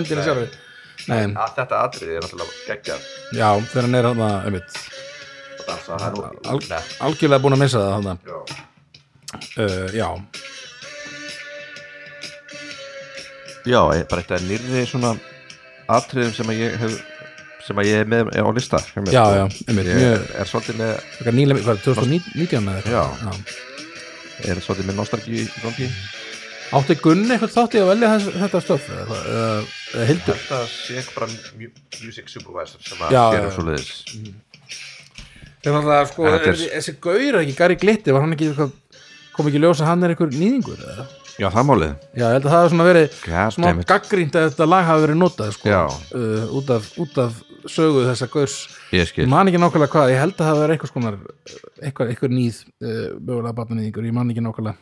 [1.05, 3.01] Nei, að þetta atriði er náttúrulega geggjað.
[3.37, 4.51] Já, þegar hann er hann að að
[6.69, 8.37] Nei, algjörlega búin að missa það hann já.
[9.61, 10.09] uh, Já,
[13.65, 15.11] Já, bara þetta er nýrri svona
[15.89, 16.93] atriðum sem að ég hef
[17.65, 19.13] sem að ég er með á lista já, sko.
[19.15, 22.93] já, einmitt Ég Mjög, er svolítið með nýlega, hvað, 2019 eða eitthvað?
[22.93, 23.33] Já.
[24.51, 25.89] er svolítið með nostalgi í gangi
[26.75, 28.87] Átti Gunni eitthvað þátti að velja þetta stöf
[30.09, 31.71] Hildur Þetta sé bara mu-
[32.03, 33.53] music supervisor sem að Já, gera já.
[33.55, 33.91] svo leiðis
[35.65, 38.73] Það er alltaf, sko, Þetta þessi gaur ekki, Gary Glitti, var hann ekki eitthvað
[39.35, 41.05] kom ekki ljós að hann er einhver nýðingur eða?
[41.35, 41.89] Já, það málið.
[42.15, 45.03] Já, ég held að það hafi svona verið God smá gaggrínt að þetta lag hafi
[45.05, 45.73] verið notað sko,
[46.15, 47.37] uh, út, af, út af
[47.75, 48.55] sögu þessa gaurs
[48.95, 49.27] Ég skil.
[49.31, 51.17] Man ekki nákvæmlega hvað, ég held að það verið einhvers konar
[51.83, 54.77] eitthvað, eitthvað nýð uh, mögulega barnanýðingur, ég man ekki nákvæmlega.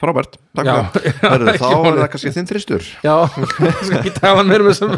[0.00, 2.86] Frábært, takk fyrir ekki Þá er það kannski þinn þristur.
[3.04, 4.94] Já, ég skal ekki tala meira með þessum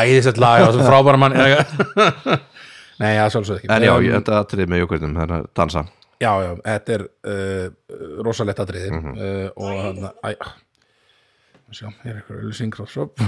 [0.00, 1.36] æðisett lag og þessum frábæra mann
[3.00, 3.70] Nei, já, sjálfsög ekki.
[3.72, 5.84] En já, Um, ég, þetta atriði með jókvörnum Það er að dansa
[6.20, 7.02] Já, já, þetta er
[7.32, 7.68] uh,
[8.26, 9.14] rosalett atriði Mhm.
[9.16, 10.34] uh, og hann, æ,
[11.72, 13.22] sjá, hér er eitthvað auðlýsing frá Söp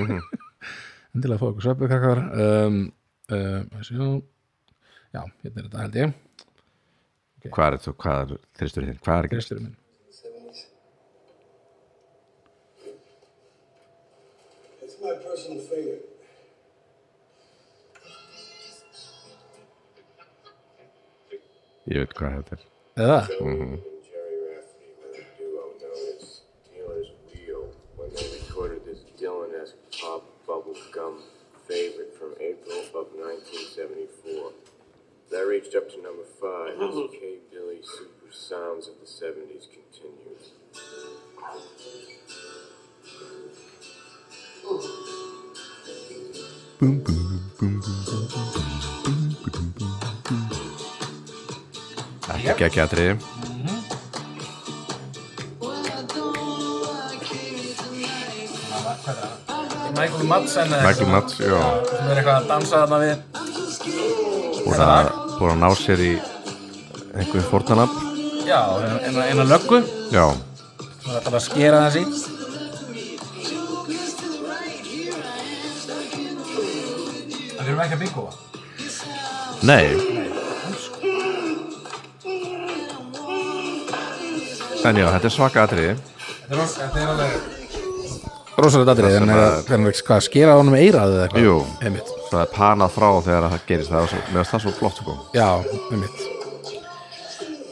[0.00, 0.20] Mhm.
[1.14, 2.78] endilega fá okkur Söpu krakkar um,
[3.28, 4.00] uh, sjá,
[5.12, 6.14] já, hérna er þetta held ég
[7.52, 9.00] Hvað er þetta, hvað er þristurinn þinn?
[9.04, 9.36] Hvað er ekki?
[9.36, 9.76] Kristurinn minn
[14.82, 16.01] It's my personal favorite.
[27.96, 31.20] When they recorded this Dylan-esque pop bubblegum
[31.66, 34.52] favorite from April of 1974.
[35.30, 37.12] That reached up to number five as mm-hmm.
[37.12, 37.38] K.
[37.50, 40.38] Billy Super Sounds of the 70s continued.
[46.82, 47.21] Ekki
[52.50, 53.16] ekki atriði
[59.92, 61.58] Michael Madsen eða Michael eitthvað, Mats, já.
[61.90, 63.16] sem er eitthvað að dansa þarna við.
[64.62, 65.10] Búin að,
[65.50, 66.12] að ná sér í
[67.12, 67.98] einhverjum fórtanab
[68.46, 68.60] Já,
[69.06, 69.82] eina, eina löggu.
[70.14, 70.24] Já,
[71.02, 72.04] Það er að skera þessi
[77.52, 78.26] Það erum ekki að bingo
[79.62, 80.21] nei
[84.82, 85.92] En já, þetta er svaka atriði.
[86.48, 87.60] Þetta er alveg
[88.62, 91.46] rosalega datrið en er það er hvað skera á honum eirað eða eitthvað?
[91.46, 93.92] Jú, einmitt, það er panað frá þegar það gerist.
[93.92, 95.16] Það er finnst það svo flott sko.
[95.36, 95.48] Já,
[95.88, 96.24] einmitt.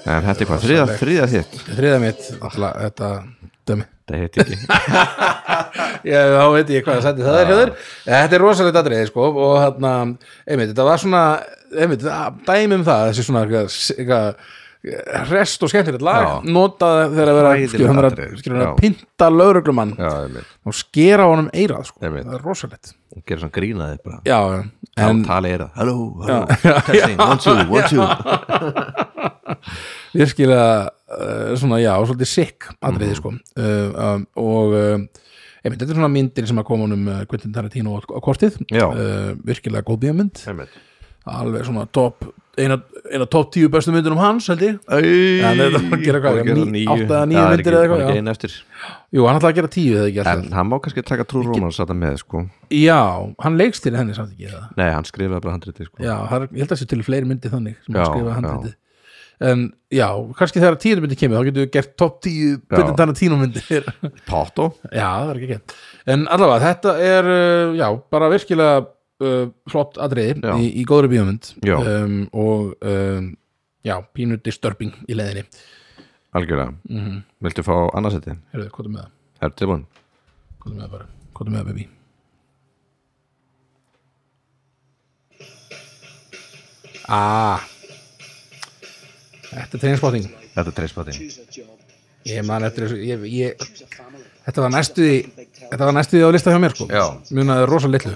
[0.01, 1.57] En þetta er hvað, þriða, þriða þitt?
[1.69, 3.11] Þriða mitt, alltaf, þetta
[3.69, 4.57] dömi Það heiti ekki.
[6.11, 7.73] Já, þá veit ég hvað það setti það er hjá þér.
[8.07, 9.93] Þetta er rosalega datrið, sko og hérna,
[10.49, 11.21] einmitt, þetta var svona
[11.71, 12.07] einmitt,
[12.49, 14.49] dæmi um það, þessi svona eitthvað, eitthvað
[15.29, 16.31] rest og skemmtilegt lag Já.
[16.57, 17.51] notaði þegar að vera
[18.65, 22.01] að pinta lauruglumann og skera á honum eirað, sko.
[22.01, 22.95] Það er rosalegt.
[23.13, 24.21] Og gerir svona grínaði bara.
[24.25, 24.65] Já,
[25.01, 26.75] En tali það Halló, halló, Já.
[26.89, 28.05] testing, one, two, one, two.
[30.21, 33.35] Virkilega uh, svona, já, svolítið sick atriði, sko.
[33.61, 35.07] Uh, um, og um,
[35.61, 38.57] einmitt, þetta er svona myndir sem að koma uh, Quentin Tarantino á, kortið.
[38.73, 40.45] Uh, virkilega góð Einmitt.
[41.29, 42.25] Alveg svona top
[42.59, 42.77] eina,
[43.13, 44.79] eina top 10 bestu myndir um hans held ég.
[44.89, 46.41] Það var að gera hvað,
[46.75, 50.27] ní- átta eða níu myndir eða eitthvað, hann ætlaði að gera 10 eða ekki En
[50.33, 52.43] alltaf hann má kannski taka True Romance þetta með sko.
[52.75, 52.99] Já,
[53.47, 56.03] hann leikst til henni samt ekki það Nei, hann skrifaði bara handriti sko.
[56.03, 58.13] Já, það er, ég held að það sé til fleiri myndir þannig sem Já, hann
[58.15, 58.37] skrifa já.
[58.41, 58.77] handritið
[59.41, 63.39] en já, kannski þegar 10 myndir kemur þá getur við gert top 10 Quentin Tarantino
[63.41, 63.87] myndir.
[64.29, 65.79] Tótó Já, það er ekki ekki
[66.13, 68.83] En allavega, þetta er, uh, já, bara virkilega
[69.21, 70.55] uh, flott atriði Já.
[70.61, 71.77] í, í góðri bíómynd Já.
[71.79, 73.31] um, og um,
[73.87, 75.47] já, pínu disturbing í leiðinni
[76.37, 77.23] Algjörlega Mhm.
[77.43, 78.37] Viltu fá annarsætti?
[78.53, 79.17] Herðu, hvað er með það?
[79.49, 79.87] Er tilbúin
[80.61, 81.09] Hvað er með það bara?
[81.35, 81.89] Hvað er með það, baby?
[87.09, 87.61] Ah
[89.51, 91.17] Þetta er trainspotting Þetta er treyspati
[92.31, 93.63] Ég man eftir þessu ég, ég,
[94.45, 97.05] Þetta var næstu því Þetta var næstu því á lista hjá mér sko Já.
[97.37, 98.15] Munaði rosa litlu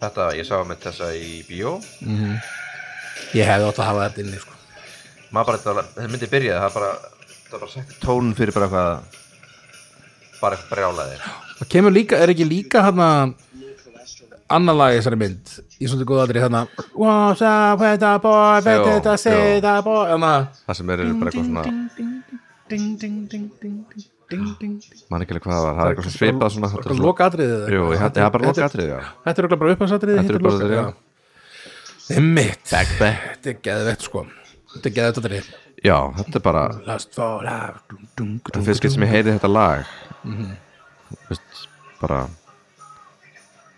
[0.00, 1.74] Þetta, ég sá með þessa í bíó.
[3.36, 4.56] Ég hefði átt að hafa þetta inni sko.
[5.30, 6.92] Maður bara, þetta, myndi byrjaði það er bara,
[7.44, 9.20] það er bara sett tón fyrir bara eitthvað
[10.40, 11.20] bara eitthvað brjálæði.
[11.60, 13.04] Það kemur líka, er ekki líka hann
[14.50, 15.52] annar lag í þessari mynd?
[15.80, 16.56] Í svona góða aðri hann
[16.98, 19.60] What's up with the boy, Jú, better to say jú.
[19.64, 20.06] the boy?
[20.10, 22.16] Þannig að það sem er bara eitthvað svona ding, ding,
[22.70, 26.50] ding, ding, ding, ding, ding mann ekki alveg hvað það var, það er eitthvað svipað
[26.54, 29.00] svona þetta er Eitthvað svona- loka atriðið Jú, ég hætti það bara loka atriðið, já.
[29.24, 30.94] Þetta er örugglega bara upphansatriðið Þetta er uppáhaldsatriðið, já.
[32.10, 32.64] Einmitt.
[32.70, 33.18] Back, back.
[33.36, 34.24] Þetta er geðvett sko.
[34.74, 35.50] Þetta er geðvett atrið
[35.80, 37.82] já, þetta er bara Last fall out.
[37.90, 39.86] Dum, dum, það dum, fyrst getur sem ég heyri þetta lag.
[40.24, 40.50] Mhm.
[41.30, 41.62] veist,
[42.00, 42.18] bara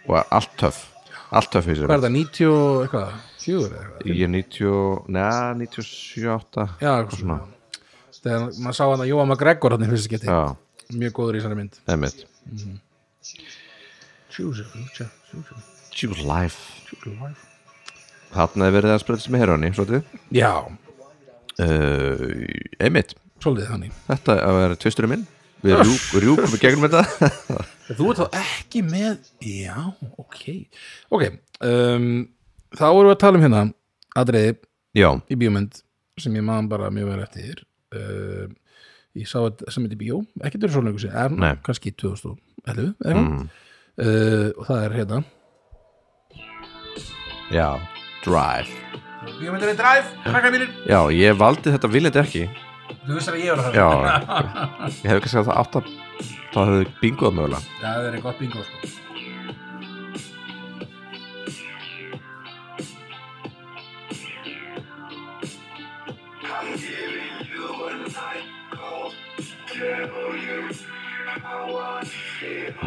[0.08, 0.88] og allt töff.
[1.32, 3.12] Allt töff í sér Hvað er það, 90 og eitthvað?
[3.42, 4.16] Fjögur eða eitthvað?
[4.16, 7.38] ég er 90, neða 97, 8 Já, eitthvað svona
[8.22, 10.28] Þegar maður sá hann að Jóa McGregor hann í fyrst skipti.
[10.30, 10.56] Já,
[10.92, 11.78] Mjög góður í þessari mynd.
[11.90, 12.24] Emitt
[14.32, 15.62] Choose a future choose a-
[15.92, 16.58] Choose Life
[16.88, 17.42] choose a life.
[18.32, 20.04] þarna er verið að spreyta sem herrani svolítið.
[20.32, 20.52] Já,
[21.60, 22.22] uh,
[22.80, 23.12] emitt,
[23.44, 23.92] svolítið þannig.
[24.08, 25.26] Þetta að vera tvisturinn minn.
[25.62, 27.02] Við rjúk, rjúkum í gegnum þetta.
[27.98, 29.76] Þú ert þá ekki með Já,
[30.18, 30.40] ok.
[31.12, 31.26] Ok,
[31.68, 32.08] um,
[32.74, 33.62] þá erum við að tala um hérna
[34.16, 34.56] atriði
[34.96, 35.82] já, í bíómynd
[36.20, 37.60] sem ég man bara mjög vel eftir
[37.96, 38.50] uh,
[39.12, 41.52] Ég sá þetta sem í bíó ekki þetta er svo lengur sér, er Nei.
[41.66, 43.42] kannski 2011 eða mm.
[44.00, 45.18] uh, og það er hérna.
[47.52, 47.68] Já
[48.22, 48.70] Drive.
[49.36, 50.70] Bíómyndinni Drive, krakka mínir.
[50.88, 52.46] Já, ég valdi þetta viljandi ekki.
[53.02, 55.92] Þú vissir að ég var að já, fara ég hef kannski að það átt að
[56.54, 57.62] það hefði bingoð mögulega.
[57.82, 59.11] Já, það er gott bingo sko.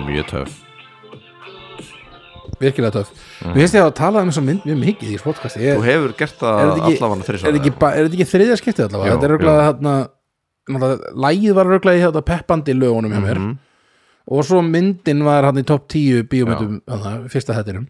[0.05, 0.55] Mjög töff.
[2.59, 3.09] Virkilega töff.
[3.43, 5.17] Mér finnst ég að tala um þess að mynd mjög mikið í
[5.59, 8.57] ég, þú hefur gert það allavega er þrísvar þetta ekki, ba- er þetta ekki þriðja
[8.61, 9.15] skiptið allavega?
[9.15, 9.33] Þetta er
[9.65, 9.95] þarna
[10.65, 13.39] náttúrulega, Lægið var örgulega í þetta peppandi lögunum hjá mér.
[13.43, 13.57] Mhm.
[14.27, 17.85] og svo myndin var hann í topp 10 bíómyndum þarna, fyrsta hættinum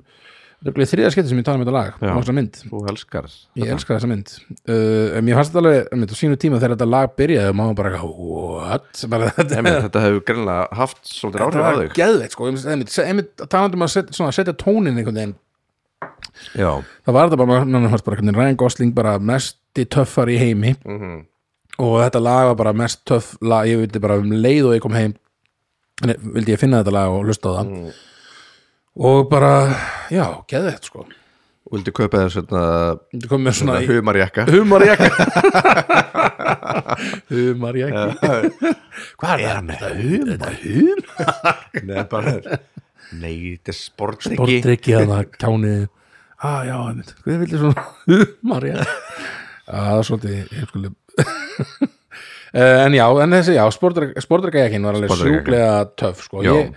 [0.63, 2.59] Þriðja skiptið sem ég tala um þetta lag og þessa mynd.
[2.71, 3.25] Þú elskar
[3.59, 4.31] Ég elskar þessa mynd.
[4.65, 7.75] Uh, Mér fannst þetta alveg um, á sínu tíma þegar þetta lag byrjaði og maður
[7.81, 9.03] bara what?
[9.11, 11.91] Bara, þetta, þetta hefur greinlega haft svolítið þetta áhrif á var þig.
[11.99, 15.35] geðveitt sko, einmitt, einmitt, talandi um að setja, svona, setja tónin einhvern veginn.
[16.55, 16.71] Já,
[17.05, 20.39] það var þetta bara, mann fannst bara hvernig Ryan Gosling bara mest í töffar í
[20.41, 20.75] heimi.
[20.85, 21.23] Mhm.
[21.83, 24.83] og þetta lag var bara mest töff lag, ég vildi bara um leið og ég
[24.83, 25.13] kom heim
[26.03, 27.71] vildi ég finna þetta lag og hlusta á það.
[27.71, 27.89] Mm.
[28.95, 29.53] Og bara,
[30.13, 31.05] já, geðveitt sko.
[31.65, 32.65] Og vildi kaupa þér svona,
[33.15, 34.45] þetta með svona humarjakka.
[34.53, 35.09] Humarjakka.
[37.31, 38.75] Humarjakki.
[39.19, 39.71] Hvað er það?
[39.71, 40.99] Þetta hum, þetta hum
[41.85, 42.35] Nei, bara
[43.15, 45.73] Nei, þetta er sportryggi Bortrykki að það kjáni
[46.45, 46.77] ah, já,
[47.25, 48.87] hvað vildi svona humarjakki
[49.65, 50.93] að það er svolítið heimskuleg
[52.85, 56.43] en já, en þessi, já, sportreikækin var alveg sjúklega töff sko.
[56.45, 56.73] Ég,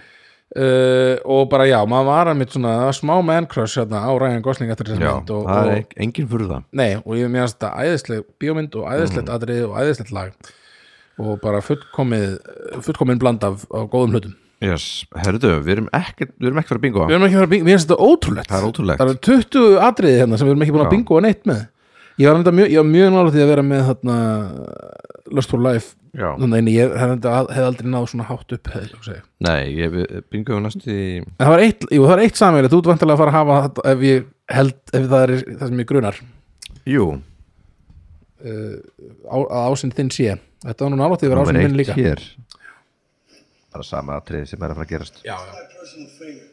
[0.59, 4.43] uh, og bara já, maður var að mitt svona smá man crush hérna, á Ryan
[4.45, 7.15] Gosling eftir þessa Já, mynd og, það er og, en- engin fyrir það nei, og
[7.21, 10.53] ég meðast þetta æðisleg bíómynd og æðislegt atrið og æðislegt lag
[11.19, 12.37] og bara fullkomið
[12.87, 14.85] fullkomin bland af, af góðum hlutum yes.
[15.15, 17.55] Herðu, við erum ekki við erum ekki fyrir bingo við erum ekki að fara að
[17.57, 19.03] bingo, mér finnst þetta ótrúlegt Það er ótrúlegt.
[19.03, 20.95] það eru 20 atriði hérna sem við erum ekki búin að Já.
[20.97, 21.65] bingo neitt með
[22.19, 24.17] ég var, mjög, mjög nála því að vera með þarna
[25.31, 25.95] Lust for Life.
[26.19, 28.71] Þannig ég hef, hef aldrei náð svona hátt upp
[29.07, 29.23] segja.
[29.47, 31.07] Nei, ég er næstu í
[31.39, 33.61] það var eitt, jú, það var eitt samverið, þú ert vantilega að fara að hafa
[33.67, 34.29] þetta ef ég
[34.59, 36.21] held, ef það er það sem ég grunar.
[36.89, 37.07] Jú,
[38.43, 38.77] uh,
[39.29, 40.37] á, að ásinn þinn sé.
[40.67, 41.99] Þetta var nú nálægt því að vera númer ásinn minn eitt líka.
[41.99, 42.25] hér.
[43.69, 45.21] Bara sama atrið sem er að fara að gerast.
[45.27, 46.48] Já, já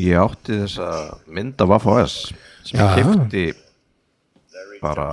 [0.00, 0.88] Ég átti þessa
[1.36, 2.14] mynd af AFOS
[2.68, 3.44] sem ég kefti
[4.80, 5.08] bara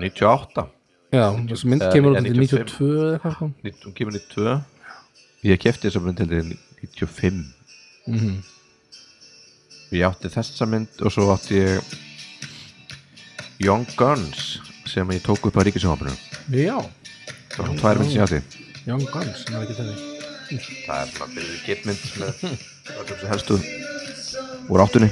[0.00, 0.66] 98
[1.14, 2.72] Já, þessi mynd kemur út til 95.
[2.76, 3.46] 92 eða eitthvað sko.
[3.64, 4.56] Nít- hún kemur 92
[5.50, 6.28] ég kefti þessa mynd til
[6.82, 7.44] 95
[8.06, 8.34] Mhm.
[9.92, 11.82] ég átti þessa mynd og svo átti ég
[13.60, 16.14] Young Guns sem ég tók upp á ríkisjónvapinu
[16.52, 16.78] Já,
[17.50, 18.40] það var svona tvær mynd sem ég átti
[18.86, 19.96] Young Guns, sem er ekki þenni
[20.86, 22.32] það er svona byrjuð getmynd með
[22.96, 23.56] öllum sem helstu
[24.70, 25.10] úr áttunni.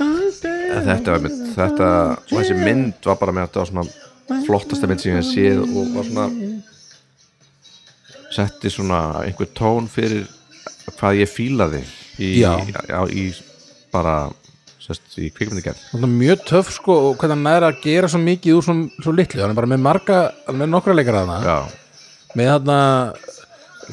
[0.00, 1.88] En þetta var mynd þetta,
[2.30, 5.64] og þessi mynd var bara með þetta var svona flottasta mynd sem ég hef séð
[5.66, 6.26] og var svona
[8.30, 10.28] setti svona einhver tón fyrir
[10.98, 11.80] hvað ég fílaði
[12.22, 12.54] í, Já.
[13.10, 13.26] í
[13.90, 14.30] bara
[14.80, 18.20] sest, í kvikmyndigerð Það er mjög töff sko og hvernig hann næra að gera svo
[18.22, 20.20] mikið úr svo, svo litlu, hann er bara með marga
[20.54, 21.38] með nokkra leikara þarna.
[21.44, 21.58] Já,
[22.38, 22.78] með þarna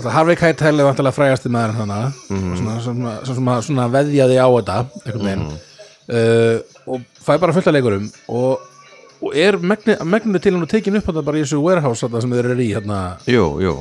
[0.06, 1.99] Harvey Keitel er vantilega frægasti maður þarna.
[2.30, 2.56] Mhm.
[2.60, 5.45] svona, svona, svona, svona veðjaði á þetta einhvern veginn.
[6.07, 6.57] Uh,
[6.88, 8.61] og fæ bara fullt af leikurum og,
[9.19, 12.22] og er megni, megninu til hann og tekin upp þetta bara í þessu warehouse þarna
[12.24, 12.99] sem þeir eru í hérna.
[13.28, 13.74] jú, jú.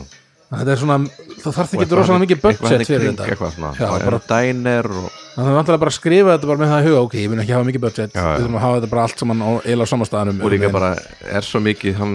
[0.47, 0.97] Þetta er svona,
[1.43, 3.70] það þarf Og ekki rosalega mikið budget fyrir kring, þetta.
[3.74, 6.70] Já, og bara, er dæner og það er vantilega bara að skrifa þetta bara með
[6.72, 8.14] það í huga ok, ég vil ekki hafa mikið budget.
[8.14, 10.93] Já, við þurfum að hafa þetta bara allt saman á eila samastæðanum og líka bara
[11.26, 12.14] er svo mikið hann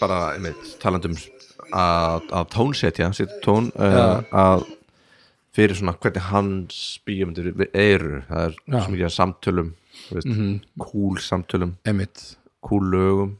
[0.00, 0.20] bara,
[0.82, 1.16] talandum
[1.72, 4.66] að, að tónsetja setja tón uh, að
[5.56, 9.70] fyrir svona hvernig hans bíómyndir eru, það er svo mikið samtölum
[10.06, 12.24] þú veist, cool samtölum, emitt
[12.66, 13.36] cool lögum.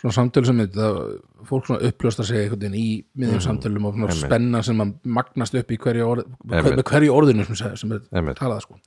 [0.00, 0.88] Svona samtölu sem þetta
[1.48, 2.88] fólk svona upplösta sig einhvern veginn í
[3.20, 7.56] miðjum samtölum og spenna sem að magnast upp í hverju, orð, hver, hverju orðinu sem,
[7.80, 8.80] sem, sem er talað sko.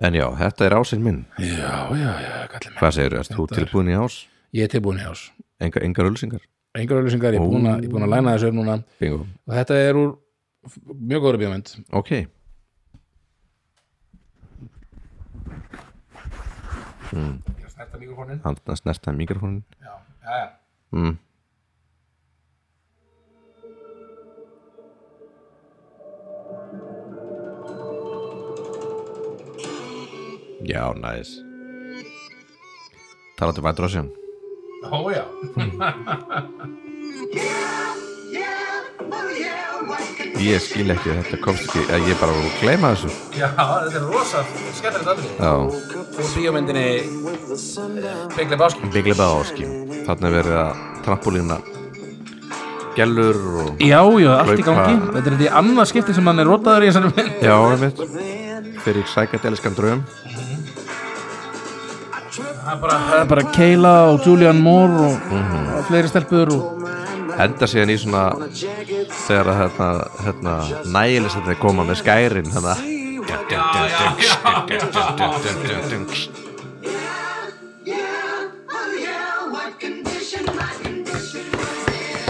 [0.00, 1.24] En já, þetta er ásinn minn.
[1.40, 4.16] Já, já, já, kallið mig hvað segir þú, erst þú tilbúin í ás?
[4.56, 5.26] Ég er tilbúin í ás.
[5.60, 6.44] Engar, engar ölsingar,
[6.78, 8.80] engar auðlýsingar, ég er búin að, að læna þessu núna.
[9.00, 9.24] Bingo.
[9.48, 10.12] Og þetta er úr
[10.94, 11.72] mjög góður bíómynd.
[11.96, 12.12] Ok,
[17.10, 20.48] Snerta mikrofónin hann snertaði mikrofónin Já, já, já.
[20.92, 21.18] Mm.
[30.70, 31.40] Já, næs
[33.38, 34.19] Talandi um White Russian
[34.88, 35.24] Ó, já.
[40.40, 43.10] Ég skil ekki að þetta komst ekki að ég bara var að gleyma þessu.
[43.36, 44.44] Já, þetta er rosa
[44.78, 45.52] skemmtilegt aðrið Já,
[46.20, 46.86] Úr bíómyndinni
[48.38, 48.90] Big Lebowski.
[48.94, 49.68] Big Lebowski.
[50.08, 51.60] Þarna er verið að trampolína
[52.96, 54.96] gellur og Já, já, allt í gangi.
[55.12, 57.44] Þetta er þetta annað skipti sem hann er rotaður í þessari mynd.
[57.44, 58.04] Já, einmitt.
[58.80, 60.00] Fyrir sækjadeliskan draum
[62.70, 65.30] Það er bara, það er bara Keila og Julian Moore og,
[65.74, 66.84] og fleiri stelpur og
[67.40, 68.20] Enda síðan í svona
[69.24, 69.88] þegar að hérna,
[70.22, 70.52] hérna
[70.94, 72.74] nægilis þetta er koma með skærin hérna.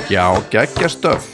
[0.09, 1.29] Já, geggja stöf.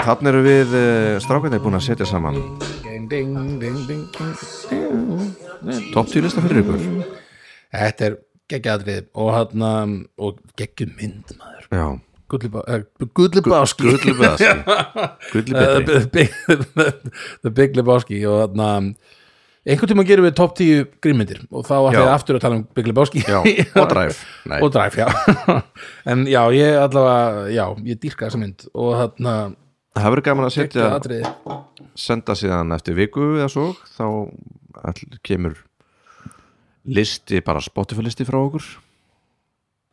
[0.00, 2.42] Þannig eru við uh, strákarnir búin að setja saman.
[2.82, 5.49] Ding, ding, ding, ding, ding.
[5.94, 6.84] Topp 10 lista fyrir ykkur.
[7.74, 8.16] Þetta er
[8.50, 9.64] geggjaðrið og hann
[10.18, 11.68] og geggjum mynd maður.
[11.70, 11.86] Já,
[12.30, 12.50] Gulli
[13.42, 14.50] Báski Gulli Báski
[15.32, 15.86] Gulli betri.
[15.86, 17.10] The Big-
[17.44, 18.92] The Big Lebowski og hann
[19.68, 21.98] einhvern tíma gerum við topp 10 grímyndir og þá Já.
[22.00, 24.16] ég aftur að tala um Big Lebowski Já, og Drive.
[24.60, 25.58] Og Drive, já.
[26.10, 29.58] En já, ég allavega, já, ég dýrka þessa mynd og hann
[29.90, 30.88] Það verður gaman að setja
[31.98, 33.64] senda síðan eftir viku eða svo
[33.98, 34.04] þá
[34.78, 35.56] all, kemur
[36.90, 38.64] listi, bara Spotify listi frá okkur.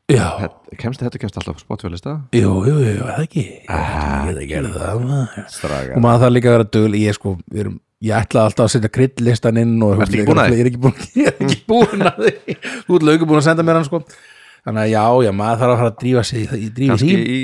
[0.08, 0.48] Já,
[0.80, 3.42] Kemst þetta kemst alltaf Spotify lista jú, jú, jú, það ekki?
[3.68, 5.90] Ég geta það maður.
[5.98, 7.76] Og maður það líka að vera dugl ég sko, við erum
[8.08, 10.56] ég ætla alltaf að setja kryddlistan inn og Ertu ekki búin að því?
[10.56, 11.60] ég er ekki búin, ég er ekki
[12.08, 12.56] að því.
[12.88, 14.02] Þú ert lauku búin að senda mér hann sko.
[14.68, 17.18] Þannig að já, já, maður þarf að fara að drífa sig í- í drífa Kannski
[17.18, 17.40] í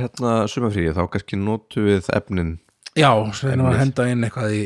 [0.00, 2.50] hérna, sumafríi þá kannski notu við efnin
[2.96, 3.10] já,
[3.52, 4.62] erum við að henda inn eitthvað í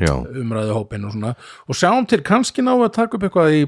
[0.00, 1.34] Já, umræðu hópin og svona.
[1.68, 3.62] Og sjáum til kannski ná að taka upp eitthvað í,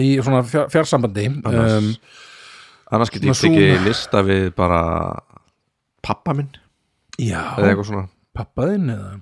[0.00, 1.26] í svona fjár, fjársambandi.
[1.44, 1.92] Annars- um,
[2.92, 3.88] annars get ég Zoom.
[3.88, 4.82] lista við bara
[6.02, 6.50] pappa minn.
[7.18, 7.42] Já,
[7.90, 8.08] svona.
[8.38, 9.16] Pappaðinn eða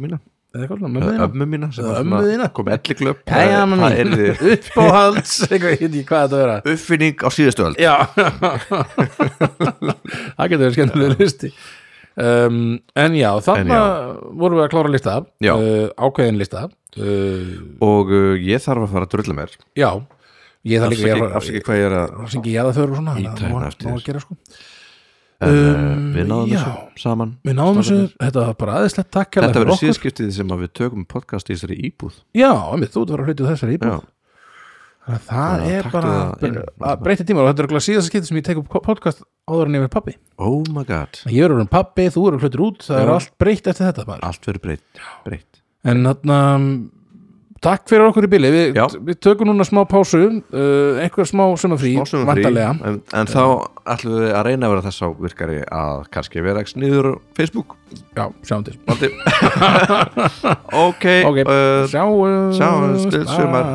[0.00, 0.20] mína.
[0.50, 2.46] Eða mömmuðina ömmu mína sem var ömmu svona- þína.
[2.56, 4.22] kom elli glöp Jæja, mamma það mín.
[4.22, 5.90] er uppáhalds, ekki
[6.72, 7.94] uppfinning á síðustu Já.
[9.30, 11.50] Það getur verið skemmtilega listi
[12.20, 12.58] um,
[13.04, 13.78] En já, þarna
[14.40, 15.14] vorum við að klára lista
[15.44, 15.52] Já.
[15.56, 17.52] uh, ákveðin lista uh,
[17.86, 19.54] og uh, ég þarf að fara að drulla mér.
[19.78, 19.90] Já,
[20.68, 23.40] ég það líka að- afsaki hvað ég er að syngi ég að þau svona það
[23.80, 23.96] þér.
[23.96, 24.38] að gera sko.
[25.40, 26.58] En, Um, við náðum já.
[26.60, 30.58] þessu saman Við náðum þessu, þetta var bara aðeinslegt takk þetta verður síðskiptið sem að
[30.66, 32.18] við tökum podcast í þessari íbúð.
[32.36, 32.50] Já,
[32.92, 33.94] þú ert að að hluti þessari íbúð.
[33.94, 34.19] Já,
[35.00, 36.58] Þannig að Það Já, er taktu bara inn.
[36.90, 39.70] að breyta tíma og þetta er örugglega síðasta skipti sem ég tek upp podcast áður
[39.70, 42.84] en ég verð pappi oh my god Ég er orðin pappi, þú eru hlutur út
[42.86, 43.14] það er Já.
[43.16, 45.62] allt breytt eftir þetta bara allt verður breytt, breytt.
[45.88, 46.38] En þarna
[47.60, 51.90] Takk fyrir okkur í bili, við, við tökum núna smá pásu uh, einhver smá sumafrí,
[52.00, 53.42] vantarlega en, en þá
[53.84, 57.14] ætlum við að reyna að vera þess á virkari að kannski vera ekki niður á
[57.36, 57.76] Facebook.
[58.16, 58.78] Já, sjáum til.
[60.88, 63.68] Ok, Ok, uh, sjáum sjáumst til sumar.